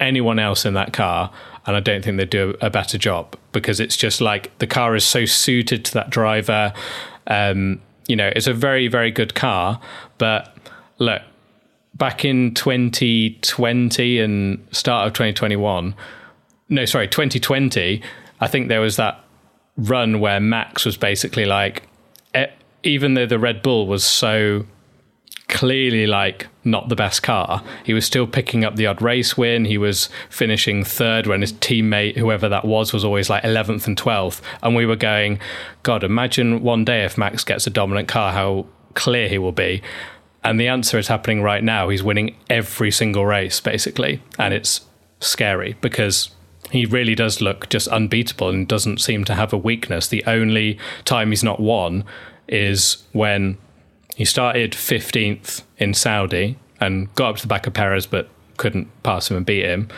anyone 0.00 0.38
else 0.38 0.64
in 0.64 0.74
that 0.74 0.92
car, 0.92 1.30
and 1.66 1.76
I 1.76 1.80
don't 1.80 2.04
think 2.04 2.16
they'd 2.16 2.30
do 2.30 2.56
a, 2.60 2.70
better 2.70 2.98
job 2.98 3.36
because 3.52 3.80
it's 3.80 3.96
just 3.96 4.20
like 4.20 4.56
the 4.58 4.66
car 4.66 4.96
is 4.96 5.04
so 5.04 5.24
suited 5.26 5.84
to 5.86 5.94
that 5.94 6.10
driver. 6.10 6.72
Um, 7.26 7.80
you 8.08 8.16
know, 8.16 8.32
it's 8.34 8.46
a 8.46 8.54
very, 8.54 8.88
very 8.88 9.10
good 9.10 9.34
car. 9.34 9.80
But 10.18 10.56
look, 10.98 11.22
back 11.94 12.24
in 12.24 12.54
2020 12.54 14.18
and 14.18 14.66
start 14.72 15.06
of 15.06 15.12
2021, 15.12 15.94
no, 16.70 16.84
sorry, 16.84 17.08
2020, 17.08 18.02
I 18.40 18.46
think 18.48 18.68
there 18.68 18.80
was 18.80 18.96
that 18.96 19.22
run 19.76 20.20
where 20.20 20.40
Max 20.40 20.84
was 20.84 20.96
basically 20.96 21.44
like, 21.44 21.82
even 22.82 23.14
though 23.14 23.26
the 23.26 23.38
Red 23.38 23.62
Bull 23.62 23.86
was 23.86 24.02
so 24.02 24.64
clearly 25.50 26.06
like 26.06 26.46
not 26.64 26.88
the 26.88 26.96
best 26.96 27.22
car. 27.22 27.62
He 27.84 27.92
was 27.92 28.06
still 28.06 28.26
picking 28.26 28.64
up 28.64 28.76
the 28.76 28.86
odd 28.86 29.02
race 29.02 29.36
win. 29.36 29.64
He 29.64 29.76
was 29.76 30.08
finishing 30.30 30.84
third 30.84 31.26
when 31.26 31.40
his 31.40 31.52
teammate, 31.52 32.16
whoever 32.16 32.48
that 32.48 32.64
was, 32.64 32.92
was 32.92 33.04
always 33.04 33.28
like 33.28 33.42
11th 33.42 33.86
and 33.86 33.96
12th. 33.96 34.40
And 34.62 34.74
we 34.74 34.86
were 34.86 34.96
going, 34.96 35.40
God, 35.82 36.04
imagine 36.04 36.62
one 36.62 36.84
day 36.84 37.04
if 37.04 37.18
Max 37.18 37.44
gets 37.44 37.66
a 37.66 37.70
dominant 37.70 38.08
car, 38.08 38.32
how 38.32 38.66
clear 38.94 39.28
he 39.28 39.38
will 39.38 39.52
be. 39.52 39.82
And 40.42 40.58
the 40.58 40.68
answer 40.68 40.98
is 40.98 41.08
happening 41.08 41.42
right 41.42 41.62
now. 41.62 41.88
He's 41.88 42.02
winning 42.02 42.36
every 42.48 42.90
single 42.90 43.26
race, 43.26 43.60
basically. 43.60 44.22
And 44.38 44.54
it's 44.54 44.82
scary 45.18 45.76
because 45.80 46.30
he 46.70 46.86
really 46.86 47.14
does 47.14 47.40
look 47.40 47.68
just 47.68 47.88
unbeatable 47.88 48.48
and 48.48 48.66
doesn't 48.68 49.00
seem 49.00 49.24
to 49.24 49.34
have 49.34 49.52
a 49.52 49.58
weakness. 49.58 50.08
The 50.08 50.24
only 50.26 50.78
time 51.04 51.30
he's 51.30 51.44
not 51.44 51.60
won 51.60 52.04
is 52.48 53.04
when 53.12 53.58
he 54.20 54.26
started 54.26 54.72
15th 54.72 55.62
in 55.78 55.94
Saudi 55.94 56.58
and 56.78 57.10
got 57.14 57.30
up 57.30 57.36
to 57.36 57.42
the 57.42 57.48
back 57.48 57.66
of 57.66 57.72
Perez, 57.72 58.04
but 58.04 58.28
couldn't 58.58 58.86
pass 59.02 59.30
him 59.30 59.38
and 59.38 59.46
beat 59.46 59.64
him. 59.64 59.88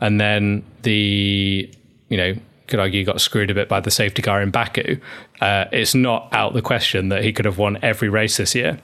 And 0.00 0.20
then 0.20 0.64
the, 0.82 1.72
you 2.08 2.16
know, 2.16 2.34
could 2.66 2.80
argue 2.80 3.04
got 3.04 3.20
screwed 3.20 3.48
a 3.48 3.54
bit 3.54 3.68
by 3.68 3.78
the 3.78 3.92
safety 3.92 4.22
car 4.22 4.42
in 4.42 4.50
Baku. 4.50 4.98
Uh, 5.40 5.66
it's 5.70 5.94
not 5.94 6.30
out 6.32 6.52
the 6.52 6.62
question 6.62 7.10
that 7.10 7.22
he 7.22 7.32
could 7.32 7.44
have 7.44 7.58
won 7.58 7.78
every 7.80 8.08
race 8.08 8.38
this 8.38 8.56
year. 8.56 8.80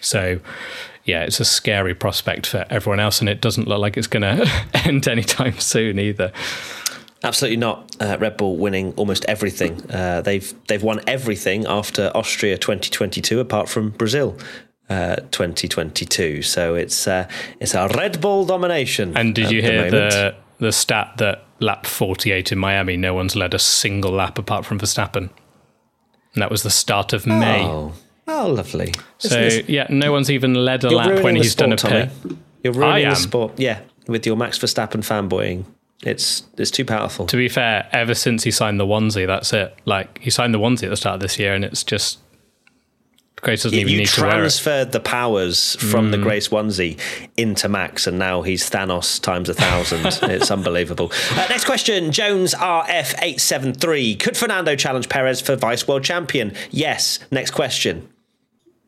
So, 0.00 0.40
yeah, 1.04 1.24
it's 1.24 1.38
a 1.38 1.44
scary 1.44 1.94
prospect 1.94 2.46
for 2.46 2.64
everyone 2.70 3.00
else, 3.00 3.20
and 3.20 3.28
it 3.28 3.42
doesn't 3.42 3.68
look 3.68 3.78
like 3.78 3.98
it's 3.98 4.06
going 4.06 4.22
to 4.38 4.50
end 4.72 5.06
anytime 5.06 5.58
soon 5.58 5.98
either. 5.98 6.32
Absolutely 7.24 7.56
not. 7.56 7.96
Uh, 8.00 8.18
Red 8.20 8.36
Bull 8.36 8.56
winning 8.56 8.92
almost 8.96 9.24
everything. 9.24 9.90
Uh, 9.90 10.20
they've 10.20 10.54
they've 10.68 10.82
won 10.82 11.00
everything 11.06 11.66
after 11.66 12.12
Austria 12.14 12.58
2022, 12.58 13.40
apart 13.40 13.68
from 13.68 13.90
Brazil. 13.90 14.36
Uh, 14.90 15.16
2022, 15.30 16.42
so 16.42 16.74
it's 16.74 17.08
uh, 17.08 17.26
it's 17.58 17.72
a 17.72 17.88
Red 17.96 18.20
Bull 18.20 18.44
domination. 18.44 19.16
And 19.16 19.34
did 19.34 19.50
you 19.50 19.62
hear 19.62 19.90
the, 19.90 19.96
the 19.96 20.34
the 20.58 20.72
stat 20.72 21.14
that 21.16 21.46
lap 21.60 21.86
48 21.86 22.52
in 22.52 22.58
Miami, 22.58 22.98
no 22.98 23.14
one's 23.14 23.34
led 23.34 23.54
a 23.54 23.58
single 23.58 24.12
lap 24.12 24.38
apart 24.38 24.66
from 24.66 24.78
Verstappen, 24.78 25.30
and 26.34 26.42
that 26.42 26.50
was 26.50 26.62
the 26.62 26.70
start 26.70 27.14
of 27.14 27.26
May. 27.26 27.64
Oh, 27.64 27.94
oh 28.28 28.48
lovely. 28.48 28.92
So 29.16 29.48
yeah, 29.66 29.86
no 29.88 30.12
one's 30.12 30.30
even 30.30 30.52
led 30.52 30.84
a 30.84 30.90
lap 30.90 31.22
when 31.22 31.36
he's 31.36 31.52
sport, 31.52 31.78
done 31.78 31.92
a 31.92 32.06
pit. 32.06 32.10
Tommy. 32.22 32.38
You're 32.62 32.74
ruining 32.74 33.08
the 33.08 33.14
sport. 33.16 33.58
Yeah, 33.58 33.80
with 34.06 34.26
your 34.26 34.36
Max 34.36 34.58
Verstappen 34.58 35.00
fanboying. 35.00 35.64
It's 36.04 36.44
it's 36.58 36.70
too 36.70 36.84
powerful. 36.84 37.26
To 37.26 37.36
be 37.36 37.48
fair, 37.48 37.88
ever 37.92 38.14
since 38.14 38.44
he 38.44 38.50
signed 38.50 38.78
the 38.78 38.86
onesie, 38.86 39.26
that's 39.26 39.52
it. 39.52 39.74
Like 39.84 40.18
he 40.20 40.30
signed 40.30 40.54
the 40.54 40.58
onesie 40.58 40.84
at 40.84 40.90
the 40.90 40.96
start 40.96 41.14
of 41.14 41.20
this 41.20 41.38
year, 41.38 41.54
and 41.54 41.64
it's 41.64 41.82
just 41.82 42.18
Grace 43.44 43.62
doesn't 43.62 43.78
even 43.78 43.92
you 43.92 43.98
need 43.98 44.08
to 44.08 44.22
wear 44.22 44.30
it. 44.30 44.32
transferred 44.32 44.92
the 44.92 45.00
powers 45.00 45.76
from 45.76 46.08
mm. 46.08 46.12
the 46.12 46.18
Grace 46.18 46.48
onesie 46.48 46.98
into 47.36 47.68
Max, 47.68 48.06
and 48.06 48.18
now 48.18 48.42
he's 48.42 48.68
Thanos 48.68 49.20
times 49.20 49.48
a 49.48 49.54
thousand. 49.54 50.06
it's 50.30 50.50
unbelievable. 50.50 51.12
Uh, 51.32 51.46
next 51.50 51.66
question: 51.66 52.10
Jones 52.10 52.54
RF 52.54 53.14
eight 53.20 53.40
seven 53.40 53.74
three. 53.74 54.16
Could 54.16 54.36
Fernando 54.36 54.74
challenge 54.74 55.08
Perez 55.08 55.40
for 55.40 55.56
vice 55.56 55.86
world 55.86 56.04
champion? 56.04 56.54
Yes. 56.70 57.18
Next 57.30 57.50
question. 57.50 58.08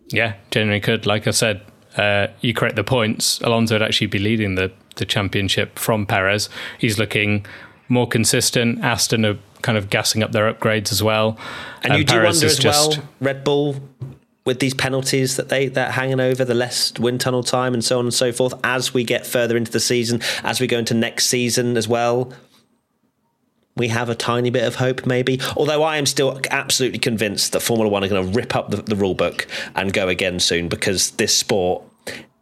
Yeah, 0.09 0.35
genuinely 0.51 0.81
could. 0.81 1.05
Like 1.05 1.27
I 1.27 1.33
said, 1.33 1.61
uh, 1.97 2.29
you 2.41 2.55
correct 2.55 2.77
the 2.77 2.85
points. 2.85 3.41
Alonso 3.43 3.75
would 3.75 3.83
actually 3.83 4.07
be 4.07 4.19
leading 4.19 4.55
the 4.55 4.73
the 4.97 5.05
championship 5.05 5.79
from 5.79 6.07
Perez. 6.07 6.49
He's 6.79 6.99
looking 6.99 7.47
more 7.89 8.07
consistent. 8.07 8.83
Aston 8.85 9.25
are 9.25 9.39
kind 9.63 9.79
of 9.79 9.91
gassing 9.91 10.23
up 10.23 10.33
their 10.33 10.53
upgrades 10.53 10.93
as 10.93 11.03
well. 11.03 11.39
And, 11.83 11.93
and 11.93 11.99
you 11.99 12.05
do 12.05 12.15
wonder 12.17 12.47
as 12.47 12.59
just, 12.59 12.99
well, 12.99 13.09
Red 13.21 13.45
Bull 13.45 13.77
with 14.45 14.61
these 14.61 14.75
penalties 14.75 15.37
that 15.37 15.49
they 15.49 15.67
that 15.67 15.93
hanging 15.93 16.21
over 16.21 16.45
the 16.45 16.55
less 16.55 16.97
wind 16.99 17.21
tunnel 17.21 17.43
time 17.43 17.75
and 17.75 17.85
so 17.85 17.99
on 17.99 18.07
and 18.07 18.15
so 18.15 18.33
forth 18.33 18.55
as 18.63 18.95
we 18.95 19.05
get 19.05 19.27
further 19.27 19.57
into 19.57 19.73
the 19.73 19.81
season, 19.81 20.23
as 20.43 20.61
we 20.61 20.67
go 20.67 20.79
into 20.79 20.95
next 20.95 21.27
season 21.27 21.77
as 21.77 21.87
well. 21.89 22.33
We 23.77 23.89
have 23.89 24.09
a 24.09 24.15
tiny 24.15 24.49
bit 24.49 24.65
of 24.65 24.77
hope, 24.77 25.05
maybe. 25.05 25.39
Although 25.55 25.83
I 25.83 25.99
am 25.99 26.07
still 26.07 26.41
absolutely 26.51 26.99
convinced 26.99 27.53
that 27.53 27.61
Formula 27.61 27.91
One 27.91 28.03
are 28.03 28.09
going 28.09 28.27
to 28.27 28.33
rip 28.33 28.57
up 28.57 28.71
the, 28.71 28.79
the 28.79 28.97
rule 28.97 29.15
book 29.15 29.47
and 29.75 29.93
go 29.93 30.09
again 30.09 30.41
soon 30.41 30.69
because 30.69 31.11
this 31.13 31.37
sport 31.37 31.83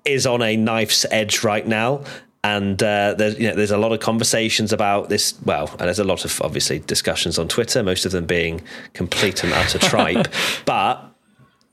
is 0.04 0.26
on 0.26 0.42
a 0.42 0.56
knife's 0.56 1.06
edge 1.10 1.42
right 1.42 1.66
now 1.66 2.04
and 2.44 2.80
uh, 2.82 3.14
there's 3.14 3.38
you 3.38 3.48
know, 3.48 3.56
there's 3.56 3.70
a 3.70 3.78
lot 3.78 3.92
of 3.92 4.00
conversations 4.00 4.70
about 4.70 5.08
this. 5.08 5.34
Well, 5.46 5.68
and 5.70 5.80
there's 5.80 5.98
a 5.98 6.04
lot 6.04 6.26
of 6.26 6.40
obviously 6.42 6.78
discussions 6.80 7.38
on 7.38 7.48
Twitter, 7.48 7.82
most 7.82 8.04
of 8.04 8.12
them 8.12 8.26
being 8.26 8.60
complete 8.92 9.42
and 9.42 9.52
utter 9.54 9.78
tripe. 9.78 10.28
but 10.66 11.02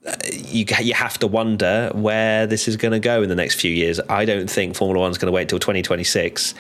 uh, 0.08 0.16
you 0.32 0.66
you 0.82 0.94
have 0.94 1.20
to 1.20 1.28
wonder 1.28 1.92
where 1.94 2.48
this 2.48 2.70
is 2.70 2.78
going 2.78 2.94
to 2.94 3.00
go 3.00 3.22
in 3.22 3.28
the 3.28 3.36
next 3.36 3.60
few 3.60 3.70
years. 3.70 4.00
I 4.08 4.24
don't 4.24 4.50
think 4.50 4.78
Formula 4.78 5.02
One 5.02 5.12
is 5.12 5.18
going 5.18 5.28
to 5.28 5.34
wait 5.36 5.44
until 5.44 5.60
2026 5.60 6.54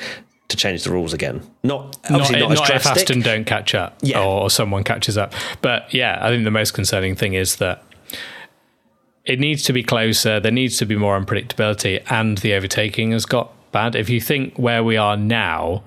to 0.49 0.57
change 0.57 0.83
the 0.83 0.91
rules 0.91 1.13
again. 1.13 1.41
Not 1.63 1.97
not, 2.09 2.21
obviously 2.21 2.41
not, 2.41 2.49
not, 2.49 2.69
as 2.69 2.85
if. 2.85 2.91
Aston 2.91 3.21
don't 3.21 3.45
catch 3.45 3.73
up 3.73 3.97
Yeah. 4.01 4.19
or, 4.19 4.41
or 4.43 4.49
someone 4.49 4.83
catches 4.83 5.17
up. 5.17 5.31
But 5.61 5.93
yeah, 5.93 6.19
I 6.21 6.27
think 6.29 6.43
the 6.43 6.51
most 6.51 6.73
concerning 6.73 7.15
thing 7.15 7.33
is 7.33 7.55
that 7.55 7.81
it 9.23 9.39
needs 9.39 9.63
to 9.63 9.71
be 9.71 9.83
closer. 9.83 10.41
There 10.41 10.51
needs 10.51 10.77
to 10.79 10.85
be 10.85 10.97
more 10.97 11.17
unpredictability, 11.17 12.03
and 12.09 12.39
the 12.39 12.53
overtaking 12.55 13.11
has 13.11 13.25
got 13.25 13.53
bad. 13.71 13.95
If 13.95 14.09
you 14.09 14.21
think 14.21 14.57
where 14.57 14.83
we 14.83 14.97
are 14.97 15.17
now, 15.17 15.83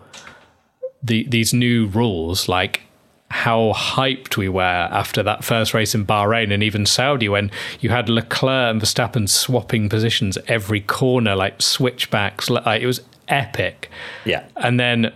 the 1.03 1.27
these 1.29 1.53
new 1.53 1.87
rules, 1.87 2.49
like 2.49 2.83
how 3.31 3.73
hyped 3.75 4.37
we 4.37 4.49
were 4.49 4.63
after 4.63 5.23
that 5.23 5.43
first 5.43 5.75
race 5.75 5.95
in 5.95 6.07
Bahrain 6.07 6.53
and 6.55 6.63
even 6.63 6.87
Saudi, 6.87 7.29
when 7.29 7.51
you 7.81 7.91
had 7.91 8.09
Leclerc 8.09 8.71
and 8.71 8.81
Verstappen 8.81 9.29
swapping 9.29 9.89
positions 9.89 10.39
every 10.47 10.81
corner, 10.81 11.35
like 11.35 11.61
switchbacks, 11.61 12.49
like 12.49 12.81
it 12.81 12.87
was 12.87 13.01
epic. 13.29 13.91
Yeah. 14.25 14.47
And 14.57 14.79
then 14.79 15.13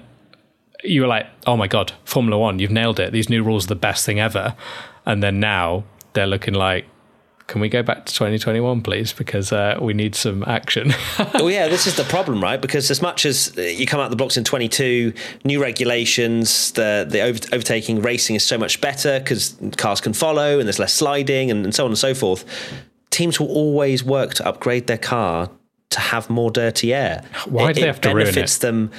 you 0.82 1.02
were 1.02 1.06
like, 1.06 1.26
oh 1.46 1.56
my 1.56 1.68
God, 1.68 1.92
Formula 2.04 2.36
One, 2.38 2.58
you've 2.58 2.70
nailed 2.70 2.98
it. 2.98 3.12
These 3.12 3.28
new 3.28 3.42
rules 3.42 3.66
are 3.66 3.68
the 3.68 3.76
best 3.76 4.04
thing 4.04 4.18
ever. 4.18 4.56
And 5.06 5.22
then 5.22 5.38
now 5.38 5.84
they're 6.14 6.26
looking 6.26 6.54
like, 6.54 6.86
can 7.48 7.62
we 7.62 7.70
go 7.70 7.82
back 7.82 8.04
to 8.04 8.12
2021, 8.12 8.82
please? 8.82 9.12
Because 9.14 9.52
uh, 9.52 9.78
we 9.80 9.94
need 9.94 10.14
some 10.14 10.44
action. 10.46 10.92
well, 11.34 11.50
yeah, 11.50 11.66
this 11.66 11.86
is 11.86 11.96
the 11.96 12.04
problem, 12.04 12.42
right? 12.42 12.60
Because 12.60 12.90
as 12.90 13.00
much 13.00 13.24
as 13.24 13.56
you 13.56 13.86
come 13.86 14.00
out 14.00 14.10
the 14.10 14.16
blocks 14.16 14.36
in 14.36 14.44
22, 14.44 15.14
new 15.44 15.60
regulations, 15.60 16.72
the 16.72 17.06
the 17.08 17.22
over, 17.22 17.38
overtaking 17.52 18.02
racing 18.02 18.36
is 18.36 18.44
so 18.44 18.58
much 18.58 18.82
better 18.82 19.18
because 19.18 19.56
cars 19.78 20.00
can 20.00 20.12
follow 20.12 20.58
and 20.58 20.68
there's 20.68 20.78
less 20.78 20.92
sliding 20.92 21.50
and, 21.50 21.64
and 21.64 21.74
so 21.74 21.84
on 21.84 21.90
and 21.90 21.98
so 21.98 22.14
forth. 22.14 22.44
Teams 23.10 23.40
will 23.40 23.48
always 23.48 24.04
work 24.04 24.34
to 24.34 24.46
upgrade 24.46 24.86
their 24.86 24.98
car 24.98 25.50
to 25.88 26.00
have 26.00 26.28
more 26.28 26.50
dirty 26.50 26.92
air. 26.92 27.24
Why 27.46 27.72
do 27.72 27.80
they 27.80 27.86
have 27.86 28.00
to 28.02 28.10
ruin 28.10 28.26
benefits 28.26 28.58
it? 28.58 28.60
them 28.60 28.90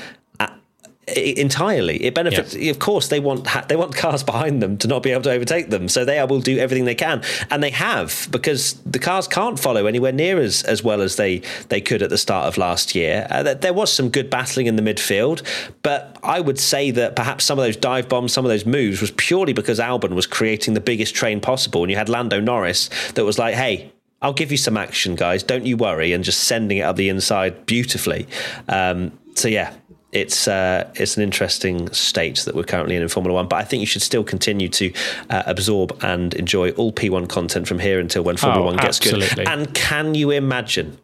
entirely. 1.17 2.03
It 2.03 2.15
benefits. 2.15 2.55
Of 2.55 2.79
course, 2.79 3.07
they 3.07 3.19
want 3.19 3.47
ha- 3.47 3.65
they 3.67 3.75
want 3.75 3.95
cars 3.95 4.23
behind 4.31 4.61
them 4.61 4.77
to 4.77 4.87
not 4.87 5.03
be 5.03 5.11
able 5.11 5.23
to 5.23 5.31
overtake 5.31 5.69
them. 5.69 5.89
So 5.89 6.05
they 6.05 6.23
will 6.25 6.41
do 6.41 6.57
everything 6.57 6.85
they 6.85 6.95
can, 6.95 7.23
and 7.49 7.63
they 7.63 7.71
have 7.71 8.27
because 8.31 8.73
the 8.85 8.99
cars 8.99 9.27
can't 9.27 9.59
follow 9.59 9.85
anywhere 9.85 10.11
near 10.11 10.39
as 10.39 10.63
as 10.63 10.83
well 10.83 11.01
as 11.01 11.15
they 11.15 11.41
they 11.69 11.81
could 11.81 12.01
at 12.01 12.09
the 12.09 12.17
start 12.17 12.47
of 12.47 12.57
last 12.57 12.95
year. 12.95 13.27
Uh, 13.29 13.53
there 13.53 13.73
was 13.73 13.91
some 13.91 14.09
good 14.09 14.29
battling 14.29 14.67
in 14.67 14.75
the 14.75 14.81
midfield, 14.81 15.43
but 15.81 16.17
I 16.23 16.39
would 16.39 16.59
say 16.59 16.91
that 16.91 17.15
perhaps 17.15 17.45
some 17.45 17.59
of 17.59 17.65
those 17.65 17.77
dive 17.77 18.09
bombs, 18.09 18.33
some 18.33 18.45
of 18.45 18.49
those 18.49 18.65
moves, 18.65 19.01
was 19.01 19.11
purely 19.11 19.53
because 19.53 19.79
Albon 19.79 20.13
was 20.13 20.27
creating 20.27 20.73
the 20.73 20.81
biggest 20.81 21.15
train 21.15 21.39
possible, 21.39 21.83
and 21.83 21.91
you 21.91 21.97
had 21.97 22.09
Lando 22.09 22.39
Norris 22.39 22.89
that 23.15 23.25
was 23.25 23.39
like, 23.39 23.55
hey. 23.55 23.91
I'll 24.21 24.33
give 24.33 24.51
you 24.51 24.57
some 24.57 24.75
action, 24.75 25.15
guys. 25.15 25.43
Don't 25.43 25.65
you 25.65 25.77
worry, 25.77 26.11
and 26.11 26.25
just 26.25 26.43
sending 26.43 26.79
it 26.79 26.81
up 26.81 26.97
the 26.97 27.07
inside 27.07 27.65
beautifully. 27.65 28.27
Um, 28.67 29.17
so 29.33 29.47
yeah, 29.47 29.73
it's 30.11 30.47
uh, 30.47 30.89
it's 30.95 31.17
an 31.17 31.23
interesting 31.23 31.91
state 31.93 32.39
that 32.45 32.55
we're 32.55 32.63
currently 32.63 32.95
in 32.95 33.01
in 33.01 33.09
Formula 33.09 33.33
One. 33.35 33.47
But 33.47 33.57
I 33.57 33.63
think 33.63 33.81
you 33.81 33.85
should 33.85 34.01
still 34.01 34.23
continue 34.23 34.67
to 34.69 34.91
uh, 35.29 35.43
absorb 35.45 35.97
and 36.03 36.33
enjoy 36.33 36.71
all 36.71 36.91
P1 36.91 37.29
content 37.29 37.67
from 37.67 37.79
here 37.79 37.99
until 37.99 38.23
when 38.23 38.37
Formula 38.37 38.63
Oh, 38.63 38.65
One 38.67 38.77
gets 38.77 38.97
absolutely. 38.99 39.45
good. 39.45 39.47
And 39.47 39.73
can 39.73 40.15
you 40.15 40.31
imagine 40.31 40.97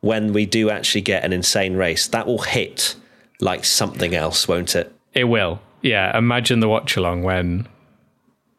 when 0.00 0.32
we 0.32 0.46
do 0.46 0.70
actually 0.70 1.00
get 1.00 1.24
an 1.24 1.32
insane 1.32 1.74
race 1.76 2.06
that 2.08 2.26
will 2.26 2.42
hit 2.42 2.94
like 3.40 3.64
something 3.64 4.14
else, 4.14 4.46
won't 4.46 4.76
it? 4.76 4.92
it 5.14 5.24
will. 5.24 5.60
Yeah. 5.82 6.16
Imagine 6.16 6.60
the 6.60 6.68
watch 6.68 6.96
along 6.96 7.22
when 7.24 7.66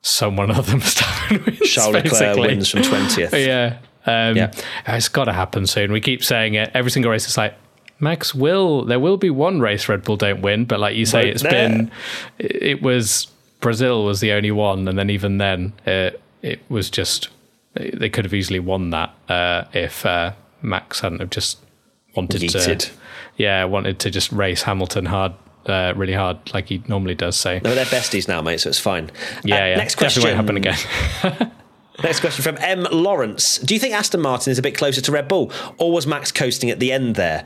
someone 0.02 0.52
other 0.52 0.62
than 0.72 0.80
Verstappen 0.82 1.46
wins. 1.60 1.60
Charles 1.70 1.94
Leclerc 1.96 2.38
wins 2.38 2.70
from 2.70 2.82
twentieth. 2.84 3.34
Yeah. 3.34 3.78
Um, 4.06 4.36
Yeah. 4.38 4.52
It's 4.88 5.08
got 5.10 5.26
to 5.26 5.34
happen 5.34 5.66
soon. 5.68 5.92
We 5.92 6.02
keep 6.02 6.24
saying 6.24 6.54
it. 6.56 6.70
Every 6.74 6.92
single 6.92 7.12
race 7.12 7.28
is 7.28 7.38
like, 7.38 7.56
Max 8.00 8.36
will, 8.36 8.84
there 8.86 9.00
will 9.00 9.18
be 9.18 9.30
one 9.30 9.60
race 9.62 9.88
Red 9.88 10.04
Bull 10.04 10.18
don't 10.18 10.42
win, 10.42 10.66
but 10.66 10.80
like 10.80 10.96
you 10.96 11.06
say, 11.06 11.30
it's 11.30 11.44
there? 11.44 11.52
been, 11.52 11.92
it 12.40 12.56
it 12.64 12.82
was, 12.82 13.28
Brazil 13.62 14.04
was 14.06 14.20
the 14.20 14.32
only 14.34 14.52
one. 14.52 14.88
And 14.88 14.98
then 14.98 15.10
even 15.10 15.38
then, 15.38 15.74
uh, 15.88 16.12
it 16.42 16.60
was 16.70 16.90
just, 16.90 17.30
they 17.74 18.10
could 18.10 18.26
have 18.26 18.34
easily 18.34 18.60
won 18.60 18.90
that 18.92 19.14
uh, 19.30 19.64
if 19.74 20.06
uh, 20.06 20.34
Max 20.62 21.00
hadn't 21.00 21.20
have 21.20 21.30
just 21.30 21.60
wanted 22.16 22.42
Yeeted. 22.42 22.80
to, 22.80 22.92
yeah, 23.38 23.64
wanted 23.66 24.00
to 24.00 24.10
just 24.12 24.32
race 24.32 24.64
Hamilton 24.64 25.06
hard. 25.06 25.34
Uh, 25.66 25.94
really 25.96 26.14
hard, 26.14 26.38
like 26.54 26.68
he 26.70 26.84
normally 26.88 27.16
does. 27.16 27.36
So 27.36 27.60
No, 27.64 27.74
they're 27.74 27.86
besties 27.86 28.28
now, 28.28 28.40
mate. 28.40 28.60
So 28.60 28.70
it's 28.70 28.78
fine. 28.78 29.10
yeah, 29.44 29.56
Uh, 29.56 29.66
yeah, 29.70 29.76
Next 29.78 29.96
question. 29.96 30.22
definitely 30.22 30.54
won't 30.54 30.68
happen 30.68 31.32
again. 31.34 31.52
Next 32.04 32.20
question 32.20 32.44
from 32.44 32.58
M. 32.62 32.86
Lawrence. 32.92 33.58
Do 33.60 33.74
you 33.74 33.80
think 33.80 33.96
Aston 33.96 34.22
Martin 34.22 34.52
is 34.52 34.60
a 34.60 34.62
bit 34.62 34.78
closer 34.78 35.02
to 35.02 35.12
Red 35.12 35.28
Bull, 35.28 35.52
or 35.80 35.92
was 35.92 36.06
Max 36.06 36.32
coasting 36.32 36.70
at 36.70 36.80
the 36.80 36.92
end 36.92 37.16
there? 37.16 37.46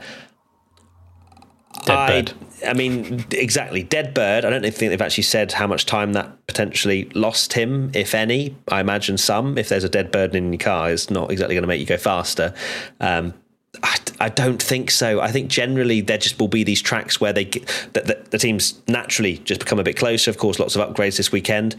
Dead 1.84 1.96
I, 1.96 2.08
bird. 2.08 2.32
I 2.66 2.74
mean, 2.74 3.24
exactly. 3.30 3.82
Dead 3.82 4.12
bird. 4.12 4.44
I 4.44 4.50
don't 4.50 4.62
think 4.62 4.90
they've 4.90 5.00
actually 5.00 5.24
said 5.24 5.52
how 5.52 5.66
much 5.66 5.86
time 5.86 6.12
that 6.12 6.46
potentially 6.46 7.04
lost 7.14 7.54
him, 7.54 7.90
if 7.94 8.14
any. 8.14 8.56
I 8.68 8.80
imagine 8.80 9.16
some. 9.18 9.56
If 9.56 9.68
there's 9.68 9.84
a 9.84 9.88
dead 9.88 10.10
bird 10.10 10.34
in 10.34 10.52
your 10.52 10.58
car, 10.58 10.90
it's 10.90 11.10
not 11.10 11.30
exactly 11.30 11.54
going 11.54 11.62
to 11.62 11.68
make 11.68 11.80
you 11.80 11.86
go 11.86 11.96
faster. 11.96 12.54
Um, 13.00 13.34
I, 13.82 13.96
I 14.20 14.28
don't 14.28 14.62
think 14.62 14.90
so. 14.90 15.20
I 15.20 15.30
think 15.32 15.48
generally 15.48 16.00
there 16.00 16.18
just 16.18 16.38
will 16.38 16.48
be 16.48 16.64
these 16.64 16.82
tracks 16.82 17.20
where 17.20 17.32
they 17.32 17.46
get, 17.46 17.66
that 17.94 18.06
the, 18.06 18.18
the 18.30 18.38
teams 18.38 18.80
naturally 18.86 19.38
just 19.38 19.60
become 19.60 19.78
a 19.78 19.82
bit 19.82 19.96
closer. 19.96 20.30
Of 20.30 20.38
course, 20.38 20.58
lots 20.58 20.76
of 20.76 20.86
upgrades 20.86 21.16
this 21.16 21.32
weekend, 21.32 21.76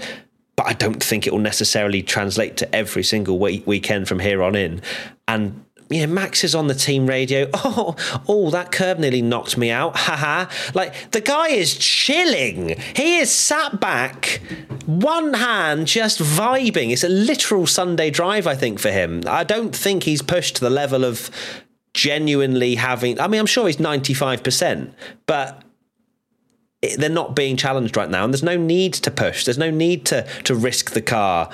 but 0.55 0.65
I 0.65 0.73
don't 0.73 1.03
think 1.03 1.27
it 1.27 1.33
will 1.33 1.39
necessarily 1.39 2.01
translate 2.01 2.57
to 2.57 2.75
every 2.75 3.03
single 3.03 3.37
week, 3.37 3.67
weekend 3.67 4.07
from 4.07 4.19
here 4.19 4.41
on 4.41 4.55
in. 4.55 4.81
And 5.27 5.63
yeah, 5.91 6.05
Max 6.05 6.43
is 6.43 6.55
on 6.55 6.67
the 6.67 6.73
team 6.73 7.07
radio. 7.07 7.49
Oh, 7.63 7.95
oh, 8.27 8.49
that 8.49 8.71
curb 8.71 8.99
nearly 8.99 9.21
knocked 9.21 9.57
me 9.57 9.69
out. 9.69 9.95
Haha. 9.95 10.49
Like 10.73 11.11
the 11.11 11.21
guy 11.21 11.49
is 11.49 11.77
chilling. 11.77 12.75
He 12.95 13.19
is 13.19 13.31
sat 13.31 13.79
back, 13.79 14.41
one 14.85 15.35
hand 15.35 15.87
just 15.87 16.19
vibing. 16.19 16.91
It's 16.91 17.03
a 17.03 17.09
literal 17.09 17.67
Sunday 17.67 18.09
drive, 18.09 18.47
I 18.47 18.55
think, 18.55 18.79
for 18.79 18.91
him. 18.91 19.21
I 19.27 19.43
don't 19.43 19.75
think 19.75 20.03
he's 20.03 20.21
pushed 20.21 20.55
to 20.55 20.61
the 20.61 20.69
level 20.69 21.05
of 21.05 21.29
genuinely 21.93 22.75
having. 22.75 23.19
I 23.19 23.27
mean, 23.27 23.39
I'm 23.39 23.45
sure 23.45 23.67
he's 23.67 23.77
95%, 23.77 24.93
but 25.27 25.63
they're 26.97 27.09
not 27.09 27.35
being 27.35 27.57
challenged 27.57 27.95
right 27.95 28.09
now, 28.09 28.23
and 28.23 28.33
there's 28.33 28.43
no 28.43 28.57
need 28.57 28.93
to 28.95 29.11
push. 29.11 29.45
There's 29.45 29.57
no 29.57 29.69
need 29.69 30.05
to 30.07 30.23
to 30.43 30.55
risk 30.55 30.91
the 30.91 31.01
car 31.01 31.49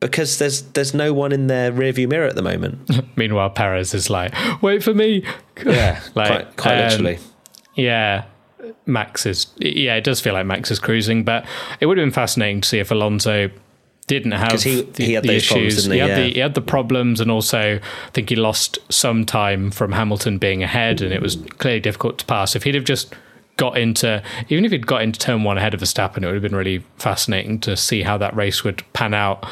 because 0.00 0.38
there's 0.38 0.62
there's 0.62 0.94
no 0.94 1.12
one 1.12 1.32
in 1.32 1.46
their 1.46 1.72
rearview 1.72 2.08
mirror 2.08 2.26
at 2.26 2.34
the 2.36 2.42
moment. 2.42 2.90
Meanwhile, 3.16 3.50
Perez 3.50 3.94
is 3.94 4.10
like, 4.10 4.34
wait 4.62 4.82
for 4.82 4.94
me. 4.94 5.24
Yeah, 5.64 6.00
Like, 6.14 6.28
quite, 6.28 6.56
quite 6.56 6.78
um, 6.78 6.88
literally. 6.90 7.18
Yeah, 7.74 8.24
Max 8.84 9.26
is. 9.26 9.46
Yeah, 9.58 9.94
it 9.96 10.04
does 10.04 10.20
feel 10.20 10.34
like 10.34 10.46
Max 10.46 10.70
is 10.70 10.78
cruising, 10.78 11.24
but 11.24 11.44
it 11.80 11.86
would 11.86 11.98
have 11.98 12.04
been 12.06 12.12
fascinating 12.12 12.60
to 12.62 12.68
see 12.68 12.78
if 12.78 12.90
Alonso 12.90 13.50
didn't 14.06 14.32
have 14.32 14.62
he- 14.62 14.82
the, 14.82 15.04
he 15.04 15.12
had 15.14 15.24
the 15.24 15.28
those 15.28 15.46
problems, 15.46 15.72
issues. 15.74 15.82
didn't 15.84 15.92
he? 15.94 15.98
had 15.98 16.08
Yeah. 16.10 16.14
the 16.26 16.32
he 16.34 16.38
had 16.40 16.54
the 16.54 16.60
problems, 16.60 17.20
and 17.20 17.30
also 17.30 17.58
I 17.76 18.10
think 18.12 18.28
he 18.30 18.36
lost 18.36 18.78
some 18.90 19.24
time 19.24 19.70
from 19.70 19.92
Hamilton 19.92 20.38
being 20.38 20.62
ahead, 20.62 21.00
and 21.02 21.12
it 21.12 21.20
was 21.22 21.36
clearly 21.58 21.80
difficult 21.80 22.18
to 22.18 22.24
pass. 22.26 22.54
If 22.54 22.62
he'd 22.64 22.74
have 22.74 22.84
just 22.84 23.14
got 23.56 23.78
into, 23.78 24.22
even 24.50 24.64
if 24.66 24.70
he'd 24.70 24.86
got 24.86 25.00
into 25.02 25.18
turn 25.18 25.42
one 25.42 25.56
ahead 25.58 25.72
of 25.74 25.80
Verstappen, 25.80 26.18
it 26.22 26.26
would 26.26 26.34
have 26.34 26.42
been 26.42 26.54
really 26.54 26.84
fascinating 26.98 27.58
to 27.60 27.74
see 27.76 28.02
how 28.02 28.18
that 28.18 28.36
race 28.36 28.62
would 28.62 28.84
pan 28.92 29.14
out 29.14 29.46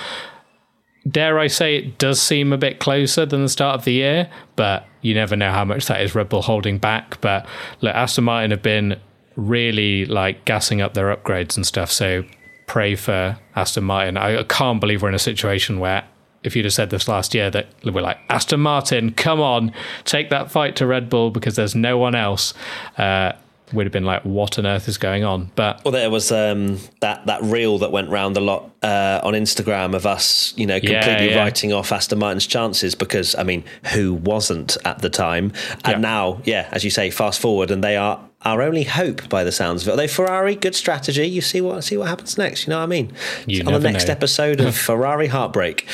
dare 1.08 1.38
I 1.38 1.48
say 1.48 1.76
it 1.76 1.98
does 1.98 2.20
seem 2.20 2.52
a 2.52 2.58
bit 2.58 2.80
closer 2.80 3.26
than 3.26 3.42
the 3.42 3.48
start 3.48 3.76
of 3.76 3.84
the 3.84 3.92
year, 3.92 4.30
but 4.56 4.86
you 5.02 5.14
never 5.14 5.36
know 5.36 5.52
how 5.52 5.64
much 5.64 5.86
that 5.86 6.00
is 6.00 6.14
Red 6.14 6.28
Bull 6.28 6.42
holding 6.42 6.78
back. 6.78 7.20
But 7.20 7.46
look, 7.80 7.94
Aston 7.94 8.24
Martin 8.24 8.50
have 8.50 8.62
been 8.62 8.98
really 9.36 10.06
like 10.06 10.44
gassing 10.44 10.80
up 10.80 10.94
their 10.94 11.14
upgrades 11.14 11.56
and 11.56 11.66
stuff. 11.66 11.90
So 11.90 12.24
pray 12.66 12.94
for 12.96 13.38
Aston 13.54 13.84
Martin. 13.84 14.16
I 14.16 14.42
can't 14.44 14.80
believe 14.80 15.02
we're 15.02 15.08
in 15.08 15.14
a 15.14 15.18
situation 15.18 15.78
where 15.78 16.04
if 16.42 16.54
you'd 16.54 16.64
have 16.66 16.74
said 16.74 16.90
this 16.90 17.08
last 17.08 17.34
year 17.34 17.50
that 17.50 17.68
we're 17.84 18.02
like 18.02 18.18
Aston 18.28 18.60
Martin, 18.60 19.12
come 19.12 19.40
on, 19.40 19.72
take 20.04 20.30
that 20.30 20.50
fight 20.50 20.76
to 20.76 20.86
Red 20.86 21.08
Bull 21.08 21.30
because 21.30 21.56
there's 21.56 21.74
no 21.74 21.98
one 21.98 22.14
else. 22.14 22.54
Uh, 22.96 23.32
would 23.74 23.86
have 23.86 23.92
been 23.92 24.04
like, 24.04 24.22
what 24.24 24.58
on 24.58 24.66
earth 24.66 24.88
is 24.88 24.98
going 24.98 25.24
on? 25.24 25.50
But 25.54 25.84
Well, 25.84 25.92
there 25.92 26.10
was 26.10 26.30
um, 26.32 26.78
that 27.00 27.26
that 27.26 27.42
reel 27.42 27.78
that 27.78 27.92
went 27.92 28.08
round 28.10 28.36
a 28.36 28.40
lot 28.40 28.70
uh, 28.82 29.20
on 29.22 29.34
Instagram 29.34 29.94
of 29.94 30.06
us, 30.06 30.54
you 30.56 30.66
know, 30.66 30.78
completely 30.80 31.30
yeah. 31.30 31.38
writing 31.38 31.72
off 31.72 31.92
Aston 31.92 32.18
Martin's 32.18 32.46
chances 32.46 32.94
because, 32.94 33.34
I 33.34 33.42
mean, 33.42 33.64
who 33.92 34.14
wasn't 34.14 34.76
at 34.84 35.00
the 35.00 35.10
time? 35.10 35.52
And 35.84 35.94
Yeah. 35.94 35.98
now, 35.98 36.40
yeah, 36.44 36.68
as 36.72 36.84
you 36.84 36.90
say, 36.90 37.10
fast 37.10 37.40
forward, 37.40 37.70
and 37.70 37.82
they 37.82 37.96
are 37.96 38.20
our 38.42 38.60
only 38.60 38.84
hope 38.84 39.28
by 39.28 39.42
the 39.42 39.52
sounds 39.52 39.82
of 39.82 39.88
it. 39.88 39.92
Are 39.92 39.96
they 39.96 40.06
Ferrari? 40.06 40.54
Good 40.54 40.74
strategy. 40.74 41.26
You 41.26 41.40
see 41.40 41.60
what 41.60 41.82
see 41.82 41.96
what 41.96 42.08
happens 42.08 42.36
next. 42.36 42.66
You 42.66 42.72
know 42.72 42.78
what 42.78 42.84
I 42.84 42.86
mean? 42.86 43.12
You 43.46 43.64
on 43.66 43.72
the 43.72 43.78
next 43.78 44.08
know. 44.08 44.12
episode 44.12 44.60
of 44.60 44.76
Ferrari 44.88 45.28
Heartbreak. 45.28 45.86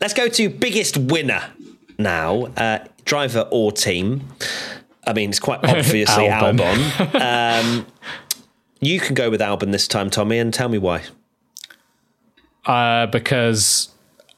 Let's 0.00 0.14
go 0.14 0.28
to 0.28 0.48
biggest 0.48 0.96
winner 0.96 1.42
now, 1.98 2.46
uh, 2.56 2.78
driver 3.04 3.46
or 3.50 3.72
team. 3.72 4.28
I 5.06 5.12
mean, 5.12 5.30
it's 5.30 5.40
quite 5.40 5.60
obviously 5.64 6.04
Albon. 6.28 6.58
Albon. 6.58 7.20
Um, 7.20 7.86
you 8.80 9.00
can 9.00 9.14
go 9.14 9.30
with 9.30 9.40
Albon 9.40 9.72
this 9.72 9.88
time, 9.88 10.10
Tommy, 10.10 10.38
and 10.38 10.52
tell 10.52 10.68
me 10.68 10.78
why. 10.78 11.02
uh, 12.66 13.06
because 13.06 13.88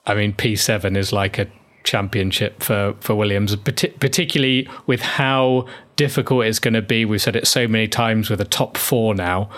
I 0.06 0.14
mean 0.14 0.32
P7 0.32 0.96
is 0.96 1.12
like 1.12 1.38
a 1.38 1.46
championship 1.82 2.62
for 2.62 2.94
for 3.00 3.14
Williams, 3.14 3.54
particularly 3.56 4.68
with 4.86 5.00
how 5.02 5.66
difficult 5.96 6.46
it's 6.46 6.58
going 6.58 6.74
to 6.74 6.82
be. 6.82 7.04
We've 7.04 7.20
said 7.20 7.36
it 7.36 7.46
so 7.46 7.68
many 7.68 7.88
times 7.88 8.30
with 8.30 8.40
a 8.40 8.44
top 8.46 8.76
four 8.76 9.14
now. 9.14 9.50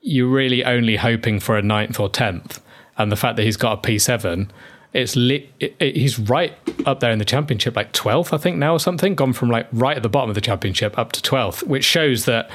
You're 0.00 0.28
really 0.28 0.64
only 0.64 0.96
hoping 0.96 1.40
for 1.40 1.58
a 1.58 1.62
ninth 1.62 1.98
or 1.98 2.08
tenth, 2.08 2.60
and 2.96 3.10
the 3.10 3.16
fact 3.16 3.36
that 3.36 3.42
he's 3.42 3.56
got 3.56 3.78
a 3.84 3.88
P7 3.88 4.48
it's 4.92 5.16
li- 5.16 5.50
it, 5.60 5.76
it, 5.78 5.96
he's 5.96 6.18
right 6.18 6.54
up 6.86 7.00
there 7.00 7.10
in 7.10 7.18
the 7.18 7.24
championship, 7.24 7.76
like 7.76 7.92
12th, 7.92 8.32
I 8.32 8.38
think 8.38 8.56
now 8.56 8.74
or 8.74 8.80
something, 8.80 9.14
gone 9.14 9.32
from 9.32 9.50
like 9.50 9.68
right 9.72 9.96
at 9.96 10.02
the 10.02 10.08
bottom 10.08 10.30
of 10.30 10.34
the 10.34 10.40
championship 10.40 10.98
up 10.98 11.12
to 11.12 11.20
12th, 11.20 11.64
which 11.64 11.84
shows 11.84 12.24
that 12.24 12.50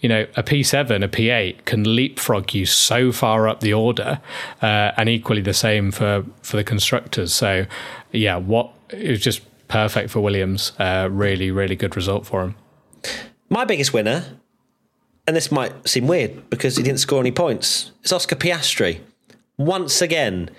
you 0.00 0.08
know 0.08 0.26
a 0.36 0.42
P7, 0.42 1.04
a 1.04 1.08
P8 1.08 1.64
can 1.64 1.96
leapfrog 1.96 2.54
you 2.54 2.66
so 2.66 3.12
far 3.12 3.48
up 3.48 3.60
the 3.60 3.72
order, 3.72 4.20
uh, 4.62 4.92
and 4.96 5.08
equally 5.08 5.40
the 5.40 5.54
same 5.54 5.90
for 5.90 6.24
for 6.42 6.56
the 6.56 6.64
constructors. 6.64 7.32
So 7.32 7.66
yeah, 8.12 8.36
what 8.36 8.72
it 8.90 9.10
was 9.10 9.20
just 9.20 9.42
perfect 9.68 10.10
for 10.10 10.20
Williams. 10.20 10.72
Uh, 10.78 11.08
really, 11.10 11.50
really 11.50 11.76
good 11.76 11.94
result 11.94 12.26
for 12.26 12.42
him. 12.42 12.56
My 13.48 13.64
biggest 13.64 13.92
winner, 13.92 14.38
and 15.26 15.36
this 15.36 15.52
might 15.52 15.88
seem 15.88 16.06
weird 16.06 16.50
because 16.50 16.76
he 16.76 16.82
didn't 16.82 17.00
score 17.00 17.20
any 17.20 17.32
points, 17.32 17.92
is 18.02 18.12
Oscar 18.12 18.36
Piastri. 18.36 19.00
Once 19.56 20.02
again, 20.02 20.50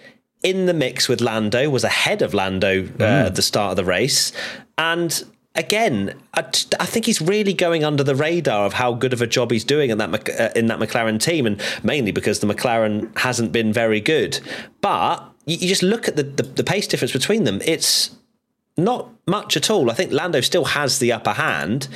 in 0.43 0.65
the 0.65 0.73
mix 0.73 1.09
with 1.09 1.21
Lando, 1.21 1.69
was 1.69 1.83
ahead 1.83 2.21
of 2.21 2.33
Lando 2.33 2.83
uh, 2.83 2.87
mm. 2.87 3.25
at 3.25 3.35
the 3.35 3.41
start 3.41 3.71
of 3.71 3.75
the 3.77 3.83
race. 3.83 4.31
And 4.77 5.23
again, 5.55 6.13
I, 6.33 6.41
I, 6.79 6.85
think 6.85 7.05
he's 7.05 7.21
really 7.21 7.53
going 7.53 7.83
under 7.83 8.03
the 8.03 8.15
radar 8.15 8.65
of 8.65 8.73
how 8.73 8.93
good 8.93 9.13
of 9.13 9.21
a 9.21 9.27
job 9.27 9.51
he's 9.51 9.63
doing 9.63 9.89
in 9.89 9.97
that 9.97 10.39
uh, 10.39 10.49
in 10.55 10.67
that 10.67 10.79
McLaren 10.79 11.21
team, 11.21 11.45
and 11.45 11.61
mainly 11.83 12.11
because 12.11 12.39
the 12.39 12.47
McLaren 12.47 13.15
hasn't 13.17 13.51
been 13.51 13.73
very 13.73 13.99
good. 13.99 14.39
But 14.81 15.23
you, 15.45 15.57
you 15.57 15.67
just 15.67 15.83
look 15.83 16.07
at 16.07 16.15
the, 16.15 16.23
the, 16.23 16.43
the 16.43 16.63
pace 16.63 16.87
difference 16.87 17.11
between 17.11 17.43
them; 17.43 17.61
it's 17.65 18.15
not 18.77 19.09
much 19.27 19.57
at 19.57 19.69
all. 19.69 19.91
I 19.91 19.93
think 19.93 20.11
Lando 20.11 20.41
still 20.41 20.65
has 20.65 20.99
the 20.99 21.11
upper 21.11 21.33
hand, 21.33 21.87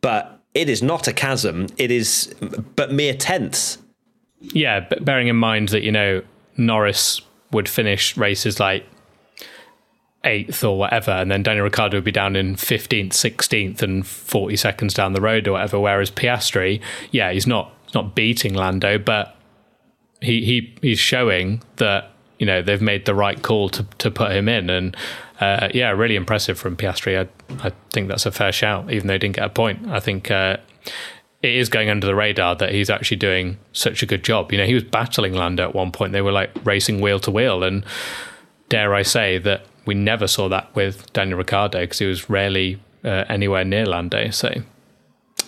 but 0.00 0.40
it 0.54 0.68
is 0.68 0.82
not 0.82 1.06
a 1.06 1.12
chasm. 1.12 1.66
It 1.76 1.90
is 1.90 2.34
but 2.76 2.92
mere 2.92 3.14
tenths. 3.14 3.78
Yeah, 4.40 4.80
but 4.80 5.04
bearing 5.04 5.28
in 5.28 5.36
mind 5.36 5.68
that 5.68 5.82
you 5.82 5.92
know 5.92 6.22
Norris 6.56 7.20
would 7.52 7.68
finish 7.68 8.16
races 8.16 8.58
like 8.58 8.86
eighth 10.24 10.62
or 10.62 10.78
whatever, 10.78 11.10
and 11.10 11.30
then 11.30 11.42
Daniel 11.42 11.64
Ricciardo 11.64 11.96
would 11.96 12.04
be 12.04 12.12
down 12.12 12.36
in 12.36 12.56
fifteenth, 12.56 13.12
sixteenth, 13.12 13.82
and 13.82 14.06
forty 14.06 14.56
seconds 14.56 14.94
down 14.94 15.12
the 15.12 15.20
road 15.20 15.48
or 15.48 15.52
whatever. 15.52 15.78
Whereas 15.78 16.10
Piastri, 16.10 16.80
yeah, 17.10 17.32
he's 17.32 17.46
not 17.46 17.72
not 17.94 18.14
beating 18.14 18.54
Lando, 18.54 18.98
but 18.98 19.36
he 20.20 20.44
he 20.44 20.74
he's 20.80 20.98
showing 20.98 21.62
that 21.76 22.10
you 22.38 22.46
know 22.46 22.62
they've 22.62 22.82
made 22.82 23.04
the 23.04 23.14
right 23.14 23.42
call 23.42 23.68
to 23.70 23.86
to 23.98 24.10
put 24.10 24.32
him 24.32 24.48
in, 24.48 24.70
and 24.70 24.96
uh, 25.40 25.68
yeah, 25.74 25.90
really 25.90 26.16
impressive 26.16 26.58
from 26.58 26.76
Piastri. 26.76 27.18
I 27.18 27.66
I 27.66 27.72
think 27.90 28.08
that's 28.08 28.26
a 28.26 28.32
fair 28.32 28.52
shout, 28.52 28.92
even 28.92 29.08
though 29.08 29.14
he 29.14 29.18
didn't 29.18 29.36
get 29.36 29.44
a 29.44 29.50
point. 29.50 29.88
I 29.88 30.00
think. 30.00 30.30
Uh, 30.30 30.58
it 31.42 31.56
is 31.56 31.68
going 31.68 31.90
under 31.90 32.06
the 32.06 32.14
radar 32.14 32.54
that 32.56 32.72
he's 32.72 32.88
actually 32.88 33.16
doing 33.16 33.58
such 33.72 34.02
a 34.02 34.06
good 34.06 34.22
job. 34.22 34.52
You 34.52 34.58
know, 34.58 34.64
he 34.64 34.74
was 34.74 34.84
battling 34.84 35.34
Lando 35.34 35.64
at 35.64 35.74
one 35.74 35.90
point. 35.90 36.12
They 36.12 36.22
were 36.22 36.32
like 36.32 36.50
racing 36.64 37.00
wheel 37.00 37.18
to 37.20 37.30
wheel. 37.30 37.64
And 37.64 37.84
dare 38.68 38.94
I 38.94 39.02
say 39.02 39.38
that 39.38 39.66
we 39.84 39.94
never 39.94 40.28
saw 40.28 40.48
that 40.48 40.74
with 40.76 41.12
Daniel 41.12 41.38
Ricciardo 41.38 41.80
because 41.80 41.98
he 41.98 42.06
was 42.06 42.30
rarely 42.30 42.80
uh, 43.04 43.24
anywhere 43.28 43.64
near 43.64 43.84
Lando. 43.86 44.30
So, 44.30 44.54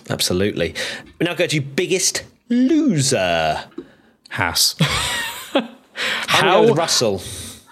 absolutely. 0.09 0.75
We 1.17 1.25
now 1.25 1.33
go 1.33 1.47
to 1.47 1.61
biggest 1.61 2.23
loser 2.49 3.63
Haas. 4.31 4.75
How 6.27 6.73
Russell? 6.73 7.21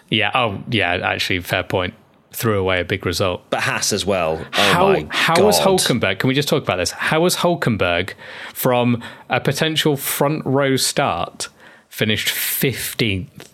Yeah. 0.10 0.32
Oh, 0.34 0.64
yeah. 0.70 0.94
Actually, 0.94 1.42
fair 1.42 1.64
point 1.64 1.94
threw 2.34 2.60
away 2.60 2.80
a 2.80 2.86
big 2.86 3.06
result. 3.06 3.44
But 3.50 3.62
Haas 3.62 3.94
as 3.94 4.06
well. 4.06 4.40
Oh 4.42 4.48
how 4.52 5.08
how 5.10 5.46
was 5.46 5.60
Hulkenberg? 5.60 6.20
Can 6.20 6.28
we 6.28 6.34
just 6.34 6.48
talk 6.48 6.64
about 6.64 6.78
this? 6.78 6.92
How 6.92 7.22
was 7.22 7.38
Hulkenberg 7.38 8.14
from 8.54 9.02
a 9.30 9.40
potential 9.40 9.96
front 9.96 10.46
row 10.46 10.76
start 10.76 11.50
finished 11.90 12.28
15th? 12.28 13.48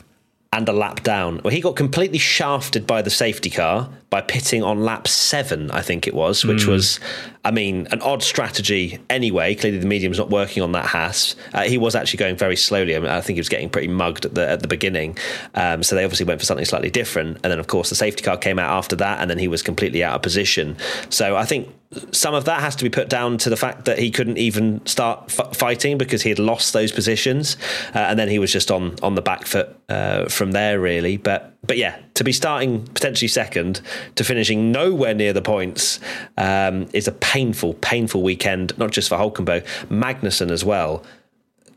And 0.51 0.67
a 0.67 0.73
lap 0.73 1.03
down. 1.03 1.41
Well, 1.43 1.53
he 1.53 1.61
got 1.61 1.75
completely 1.75 2.17
shafted 2.17 2.88
by 2.88 3.03
the 3.03 3.11
safety 3.11 3.51
car 3.51 3.89
by 4.10 4.22
pitting 4.22 4.64
on 4.64 4.84
lap 4.84 5.07
seven, 5.07 5.70
I 5.72 5.82
think 5.82 6.07
it 6.07 6.14
was, 6.14 6.43
which 6.43 6.64
mm. 6.64 6.70
was, 6.70 6.99
I 7.45 7.51
mean, 7.51 7.88
an 7.91 8.01
odd 8.01 8.24
strategy 8.24 8.97
anyway. 9.10 9.53
Clearly, 9.53 9.78
the 9.78 9.88
medium's 9.88 10.18
not 10.18 10.32
working 10.32 10.64
on 10.64 10.72
that 10.72 10.86
Haas. 10.86 11.36
Uh, 11.53 11.64
he 11.64 11.78
was 11.78 11.93
actually 11.95 12.18
going 12.18 12.36
very 12.36 12.55
slowly. 12.55 12.95
I, 12.95 12.99
mean, 12.99 13.10
I 13.10 13.22
think 13.22 13.36
he 13.36 13.39
was 13.39 13.49
getting 13.49 13.70
pretty 13.70 13.88
mugged 13.88 14.26
at 14.26 14.34
the 14.34 14.49
at 14.49 14.62
the 14.62 14.68
beginning. 14.68 15.18
Um, 15.53 15.84
so 15.84 15.95
they 15.95 16.03
obviously 16.03 16.26
went 16.26 16.39
for 16.39 16.45
something 16.45 16.66
slightly 16.66 16.89
different. 16.89 17.38
And 17.43 17.51
then, 17.51 17.60
of 17.60 17.68
course, 17.68 17.89
the 17.89 17.95
safety 17.95 18.24
car 18.24 18.38
came 18.38 18.57
out 18.57 18.72
after 18.72 18.95
that, 18.95 19.20
and 19.20 19.30
then 19.30 19.38
he 19.38 19.47
was 19.47 19.62
completely 19.62 20.03
out 20.03 20.16
of 20.16 20.22
position. 20.24 20.76
So 21.10 21.36
I 21.36 21.45
think 21.45 21.70
some 22.12 22.34
of 22.34 22.45
that 22.45 22.62
has 22.62 22.76
to 22.78 22.84
be 22.84 22.89
put 22.89 23.10
down 23.10 23.38
to 23.39 23.49
the 23.49 23.57
fact 23.57 23.86
that 23.86 23.97
he 23.97 24.12
couldn't 24.12 24.38
even 24.38 24.86
start 24.86 25.24
f- 25.39 25.55
fighting 25.55 25.97
because 25.97 26.22
he 26.22 26.30
had 26.30 26.39
lost 26.39 26.74
those 26.74 26.91
positions, 26.91 27.57
uh, 27.95 27.99
and 27.99 28.18
then 28.18 28.28
he 28.28 28.39
was 28.39 28.51
just 28.51 28.72
on 28.72 28.95
on 29.03 29.14
the 29.14 29.22
back 29.22 29.45
foot 29.45 29.76
uh, 29.89 30.28
from 30.30 30.51
there, 30.51 30.80
really. 30.80 31.18
But 31.18 31.55
but 31.66 31.78
yeah, 31.78 31.97
to 32.16 32.24
be 32.24 32.32
starting 32.32 32.86
potentially 32.88 33.28
second 33.28 33.82
to 34.16 34.24
finishing 34.24 34.72
nowhere 34.72 35.14
near 35.14 35.34
the 35.34 35.41
points 35.41 35.99
um, 36.38 36.88
is 36.93 37.07
a 37.07 37.12
painful, 37.12 37.74
painful 37.76 38.22
weekend, 38.22 38.78
not 38.78 38.91
just 38.91 39.10
for 39.10 39.18
Hulkenberg, 39.18 39.66
Magnussen 39.89 40.51
as 40.51 40.64
well. 40.64 41.03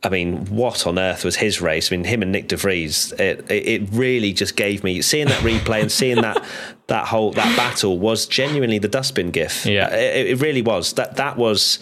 I 0.04 0.08
mean, 0.08 0.46
what 0.46 0.86
on 0.86 0.98
earth 0.98 1.24
was 1.24 1.36
his 1.36 1.60
race? 1.60 1.92
I 1.92 1.96
mean, 1.96 2.04
him 2.04 2.22
and 2.22 2.32
Nick 2.32 2.48
de 2.48 2.56
Vries. 2.56 3.12
It, 3.12 3.48
it 3.48 3.88
really 3.92 4.32
just 4.32 4.56
gave 4.56 4.82
me 4.82 5.00
seeing 5.00 5.28
that 5.28 5.40
replay 5.42 5.80
and 5.80 5.92
seeing 5.92 6.22
that 6.22 6.44
that 6.88 7.06
whole 7.06 7.30
that 7.32 7.56
battle 7.56 7.98
was 7.98 8.26
genuinely 8.26 8.78
the 8.78 8.88
dustbin 8.88 9.30
gif. 9.30 9.64
Yeah, 9.64 9.94
it, 9.94 10.26
it 10.26 10.40
really 10.40 10.62
was. 10.62 10.94
That 10.94 11.16
that 11.16 11.36
was 11.36 11.78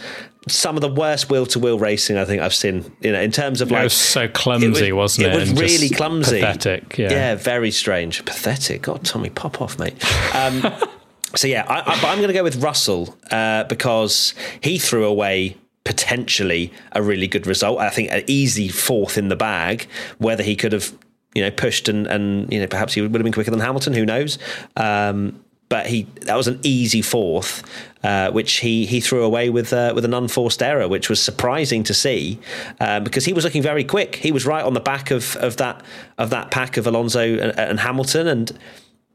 some 0.49 0.77
of 0.77 0.81
the 0.81 0.89
worst 0.89 1.31
wheel 1.31 1.45
to 1.47 1.59
wheel 1.59 1.79
racing 1.79 2.17
I 2.17 2.25
think 2.25 2.41
I've 2.43 2.55
seen. 2.55 2.91
You 3.01 3.13
know, 3.13 3.21
in 3.21 3.31
terms 3.31 3.61
of 3.61 3.71
like, 3.71 3.81
it 3.81 3.85
was 3.85 3.93
so 3.93 4.29
clumsy, 4.29 4.89
it 4.89 4.93
was, 4.93 5.19
not 5.19 5.31
it? 5.31 5.35
It 5.35 5.41
was 5.41 5.53
really 5.53 5.89
clumsy, 5.91 6.41
pathetic. 6.41 6.99
Yeah, 6.99 7.11
yeah, 7.11 7.35
very 7.35 7.71
strange, 7.71 8.25
pathetic. 8.25 8.83
God, 8.83 9.05
Tommy, 9.05 9.31
pop 9.31 9.61
off, 9.61 9.79
mate. 9.79 9.95
Um, 10.35 10.63
so 11.35 11.47
yeah, 11.47 11.65
I, 11.69 11.81
I, 11.81 12.01
but 12.01 12.05
I'm 12.05 12.19
going 12.19 12.29
to 12.29 12.35
go 12.35 12.43
with 12.43 12.63
Russell 12.63 13.17
uh, 13.31 13.65
because 13.65 14.35
he 14.63 14.79
threw 14.79 15.05
away 15.05 15.57
potentially 15.85 16.73
a 16.93 17.03
really 17.03 17.27
good 17.27 17.47
result. 17.47 17.79
I 17.79 17.91
think 17.91 18.11
an 18.11 18.25
easy 18.27 18.69
fourth 18.69 19.19
in 19.19 19.29
the 19.29 19.37
bag. 19.37 19.89
Whether 20.19 20.43
he 20.43 20.57
could 20.57 20.73
have, 20.73 20.93
you 21.35 21.43
know, 21.43 21.51
pushed 21.51 21.89
and 21.89 22.07
and 22.07 22.51
you 22.53 22.61
know 22.61 22.67
perhaps 22.67 22.95
he 22.95 23.03
would 23.03 23.13
have 23.13 23.23
been 23.23 23.33
quicker 23.33 23.51
than 23.51 23.61
Hamilton. 23.61 23.93
Who 23.93 24.07
knows? 24.07 24.39
Um, 24.77 25.45
but 25.69 25.87
he 25.87 26.03
that 26.23 26.37
was 26.37 26.49
an 26.49 26.61
easy 26.63 27.01
fourth, 27.01 27.63
uh, 28.03 28.31
which 28.31 28.55
he 28.57 28.87
he 28.87 29.01
threw 29.01 29.23
away 29.23 29.51
with 29.51 29.73
uh, 29.73 29.93
with 29.95 30.05
an 30.05 30.15
unforced 30.15 30.63
error, 30.63 30.89
which 30.89 31.09
was 31.09 31.21
surprising 31.23 31.83
to 31.85 31.95
see 31.95 32.39
uh, 32.81 33.01
because 33.01 33.25
he 33.25 33.33
was 33.33 33.45
looking 33.45 33.63
very 33.63 33.85
quick. 33.85 34.17
He 34.17 34.33
was 34.33 34.47
right 34.47 34.65
on 34.65 34.75
the 34.75 34.81
back 34.81 35.11
of 35.11 35.37
of 35.37 35.57
that 35.59 35.83
of 36.19 36.31
that 36.31 36.51
pack 36.51 36.77
of 36.77 36.87
Alonso 36.87 37.21
and, 37.21 37.59
and 37.59 37.81
Hamilton, 37.81 38.27
and 38.27 38.59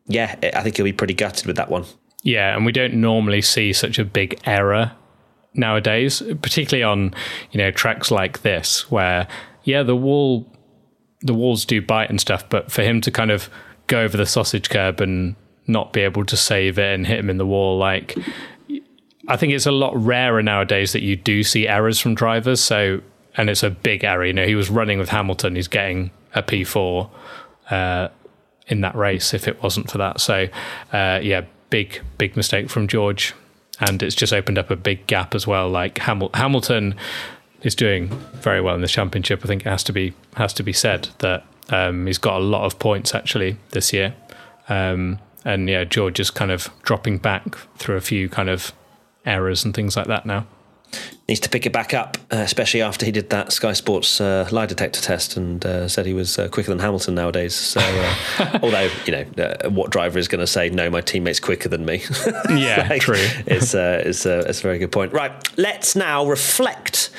yeah, 0.08 0.36
I 0.54 0.62
think 0.62 0.78
he'll 0.78 0.84
be 0.84 0.94
pretty 0.94 1.16
gutted 1.16 1.46
with 1.48 1.56
that 1.56 1.70
one. 1.70 1.86
Yeah, 2.24 2.56
and 2.56 2.66
we 2.66 2.72
don't 2.72 2.96
normally 2.96 3.42
see 3.42 3.74
such 3.74 4.00
a 4.00 4.06
big 4.06 4.40
error 4.46 4.92
nowadays, 5.54 6.22
particularly 6.42 6.84
on 6.84 7.14
you 7.52 7.58
know 7.58 7.72
tracks 7.72 8.12
like 8.12 8.42
this, 8.42 8.90
where 8.92 9.28
yeah, 9.64 9.84
the 9.84 9.96
wall 9.96 10.52
the 11.22 11.34
walls 11.34 11.66
do 11.66 11.82
bite 11.82 12.10
and 12.10 12.22
stuff, 12.22 12.48
but 12.50 12.72
for 12.72 12.84
him 12.84 13.02
to 13.02 13.12
kind 13.12 13.32
of 13.32 13.50
go 13.88 14.02
over 14.02 14.16
the 14.18 14.26
sausage 14.26 14.70
curb 14.70 15.02
and 15.02 15.36
not 15.68 15.94
be 15.94 16.02
able 16.02 16.26
to 16.26 16.38
save 16.38 16.78
it 16.78 16.94
and 16.94 17.08
hit 17.08 17.20
him 17.20 17.30
in 17.30 17.38
the 17.38 17.46
wall. 17.46 17.78
Like, 17.78 18.16
I 19.28 19.38
think 19.38 19.54
it's 19.54 19.66
a 19.66 19.72
lot 19.72 19.96
rarer 19.96 20.44
nowadays 20.44 20.94
that 20.94 21.02
you 21.02 21.16
do 21.16 21.44
see 21.44 21.68
errors 21.68 22.00
from 22.00 22.16
drivers. 22.16 22.62
So, 22.62 23.02
and 23.36 23.50
it's 23.50 23.64
a 23.64 23.70
big 23.70 24.04
error. 24.04 24.26
You 24.26 24.34
know, 24.34 24.46
he 24.46 24.56
was 24.56 24.70
running 24.70 25.00
with 25.00 25.10
Hamilton. 25.10 25.56
He's 25.56 25.68
getting 25.68 26.12
a 26.34 26.44
P4 26.44 27.10
uh, 27.72 28.10
in 28.68 28.82
that 28.82 28.96
race 28.96 29.34
if 29.34 29.48
it 29.48 29.62
wasn't 29.64 29.90
for 29.90 29.98
that. 29.98 30.20
So, 30.20 30.48
uh, 30.94 31.20
yeah, 31.22 31.46
big, 31.70 32.02
big 32.18 32.36
mistake 32.36 32.70
from 32.70 32.88
George. 32.88 33.34
And 33.80 34.02
it's 34.02 34.16
just 34.16 34.32
opened 34.32 34.58
up 34.58 34.70
a 34.72 34.76
big 34.76 35.06
gap 35.08 35.36
as 35.36 35.46
well. 35.46 35.70
Like 35.70 35.96
Hamil- 35.96 36.34
Hamilton 36.36 36.96
is 37.62 37.76
doing 37.76 38.08
very 38.36 38.62
well 38.62 38.76
in 38.76 38.82
the 38.82 38.88
championship. 38.88 39.42
I 39.44 39.48
think 39.48 39.66
it 39.66 39.70
has 39.70 39.84
to 39.86 39.92
be 39.92 40.14
has 40.36 40.54
to 40.54 40.64
be 40.64 40.72
said 40.72 41.10
that 41.18 41.44
um, 41.70 42.06
he's 42.06 42.18
got 42.18 42.38
a 42.38 42.44
lot 42.44 42.66
of 42.66 42.80
points 42.80 43.14
actually 43.14 43.58
this 43.72 43.92
year. 43.92 44.16
Um, 44.70 45.20
and 45.44 45.68
yeah, 45.70 45.84
George 45.84 46.20
is 46.20 46.32
kind 46.32 46.52
of 46.52 46.70
dropping 46.84 47.18
back 47.18 47.56
through 47.78 47.98
a 47.98 48.02
few 48.02 48.30
kind 48.30 48.50
of 48.50 48.72
errors 49.26 49.66
and 49.66 49.74
things 49.74 49.96
like 49.96 50.08
that 50.08 50.26
now. 50.26 50.46
Needs 51.28 51.40
to 51.42 51.50
pick 51.50 51.66
it 51.66 51.74
back 51.74 51.94
up, 51.94 52.18
uh, 52.32 52.38
especially 52.38 52.84
after 52.84 53.06
he 53.06 53.12
did 53.12 53.32
that 53.32 53.52
Sky 53.52 53.74
Sports 53.74 54.22
uh, 54.22 54.48
lie 54.52 54.68
detector 54.68 55.02
test 55.02 55.36
and 55.36 55.66
uh, 55.66 55.88
said 55.88 56.06
he 56.06 56.14
was 56.14 56.38
uh, 56.38 56.48
quicker 56.48 56.70
than 56.70 56.80
Hamilton 56.80 57.16
nowadays. 57.16 57.56
So, 57.56 57.82
uh, 57.82 58.60
although 58.64 58.90
you 59.06 59.12
know, 59.12 59.26
uh, 59.44 59.70
what 59.72 59.90
driver 59.90 60.20
is 60.20 60.28
going 60.28 60.42
to 60.42 60.48
say 60.48 60.70
no, 60.70 60.90
my 60.90 61.02
teammate's 61.02 61.40
quicker 61.40 61.68
than 61.68 61.84
me? 61.84 62.04
yeah, 62.50 62.86
like, 62.90 63.02
true. 63.02 63.16
It's 63.48 63.74
it's, 63.74 64.26
it's 64.26 64.60
a 64.60 64.62
very 64.62 64.78
good 64.78 64.92
point. 64.92 65.14
Right, 65.14 65.34
let's 65.58 65.96
now 65.96 66.26
reflect 66.28 67.10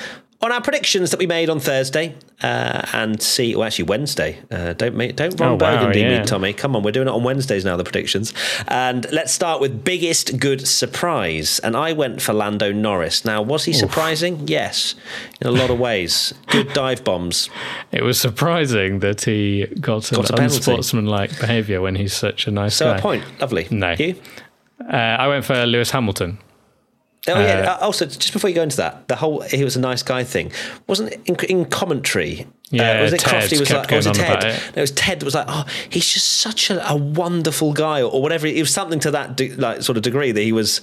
on 0.41 0.51
our 0.51 0.61
predictions 0.61 1.11
that 1.11 1.17
we 1.17 1.25
made 1.25 1.49
on 1.49 1.59
Thursday 1.59 2.15
uh, 2.43 2.85
and 2.93 3.21
see, 3.21 3.55
well, 3.55 3.65
actually 3.65 3.85
Wednesday. 3.85 4.37
Uh, 4.51 4.73
don't 4.73 4.95
make, 4.95 5.15
don't 5.15 5.39
Ron 5.39 5.49
Oh, 5.49 5.53
wow, 5.53 5.77
Burgundy 5.77 6.01
yeah. 6.01 6.19
me, 6.19 6.25
Tommy. 6.25 6.53
Come 6.53 6.75
on, 6.75 6.83
we're 6.83 6.91
doing 6.91 7.07
it 7.07 7.11
on 7.11 7.23
Wednesdays 7.23 7.65
now. 7.65 7.75
The 7.75 7.83
predictions, 7.83 8.33
and 8.67 9.07
let's 9.11 9.33
start 9.33 9.59
with 9.61 9.83
biggest 9.83 10.39
good 10.39 10.67
surprise. 10.67 11.59
And 11.59 11.75
I 11.75 11.93
went 11.93 12.21
for 12.21 12.33
Lando 12.33 12.71
Norris. 12.71 13.25
Now, 13.25 13.41
was 13.41 13.65
he 13.65 13.73
surprising? 13.73 14.47
Yes, 14.47 14.93
in 15.41 15.47
a 15.47 15.51
lot 15.51 15.71
of 15.71 15.79
ways. 15.79 16.33
Good 16.47 16.71
dive 16.73 17.03
bombs. 17.03 17.49
It 17.91 18.03
was 18.03 18.19
surprising 18.19 18.99
that 18.99 19.21
he 19.21 19.65
got 19.81 20.11
an 20.11 20.21
Got 20.21 20.39
a 20.39 20.43
unsportsmanlike 20.43 21.39
behaviour 21.39 21.81
when 21.81 21.95
he's 21.95 22.13
such 22.13 22.47
a 22.47 22.51
nice 22.51 22.75
So 22.75 22.85
guy. 22.85 22.91
So 22.93 22.99
a 22.99 23.01
point, 23.01 23.23
lovely. 23.41 23.67
No. 23.71 23.95
you. 23.97 24.15
Uh, 24.79 24.95
I 24.95 25.27
went 25.27 25.43
for 25.45 25.65
Lewis 25.65 25.89
Hamilton. 25.89 26.37
Oh 27.27 27.39
yeah. 27.39 27.73
uh, 27.73 27.85
also, 27.85 28.05
just 28.05 28.33
before 28.33 28.49
you 28.49 28.55
go 28.55 28.63
into 28.63 28.77
that, 28.77 29.07
the 29.07 29.15
whole 29.15 29.41
"he 29.41 29.63
was 29.63 29.75
a 29.75 29.79
nice 29.79 30.03
guy" 30.03 30.23
thing 30.23 30.51
wasn't 30.87 31.13
in, 31.27 31.35
in 31.49 31.65
commentary. 31.65 32.47
Yeah, 32.69 32.99
uh, 32.99 33.03
was 33.03 33.13
it 33.13 33.21
Ted 33.21 33.43
Crofty 33.43 33.59
was 33.61 33.71
like, 33.71 33.91
or 33.93 33.95
was 33.95 34.05
it 34.07 34.15
Ted? 34.15 34.29
about 34.29 34.43
it. 34.43 34.61
No, 34.75 34.79
it 34.79 34.81
was 34.81 34.91
Ted 34.91 35.23
was 35.23 35.33
like, 35.33 35.45
oh, 35.47 35.65
he's 35.89 36.05
just 36.11 36.27
such 36.27 36.69
a, 36.69 36.91
a 36.91 36.97
wonderful 36.97 37.71
guy, 37.71 38.01
or, 38.01 38.11
or 38.11 38.21
whatever. 38.21 38.45
It 38.45 38.59
was 38.59 38.73
something 38.73 38.99
to 38.99 39.11
that 39.11 39.37
de- 39.37 39.55
like 39.55 39.83
sort 39.83 39.95
of 39.95 40.03
degree 40.03 40.33
that 40.33 40.41
he 40.41 40.51
was 40.51 40.81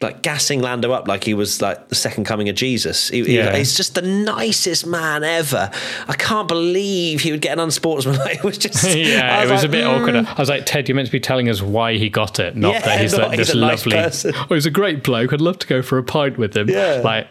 like 0.00 0.22
gassing 0.22 0.60
Lando 0.62 0.92
up 0.92 1.08
like 1.08 1.24
he 1.24 1.34
was 1.34 1.60
like 1.60 1.88
the 1.88 1.94
second 1.94 2.24
coming 2.24 2.48
of 2.48 2.54
Jesus. 2.56 3.08
He, 3.08 3.22
he- 3.22 3.36
Yeah. 3.36 3.54
he's 3.54 3.76
just 3.76 3.94
the 3.94 4.02
nicest 4.02 4.86
man 4.86 5.24
ever. 5.24 5.70
I 6.08 6.14
can't 6.14 6.48
believe 6.48 7.20
he 7.20 7.32
would 7.32 7.42
get 7.42 7.52
an 7.52 7.60
unsportsmanlike. 7.60 8.38
It 8.38 8.44
was 8.44 8.56
just 8.58 8.82
yeah, 8.96 9.38
I 9.38 9.44
it 9.44 9.50
was 9.50 9.62
like, 9.62 9.68
a 9.68 9.72
bit 9.72 9.84
mm. 9.84 9.98
awkward. 10.00 10.16
I 10.16 10.34
was 10.40 10.48
like, 10.48 10.64
Ted, 10.64 10.88
you're 10.88 10.96
meant 10.96 11.06
to 11.06 11.12
be 11.12 11.20
telling 11.20 11.50
us 11.50 11.60
why 11.60 11.96
he 11.98 12.08
got 12.08 12.38
it, 12.38 12.56
not 12.56 12.72
Yeah, 12.74 12.80
that 12.80 13.00
he's 13.00 13.12
not 13.12 13.28
like 13.28 13.38
he's 13.38 13.48
this 13.48 13.56
nice 13.56 13.84
lovely. 13.84 13.92
person. 13.92 14.32
Oh, 14.34 14.54
he's 14.54 14.66
a 14.66 14.70
great 14.70 15.02
bloke. 15.04 15.34
I'd 15.34 15.40
love 15.42 15.58
to 15.58 15.66
go 15.66 15.82
for 15.82 15.98
a 15.98 16.02
pint 16.02 16.38
with 16.38 16.56
him. 16.56 16.70
Yeah. 16.70 17.02
Like, 17.04 17.28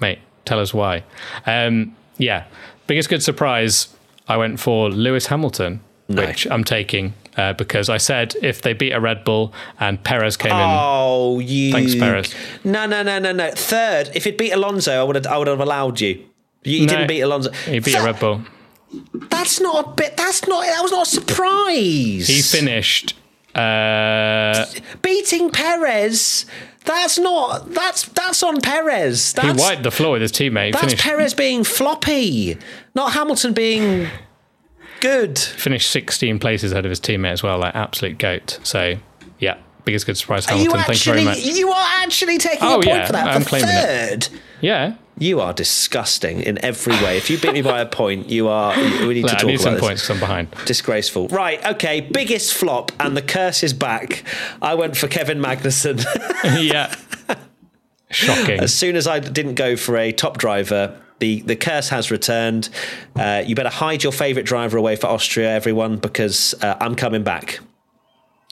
mate, 0.00 0.18
tell 0.44 0.60
us 0.60 0.74
why. 0.74 1.04
Um, 1.46 1.94
yeah, 2.18 2.44
biggest 2.88 3.08
good 3.08 3.22
surprise. 3.22 3.88
I 4.26 4.36
went 4.36 4.58
for 4.58 4.90
Lewis 4.90 5.26
Hamilton, 5.26 5.80
No. 6.08 6.26
which 6.26 6.46
I'm 6.50 6.64
taking 6.64 7.14
uh, 7.36 7.52
because 7.52 7.88
I 7.88 7.96
said 7.98 8.34
if 8.42 8.60
they 8.62 8.72
beat 8.72 8.90
a 8.92 9.00
Red 9.00 9.22
Bull 9.24 9.52
and 9.78 10.02
Perez 10.02 10.36
came 10.36 10.50
in, 10.50 10.58
Oh, 10.60 11.38
you. 11.38 11.70
Thanks, 11.72 11.94
Perez. 11.94 12.34
No, 12.64 12.84
no, 12.86 13.02
no, 13.04 13.18
no, 13.20 13.32
no. 13.32 13.50
Third, 13.52 14.10
if 14.14 14.26
it 14.26 14.36
beat 14.36 14.50
Alonso, 14.50 15.00
I 15.00 15.04
would 15.04 15.14
have, 15.16 15.26
I 15.26 15.38
would 15.38 15.46
have 15.46 15.60
allowed 15.60 16.00
you. 16.00 16.24
You, 16.64 16.80
you 16.80 16.86
No, 16.86 16.92
didn't 16.94 17.06
beat 17.08 17.20
Alonso. 17.20 17.52
he 17.52 17.78
beat 17.78 17.94
a 17.94 18.02
Red 18.02 18.18
Bull. 18.18 18.42
That's 19.30 19.60
not 19.60 19.86
a 19.86 19.90
bit. 19.90 20.16
That's 20.16 20.46
not. 20.48 20.62
That 20.64 20.82
was 20.82 20.90
not 20.90 21.06
a 21.06 21.10
surprise. 21.10 22.26
He 22.26 22.40
finished. 22.42 23.14
Uh, 23.54 24.64
beating 25.02 25.50
Perez. 25.50 26.46
That's 26.84 27.18
not. 27.18 27.70
That's 27.74 28.04
that's 28.08 28.42
on 28.42 28.60
Perez. 28.60 29.32
he 29.32 29.40
That's, 29.46 29.60
wiped 29.60 29.82
the 29.82 29.90
floor 29.90 30.12
with 30.12 30.22
his 30.22 30.32
teammate. 30.32 30.72
That's 30.72 30.84
finished, 30.86 31.02
Perez 31.02 31.34
being 31.34 31.64
floppy, 31.64 32.56
not 32.94 33.12
Hamilton 33.12 33.52
being 33.52 34.08
good. 35.00 35.38
finished 35.38 35.90
16 35.90 36.38
places 36.38 36.72
ahead 36.72 36.86
of 36.86 36.90
his 36.90 37.00
teammate 37.00 37.32
as 37.32 37.42
well, 37.42 37.58
like 37.58 37.74
absolute 37.74 38.18
goat. 38.18 38.58
So, 38.62 38.94
yeah, 39.38 39.58
biggest 39.84 40.06
good 40.06 40.16
surprise, 40.16 40.46
you 40.46 40.56
Hamilton. 40.56 40.80
Thank 40.84 41.06
you 41.06 41.12
very 41.12 41.24
much. 41.24 41.38
You 41.44 41.68
are 41.70 41.88
actually 42.02 42.38
taking 42.38 42.60
Oh, 42.62 42.72
a 42.80 42.82
point 42.82 42.86
yeah, 42.86 43.06
for 43.06 43.12
that. 43.12 43.28
I'm 43.28 43.42
for 43.42 43.48
claiming 43.48 43.68
it. 43.70 43.72
third. 44.24 44.28
Yeah, 44.60 44.94
You 45.18 45.40
are 45.40 45.52
disgusting 45.52 46.40
in 46.42 46.64
every 46.64 46.92
way. 46.94 47.16
If 47.16 47.28
you 47.30 47.38
beat 47.38 47.52
me 47.52 47.62
by 47.62 47.80
a 47.80 47.86
point, 47.86 48.28
you 48.28 48.48
are. 48.48 48.76
We 48.76 49.14
need 49.14 49.22
Look, 49.22 49.32
to 49.32 49.36
I 49.36 49.40
talk 49.40 49.46
need 49.46 49.54
about 49.54 49.62
some 49.62 49.74
this. 49.74 49.80
points 49.82 50.02
because 50.02 50.16
I'm 50.16 50.20
behind. 50.20 50.48
Disgraceful. 50.64 51.28
Right, 51.28 51.64
okay, 51.66 52.00
biggest 52.00 52.54
flop, 52.54 52.92
and 53.00 53.16
the 53.16 53.22
curse 53.22 53.62
is 53.62 53.72
back. 53.72 54.24
I 54.62 54.74
went 54.74 54.96
for 54.96 55.08
Kevin 55.08 55.38
Magnussen. 55.40 56.04
yeah. 56.62 56.94
Shocking. 58.10 58.60
as 58.60 58.72
soon 58.74 58.96
as 58.96 59.06
I 59.06 59.18
didn't 59.18 59.54
go 59.54 59.76
for 59.76 59.96
a 59.96 60.12
top 60.12 60.38
driver, 60.38 60.98
the, 61.18 61.40
the 61.42 61.56
curse 61.56 61.88
has 61.90 62.10
returned. 62.10 62.70
Uh, 63.16 63.42
you 63.44 63.54
better 63.54 63.68
hide 63.68 64.02
your 64.02 64.12
favourite 64.12 64.46
driver 64.46 64.78
away 64.78 64.96
for 64.96 65.08
Austria, 65.08 65.50
everyone, 65.50 65.98
because 65.98 66.54
uh, 66.62 66.76
I'm 66.80 66.94
coming 66.94 67.22
back. 67.22 67.60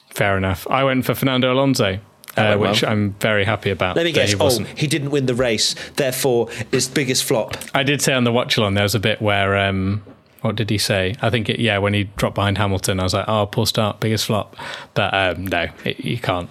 Fair 0.09 0.37
enough. 0.37 0.67
I 0.69 0.83
went 0.83 1.05
for 1.05 1.15
Fernando 1.15 1.51
Alonso, 1.51 1.99
uh, 2.37 2.57
which 2.57 2.81
well. 2.83 2.91
I'm 2.91 3.13
very 3.19 3.45
happy 3.45 3.69
about. 3.69 3.95
Let 3.95 4.05
me 4.05 4.11
guess. 4.11 4.31
He 4.31 4.37
Oh, 4.39 4.49
he 4.75 4.87
didn't 4.87 5.11
win 5.11 5.25
the 5.25 5.35
race, 5.35 5.75
therefore, 5.95 6.49
his 6.71 6.87
biggest 6.87 7.23
flop. 7.23 7.57
I 7.73 7.83
did 7.83 8.01
say 8.01 8.13
on 8.13 8.23
the 8.23 8.31
watch 8.31 8.57
along 8.57 8.75
there 8.75 8.83
was 8.83 8.95
a 8.95 8.99
bit 8.99 9.21
where. 9.21 9.57
Um, 9.57 10.03
what 10.41 10.55
did 10.55 10.69
he 10.69 10.77
say? 10.77 11.15
I 11.19 11.31
think, 11.31 11.49
it, 11.49 11.59
yeah, 11.59 11.79
when 11.79 11.95
he 11.95 12.05
dropped 12.15 12.35
behind 12.35 12.59
Hamilton, 12.59 12.99
I 12.99 13.03
was 13.03 13.13
like, 13.15 13.25
oh, 13.27 13.47
poor 13.47 13.65
start, 13.65 13.99
biggest 13.99 14.25
flop. 14.25 14.55
But 14.93 15.11
um, 15.13 15.47
no, 15.47 15.65
it, 15.83 15.99
you 15.99 16.19
can't. 16.19 16.47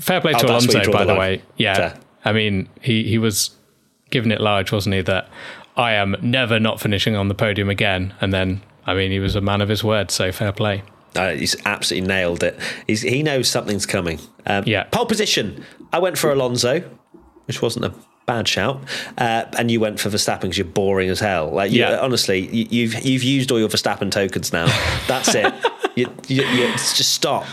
Fair 0.00 0.20
play 0.20 0.32
to 0.32 0.38
Oh, 0.44 0.48
that's 0.48 0.66
Alonso, 0.66 0.92
by 0.92 1.04
the 1.04 1.06
the 1.06 1.12
line. 1.12 1.18
way. 1.18 1.42
Yeah. 1.56 1.74
Fair. 1.74 2.00
I 2.24 2.32
mean, 2.32 2.68
he, 2.82 3.04
he 3.04 3.16
was 3.18 3.50
giving 4.10 4.32
it 4.32 4.40
large, 4.40 4.72
wasn't 4.72 4.96
he? 4.96 5.02
That 5.02 5.28
I 5.76 5.92
am 5.92 6.16
never 6.20 6.58
not 6.58 6.80
finishing 6.80 7.14
on 7.14 7.28
the 7.28 7.34
podium 7.34 7.70
again. 7.70 8.12
And 8.20 8.32
then, 8.34 8.60
I 8.86 8.94
mean, 8.94 9.12
he 9.12 9.20
was 9.20 9.36
a 9.36 9.40
man 9.40 9.60
of 9.60 9.68
his 9.68 9.84
word, 9.84 10.10
so 10.10 10.32
fair 10.32 10.50
play. 10.52 10.82
Uh, 11.16 11.34
he's 11.34 11.56
absolutely 11.64 12.08
nailed 12.08 12.42
it. 12.42 12.58
He's, 12.86 13.02
he 13.02 13.22
knows 13.22 13.48
something's 13.48 13.86
coming. 13.86 14.20
Um, 14.46 14.64
Yeah. 14.66 14.84
Pole 14.84 15.06
position. 15.06 15.64
I 15.92 15.98
went 15.98 16.18
for 16.18 16.30
Alonso, 16.32 16.80
which 17.46 17.62
wasn't 17.62 17.84
a 17.86 17.94
bad 18.26 18.48
shout, 18.48 18.82
uh, 19.18 19.44
and 19.56 19.70
you 19.70 19.78
went 19.78 20.00
for 20.00 20.08
Verstappen 20.10 20.42
because 20.42 20.58
you're 20.58 20.64
boring 20.66 21.08
as 21.10 21.20
hell. 21.20 21.50
Like, 21.50 21.70
you, 21.70 21.80
Yeah. 21.80 21.98
honestly, 22.00 22.40
you, 22.54 22.66
you've 22.70 23.04
you've 23.04 23.22
used 23.22 23.52
all 23.52 23.58
your 23.60 23.68
Verstappen 23.68 24.10
tokens 24.10 24.52
now. 24.52 24.66
That's 25.06 25.34
it. 25.34 25.52
you, 25.94 26.12
you, 26.26 26.42
you, 26.44 26.72
just 26.72 27.12
stop. 27.12 27.46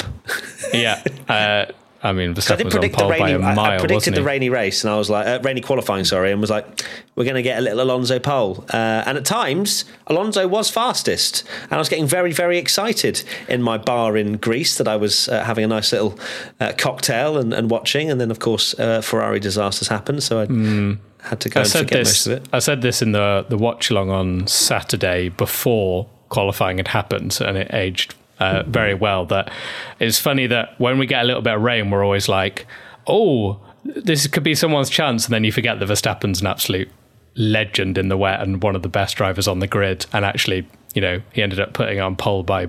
Yeah. 0.73 1.01
Uh, 1.29 1.65
I 2.03 2.11
mean, 2.11 2.31
I 2.31 2.33
Verstappen 2.33 2.57
did 2.57 2.65
was 2.65 2.75
on 2.75 2.89
pole 2.89 3.09
by 3.09 3.17
rainy. 3.19 3.37
mile, 3.37 3.59
I, 3.59 3.77
predicted 3.77 3.93
wasn't 3.95 4.15
the 4.17 4.21
he? 4.21 4.27
rainy 4.27 4.49
race, 4.49 4.83
and 4.83 4.91
I 4.91 4.97
was 4.97 5.09
like, 5.09 5.25
uh, 5.25 5.39
rainy 5.41 5.61
qualifying, 5.61 6.03
sorry, 6.03 6.33
and 6.33 6.41
was 6.41 6.49
like, 6.49 6.83
we're 7.15 7.23
going 7.23 7.35
to 7.35 7.41
get 7.41 7.57
a 7.57 7.61
little 7.61 7.79
Alonso 7.79 8.19
pole. 8.19 8.65
Uh, 8.73 9.03
and 9.05 9.17
at 9.17 9.23
times, 9.23 9.85
Alonso 10.07 10.45
was 10.45 10.69
fastest, 10.69 11.47
and 11.63 11.71
I 11.71 11.77
was 11.77 11.87
getting 11.87 12.05
very, 12.05 12.33
very 12.33 12.57
excited 12.57 13.23
in 13.47 13.61
my 13.61 13.77
bar 13.77 14.17
in 14.17 14.35
Greece 14.35 14.77
that 14.77 14.87
I 14.87 14.97
was 14.97 15.29
uh, 15.29 15.45
having 15.45 15.63
a 15.63 15.67
nice 15.67 15.93
little 15.93 16.19
uh, 16.59 16.73
cocktail 16.77 17.37
and, 17.37 17.53
and 17.53 17.71
watching, 17.71 18.11
and 18.11 18.19
then 18.19 18.31
of 18.31 18.39
course 18.39 18.77
uh, 18.77 18.99
Ferrari 18.99 19.39
disasters 19.39 19.87
happened, 19.87 20.23
so 20.23 20.41
I 20.41 21.27
had 21.27 21.39
to 21.39 21.49
go. 21.49 21.61
I 21.61 21.63
and 21.63 21.71
said 21.71 21.79
forget 21.79 21.99
this. 21.99 22.07
most 22.07 22.27
of 22.27 22.31
it. 22.33 22.49
I 22.51 22.59
said 22.59 22.81
this 22.81 23.01
in 23.01 23.13
the 23.13 23.45
the 23.47 23.57
watch 23.57 23.89
along 23.89 24.09
on 24.09 24.45
Saturday 24.47 25.29
before 25.29 26.09
qualifying 26.27 26.77
had 26.77 26.89
happened, 26.89 27.39
and 27.39 27.57
it 27.57 27.73
aged 27.73 28.15
uh, 28.43 28.63
very 28.67 28.93
well. 28.93 29.25
That 29.25 29.51
it's 29.99 30.19
funny 30.19 30.47
that 30.47 30.79
when 30.79 30.97
we 30.99 31.05
get 31.05 31.21
a 31.23 31.25
little 31.25 31.41
bit 31.41 31.53
of 31.53 31.61
rain, 31.61 31.89
we're 31.91 32.03
always 32.03 32.27
like, 32.29 32.65
"Oh, 33.07 33.59
this 33.83 34.27
could 34.27 34.43
be 34.43 34.55
someone's 34.55 34.89
chance," 34.89 35.25
and 35.25 35.33
then 35.33 35.43
you 35.43 35.51
forget 35.51 35.79
that 35.79 35.87
Verstappen's 35.89 36.41
an 36.41 36.47
absolute 36.47 36.89
legend 37.35 37.97
in 37.97 38.09
the 38.09 38.17
wet 38.17 38.39
and 38.41 38.61
one 38.61 38.75
of 38.75 38.81
the 38.83 38.89
best 38.89 39.15
drivers 39.15 39.47
on 39.47 39.59
the 39.59 39.67
grid. 39.67 40.05
And 40.13 40.23
actually, 40.25 40.67
you 40.93 41.01
know, 41.01 41.21
he 41.33 41.41
ended 41.41 41.59
up 41.59 41.73
putting 41.73 41.99
on 41.99 42.15
pole 42.15 42.43
by 42.43 42.67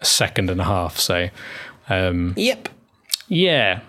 a 0.00 0.04
second 0.04 0.50
and 0.50 0.60
a 0.60 0.64
half. 0.64 0.98
So, 0.98 1.28
um, 1.88 2.34
Yep. 2.36 2.68
yeah, 3.28 3.80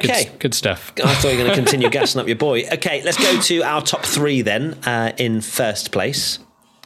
good, 0.00 0.10
Okay. 0.10 0.30
good 0.40 0.54
stuff. 0.54 0.92
I 1.04 1.14
thought 1.14 1.28
you 1.32 1.38
were 1.38 1.44
going 1.44 1.50
to 1.50 1.62
continue 1.62 1.88
gassing 1.90 2.20
up 2.20 2.26
your 2.26 2.36
boy. 2.36 2.64
Okay, 2.72 3.02
let's 3.04 3.18
go 3.18 3.40
to 3.40 3.62
our 3.62 3.82
top 3.82 4.04
three 4.04 4.42
then. 4.42 4.74
Uh, 4.84 5.12
in 5.16 5.40
first 5.40 5.92
place, 5.92 6.40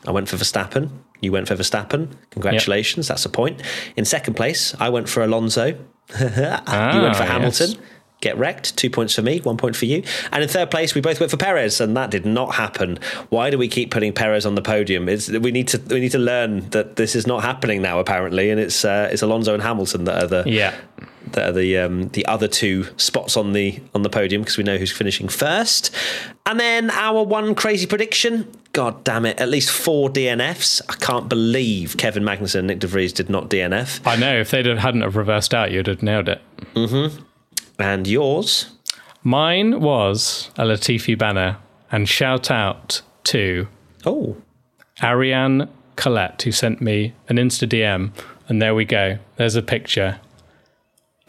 I 0.07 0.11
went 0.11 0.29
for 0.29 0.37
Verstappen. 0.37 0.91
You 1.21 1.33
went 1.33 1.49
for 1.49 1.55
Verstappen. 1.57 2.09
Congratulations, 2.31 3.09
that's 3.09 3.25
a 3.25 3.29
point. 3.29 3.63
In 3.97 4.05
second 4.05 4.35
place, 4.35 4.75
I 4.81 4.89
went 4.89 5.09
for 5.09 5.23
Alonso. 5.23 5.67
you 5.69 5.75
went 6.19 6.37
for 7.17 7.23
Ah, 7.23 7.27
Hamilton. 7.27 7.71
yes. 7.71 7.79
Get 8.21 8.37
wrecked. 8.37 8.77
Two 8.77 8.91
points 8.91 9.15
for 9.15 9.23
me, 9.23 9.39
one 9.41 9.57
point 9.57 9.75
for 9.75 9.87
you. 9.87 10.03
And 10.31 10.43
in 10.43 10.49
third 10.49 10.71
place, 10.71 10.95
we 10.95 11.01
both 11.01 11.21
went 11.21 11.31
for 11.31 11.39
Perez, 11.39 11.81
and 11.81 11.97
that 11.97 12.11
did 12.11 12.27
not 12.27 12.55
happen. 12.55 12.99
Why 13.31 13.49
do 13.49 13.57
we 13.57 13.67
keep 13.67 13.91
putting 13.91 14.13
Perez 14.13 14.45
on 14.45 14.57
the 14.57 14.61
podium? 14.63 15.09
It's, 15.09 15.31
we 15.31 15.51
need 15.51 15.69
to 15.69 15.79
we 15.89 16.01
need 16.01 16.13
to 16.13 16.19
learn 16.19 16.69
that 16.71 16.97
this 16.97 17.17
is 17.17 17.27
not 17.27 17.43
happening 17.45 17.81
now, 17.81 17.99
apparently, 17.99 18.51
and 18.51 18.61
it's 18.61 18.85
uh, 18.85 19.09
it's 19.11 19.23
Alonso 19.23 19.55
and 19.55 19.63
Hamilton 19.63 20.05
that 20.05 20.23
are 20.23 20.27
the 20.27 20.43
Yeah. 20.47 20.75
That 21.33 21.49
are 21.49 21.53
the 21.53 21.79
um, 21.79 22.09
the 22.09 22.25
other 22.27 22.49
two 22.49 22.87
spots 22.97 23.37
on 23.37 23.53
the 23.53 23.81
on 23.95 24.03
the 24.03 24.11
podium 24.11 24.43
because 24.43 24.57
we 24.57 24.65
know 24.65 24.77
who's 24.79 24.93
finishing 24.93 25.29
first. 25.29 25.95
And 26.47 26.59
then 26.59 26.91
our 26.91 27.23
one 27.23 27.55
crazy 27.55 27.87
prediction. 27.87 28.51
God 28.73 29.03
damn 29.05 29.27
it! 29.27 29.41
At 29.41 29.49
least 29.49 29.71
four 29.71 30.09
DNFs. 30.11 30.81
I 30.89 30.95
can't 30.97 31.29
believe 31.29 31.97
Kevin 31.97 32.23
Magnussen 32.23 32.61
and 32.61 32.67
Nick 32.69 32.79
De 32.79 32.87
Vries 32.87 33.13
did 33.13 33.29
not 33.29 33.51
DNF. 33.51 34.01
I 34.07 34.17
know 34.17 34.39
if 34.41 34.51
they 34.51 34.63
hadn't 34.63 35.03
have 35.03 35.17
reversed 35.17 35.53
out, 35.55 35.71
you'd 35.71 35.87
have 35.87 36.03
nailed 36.03 36.29
it. 36.29 36.41
And 37.79 38.07
yours? 38.07 38.71
Mine 39.23 39.81
was 39.81 40.51
a 40.57 40.65
Latifi 40.65 41.17
banner, 41.19 41.59
and 41.91 42.09
shout 42.09 42.51
out 42.51 43.03
to 43.25 43.69
Oh, 44.07 44.37
Ariane 45.03 45.69
Collette, 45.97 46.43
who 46.43 46.53
sent 46.53 46.81
me 46.81 47.13
an 47.29 47.37
Insta 47.37 47.69
DM, 47.69 48.13
and 48.49 48.63
there 48.63 48.75
we 48.75 48.85
go. 48.85 49.19
There's 49.37 49.57
a 49.57 49.63
picture. 49.63 50.21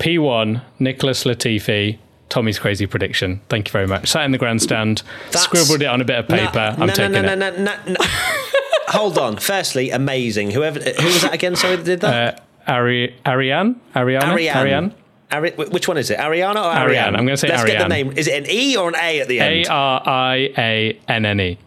P1, 0.01 0.61
Nicholas 0.79 1.23
Latifi, 1.25 1.97
Tommy's 2.29 2.57
crazy 2.57 2.87
prediction. 2.87 3.41
Thank 3.49 3.67
you 3.67 3.71
very 3.71 3.87
much. 3.87 4.09
Sat 4.09 4.25
in 4.25 4.31
the 4.31 4.37
grandstand, 4.37 5.03
That's- 5.25 5.43
scribbled 5.43 5.81
it 5.81 5.85
on 5.85 6.01
a 6.01 6.05
bit 6.05 6.19
of 6.19 6.27
paper. 6.27 6.75
No, 6.77 6.83
I'm 6.83 6.87
no, 6.87 6.93
taking 6.93 7.11
no, 7.11 7.21
no, 7.21 7.33
it. 7.33 7.35
no, 7.37 7.49
no, 7.51 7.63
no, 7.63 7.75
no. 7.87 7.95
Hold 8.87 9.17
on. 9.17 9.37
Firstly, 9.37 9.91
amazing. 9.91 10.51
Whoever 10.51 10.79
who 10.79 11.05
was 11.05 11.21
that 11.21 11.33
again? 11.33 11.55
Sorry, 11.55 11.75
that 11.75 11.85
did 11.85 12.01
that. 12.01 12.39
Uh, 12.67 12.71
Ari- 12.71 13.15
Ariane? 13.25 13.79
Ariana? 13.95 14.23
Ariane. 14.23 14.57
Ariane? 14.57 14.95
Ari- 15.31 15.51
which 15.51 15.87
one 15.87 15.97
is 15.97 16.09
it? 16.09 16.17
Ariana 16.17 16.55
or 16.55 16.57
Ariane? 16.57 16.81
Ariane. 16.81 17.15
I'm 17.15 17.25
gonna 17.25 17.37
say 17.37 17.47
Let's 17.47 17.63
get 17.63 17.79
the 17.79 17.87
name. 17.87 18.11
Is 18.17 18.27
it 18.27 18.43
an 18.43 18.49
E 18.49 18.75
or 18.75 18.89
an 18.89 18.95
A 18.95 19.21
at 19.21 19.27
the 19.27 19.39
end? 19.39 19.67
R 19.69 20.01
I 20.05 20.35
A 20.57 20.99
N 21.07 21.25
N 21.25 21.39
E. 21.39 21.57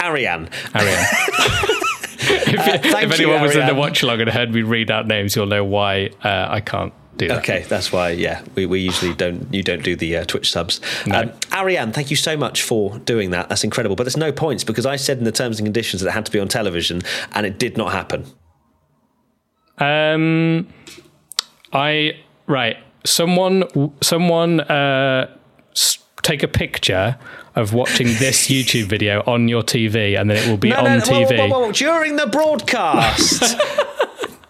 Ariane. 0.00 0.50
Ariane. 0.74 1.06
if 2.20 2.82
thank 2.82 3.12
if 3.12 3.18
you, 3.18 3.26
anyone 3.26 3.42
was 3.42 3.56
in 3.56 3.66
the 3.66 3.74
watch 3.74 4.02
log 4.02 4.20
and 4.20 4.28
heard 4.28 4.52
me 4.52 4.62
read 4.62 4.90
out 4.90 5.06
names, 5.06 5.34
you'll 5.34 5.46
know 5.46 5.64
why 5.64 6.10
uh, 6.22 6.48
I 6.50 6.60
can't 6.60 6.92
do 7.18 7.28
that. 7.28 7.38
Okay, 7.38 7.64
that's 7.68 7.92
why. 7.92 8.10
Yeah, 8.10 8.42
we, 8.54 8.66
we 8.66 8.80
usually 8.80 9.14
don't. 9.14 9.52
You 9.52 9.62
don't 9.62 9.82
do 9.82 9.94
the 9.96 10.16
uh, 10.18 10.24
Twitch 10.24 10.50
subs. 10.50 10.80
No. 11.06 11.20
Um, 11.20 11.32
Ariane, 11.52 11.92
thank 11.92 12.10
you 12.10 12.16
so 12.16 12.36
much 12.36 12.62
for 12.62 12.98
doing 13.00 13.30
that. 13.30 13.48
That's 13.48 13.64
incredible. 13.64 13.96
But 13.96 14.04
there's 14.04 14.16
no 14.16 14.32
points 14.32 14.64
because 14.64 14.86
I 14.86 14.96
said 14.96 15.18
in 15.18 15.24
the 15.24 15.32
terms 15.32 15.58
and 15.58 15.66
conditions 15.66 16.02
that 16.02 16.08
it 16.08 16.12
had 16.12 16.26
to 16.26 16.32
be 16.32 16.40
on 16.40 16.48
television, 16.48 17.02
and 17.32 17.44
it 17.46 17.58
did 17.58 17.76
not 17.76 17.92
happen. 17.92 18.24
Um, 19.78 20.66
I 21.72 22.14
right. 22.46 22.76
Someone, 23.04 23.64
someone, 24.02 24.60
uh, 24.60 25.34
take 26.22 26.42
a 26.42 26.48
picture 26.48 27.16
of 27.54 27.72
watching 27.72 28.06
this 28.18 28.48
YouTube 28.48 28.86
video 28.86 29.22
on 29.26 29.48
your 29.48 29.62
TV, 29.62 30.18
and 30.20 30.28
then 30.28 30.36
it 30.36 30.48
will 30.50 30.56
be 30.58 30.70
No, 30.70 30.78
on 30.78 30.84
no, 30.84 31.04
TV. 31.04 31.38
whoa, 31.38 31.48
whoa, 31.48 31.60
whoa, 31.66 31.72
during 31.72 32.16
the 32.16 32.26
broadcast. 32.26 33.56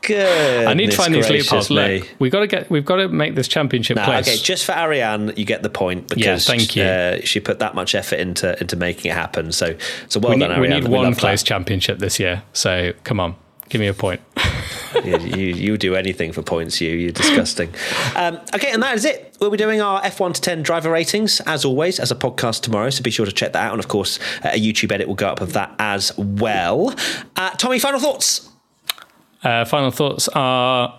Good. 0.08 0.66
I 0.66 0.74
need 0.74 0.90
to 0.90 0.96
find 0.96 1.14
these 1.14 1.28
loopholes. 1.30 1.70
Look, 1.70 2.08
we 2.18 2.30
got 2.30 2.40
to 2.40 2.46
get. 2.46 2.70
We've 2.70 2.84
got 2.84 2.96
to 2.96 3.08
make 3.08 3.34
this 3.34 3.46
championship 3.46 3.96
No, 3.96 4.04
close. 4.04 4.26
okay, 4.26 4.36
just 4.38 4.64
for 4.64 4.72
Ariane, 4.72 5.32
you 5.36 5.44
get 5.44 5.62
the 5.62 5.70
point 5.70 6.08
because 6.08 6.24
Yeah, 6.24 6.38
thank 6.38 6.74
you. 6.74 6.82
Uh, 6.82 7.20
she 7.24 7.40
put 7.40 7.58
that 7.60 7.74
much 7.74 7.94
effort 7.94 8.18
into 8.18 8.58
into 8.60 8.74
making 8.76 9.10
it 9.10 9.14
happen. 9.14 9.52
So, 9.52 9.76
so 10.08 10.18
well 10.18 10.32
we 10.34 10.40
done, 10.40 10.50
need, 10.50 10.60
we 10.60 10.66
Ariane. 10.68 10.82
need 10.84 10.90
one 10.90 11.04
love 11.04 11.18
close 11.18 11.40
that. 11.42 11.46
championship 11.46 11.98
this 11.98 12.18
year. 12.18 12.42
So 12.52 12.92
come 13.04 13.20
on, 13.20 13.36
give 13.68 13.80
me 13.80 13.86
a 13.86 13.94
point. 13.94 14.20
you, 15.04 15.18
you, 15.18 15.46
you 15.54 15.76
do 15.76 15.94
anything 15.94 16.32
for 16.32 16.42
points, 16.42 16.80
you. 16.80 16.90
You're 16.96 17.12
disgusting. 17.12 17.72
Um, 18.16 18.40
okay, 18.54 18.72
and 18.72 18.82
that 18.82 18.96
is 18.96 19.04
it. 19.04 19.36
We'll 19.40 19.50
be 19.50 19.56
doing 19.56 19.80
our 19.80 20.00
F1 20.02 20.34
to 20.34 20.40
10 20.40 20.62
driver 20.62 20.90
ratings, 20.90 21.40
as 21.42 21.64
always, 21.64 22.00
as 22.00 22.10
a 22.10 22.16
podcast 22.16 22.62
tomorrow. 22.62 22.90
So 22.90 23.02
be 23.04 23.10
sure 23.12 23.26
to 23.26 23.30
check 23.30 23.52
that 23.52 23.62
out. 23.66 23.72
And 23.72 23.78
of 23.78 23.86
course, 23.86 24.18
a 24.42 24.58
YouTube 24.58 24.90
edit 24.90 25.06
will 25.06 25.14
go 25.14 25.28
up 25.28 25.40
of 25.40 25.52
that 25.52 25.72
as 25.78 26.16
well. 26.18 26.92
Uh, 27.36 27.50
Tommy, 27.50 27.78
final 27.78 28.00
thoughts? 28.00 28.47
Uh, 29.42 29.64
final 29.64 29.90
thoughts 29.90 30.28
are 30.28 30.98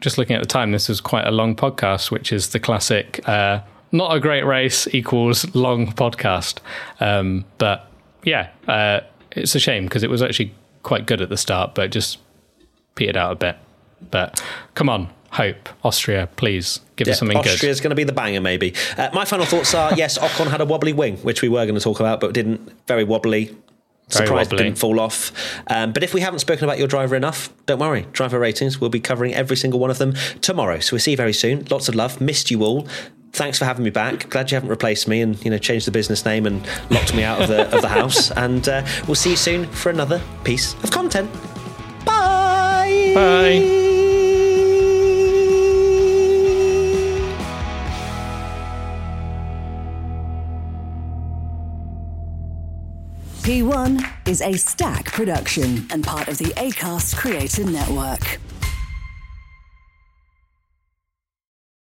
just 0.00 0.18
looking 0.18 0.36
at 0.36 0.42
the 0.42 0.48
time. 0.48 0.72
This 0.72 0.90
is 0.90 1.00
quite 1.00 1.26
a 1.26 1.30
long 1.30 1.54
podcast, 1.56 2.10
which 2.10 2.32
is 2.32 2.48
the 2.48 2.60
classic. 2.60 3.26
Uh, 3.28 3.60
not 3.92 4.14
a 4.14 4.20
great 4.20 4.44
race 4.44 4.86
equals 4.92 5.52
long 5.54 5.92
podcast. 5.92 6.58
Um, 7.00 7.44
but 7.58 7.90
yeah, 8.24 8.50
uh, 8.68 9.00
it's 9.32 9.54
a 9.54 9.58
shame 9.60 9.84
because 9.84 10.02
it 10.02 10.10
was 10.10 10.22
actually 10.22 10.54
quite 10.82 11.06
good 11.06 11.20
at 11.20 11.28
the 11.28 11.36
start, 11.36 11.74
but 11.74 11.90
just 11.90 12.18
petered 12.94 13.16
out 13.16 13.32
a 13.32 13.36
bit. 13.36 13.56
But 14.10 14.42
come 14.74 14.88
on, 14.88 15.12
hope 15.30 15.68
Austria, 15.84 16.28
please 16.36 16.80
give 16.96 17.08
us 17.08 17.18
something 17.18 17.36
good. 17.42 17.52
Austria's 17.52 17.80
going 17.80 17.90
to 17.90 17.96
be 17.96 18.04
the 18.04 18.12
banger, 18.12 18.40
maybe. 18.40 18.74
Uh, 18.96 19.10
my 19.12 19.24
final 19.24 19.46
thoughts 19.46 19.74
are 19.74 19.94
yes, 19.94 20.18
Ocon 20.18 20.50
had 20.50 20.60
a 20.60 20.64
wobbly 20.64 20.92
wing, 20.92 21.16
which 21.18 21.42
we 21.42 21.48
were 21.48 21.64
going 21.64 21.74
to 21.74 21.80
talk 21.80 22.00
about, 22.00 22.20
but 22.20 22.32
didn't. 22.32 22.72
Very 22.86 23.04
wobbly. 23.04 23.56
Surprised 24.10 24.52
it 24.52 24.56
didn't 24.56 24.78
fall 24.78 25.00
off. 25.00 25.32
Um, 25.68 25.92
but 25.92 26.02
if 26.02 26.14
we 26.14 26.20
haven't 26.20 26.40
spoken 26.40 26.64
about 26.64 26.78
your 26.78 26.88
driver 26.88 27.16
enough, 27.16 27.52
don't 27.66 27.78
worry. 27.78 28.06
Driver 28.12 28.38
ratings, 28.38 28.80
we'll 28.80 28.90
be 28.90 29.00
covering 29.00 29.34
every 29.34 29.56
single 29.56 29.80
one 29.80 29.90
of 29.90 29.98
them 29.98 30.14
tomorrow. 30.40 30.80
So 30.80 30.94
we'll 30.94 31.00
see 31.00 31.12
you 31.12 31.16
very 31.16 31.32
soon. 31.32 31.66
Lots 31.70 31.88
of 31.88 31.94
love. 31.94 32.20
Missed 32.20 32.50
you 32.50 32.62
all. 32.62 32.86
Thanks 33.32 33.58
for 33.58 33.64
having 33.64 33.84
me 33.84 33.90
back. 33.90 34.28
Glad 34.28 34.50
you 34.50 34.56
haven't 34.56 34.70
replaced 34.70 35.06
me 35.06 35.20
and 35.20 35.42
you 35.44 35.50
know 35.50 35.58
changed 35.58 35.86
the 35.86 35.92
business 35.92 36.24
name 36.24 36.46
and 36.46 36.66
locked 36.90 37.14
me 37.14 37.22
out 37.22 37.40
of 37.40 37.48
the 37.48 37.72
of 37.74 37.82
the 37.82 37.88
house. 37.88 38.30
And 38.40 38.68
uh, 38.68 38.84
we'll 39.06 39.14
see 39.14 39.30
you 39.30 39.36
soon 39.36 39.66
for 39.66 39.90
another 39.90 40.20
piece 40.44 40.74
of 40.82 40.90
content. 40.90 41.30
Bye. 42.04 43.12
Bye. 43.14 43.89
P1 53.42 54.28
is 54.28 54.42
a 54.42 54.52
stack 54.52 55.06
production 55.06 55.86
and 55.90 56.04
part 56.04 56.28
of 56.28 56.36
the 56.36 56.52
ACAST 56.58 57.16
Creator 57.16 57.64
Network. 57.64 58.38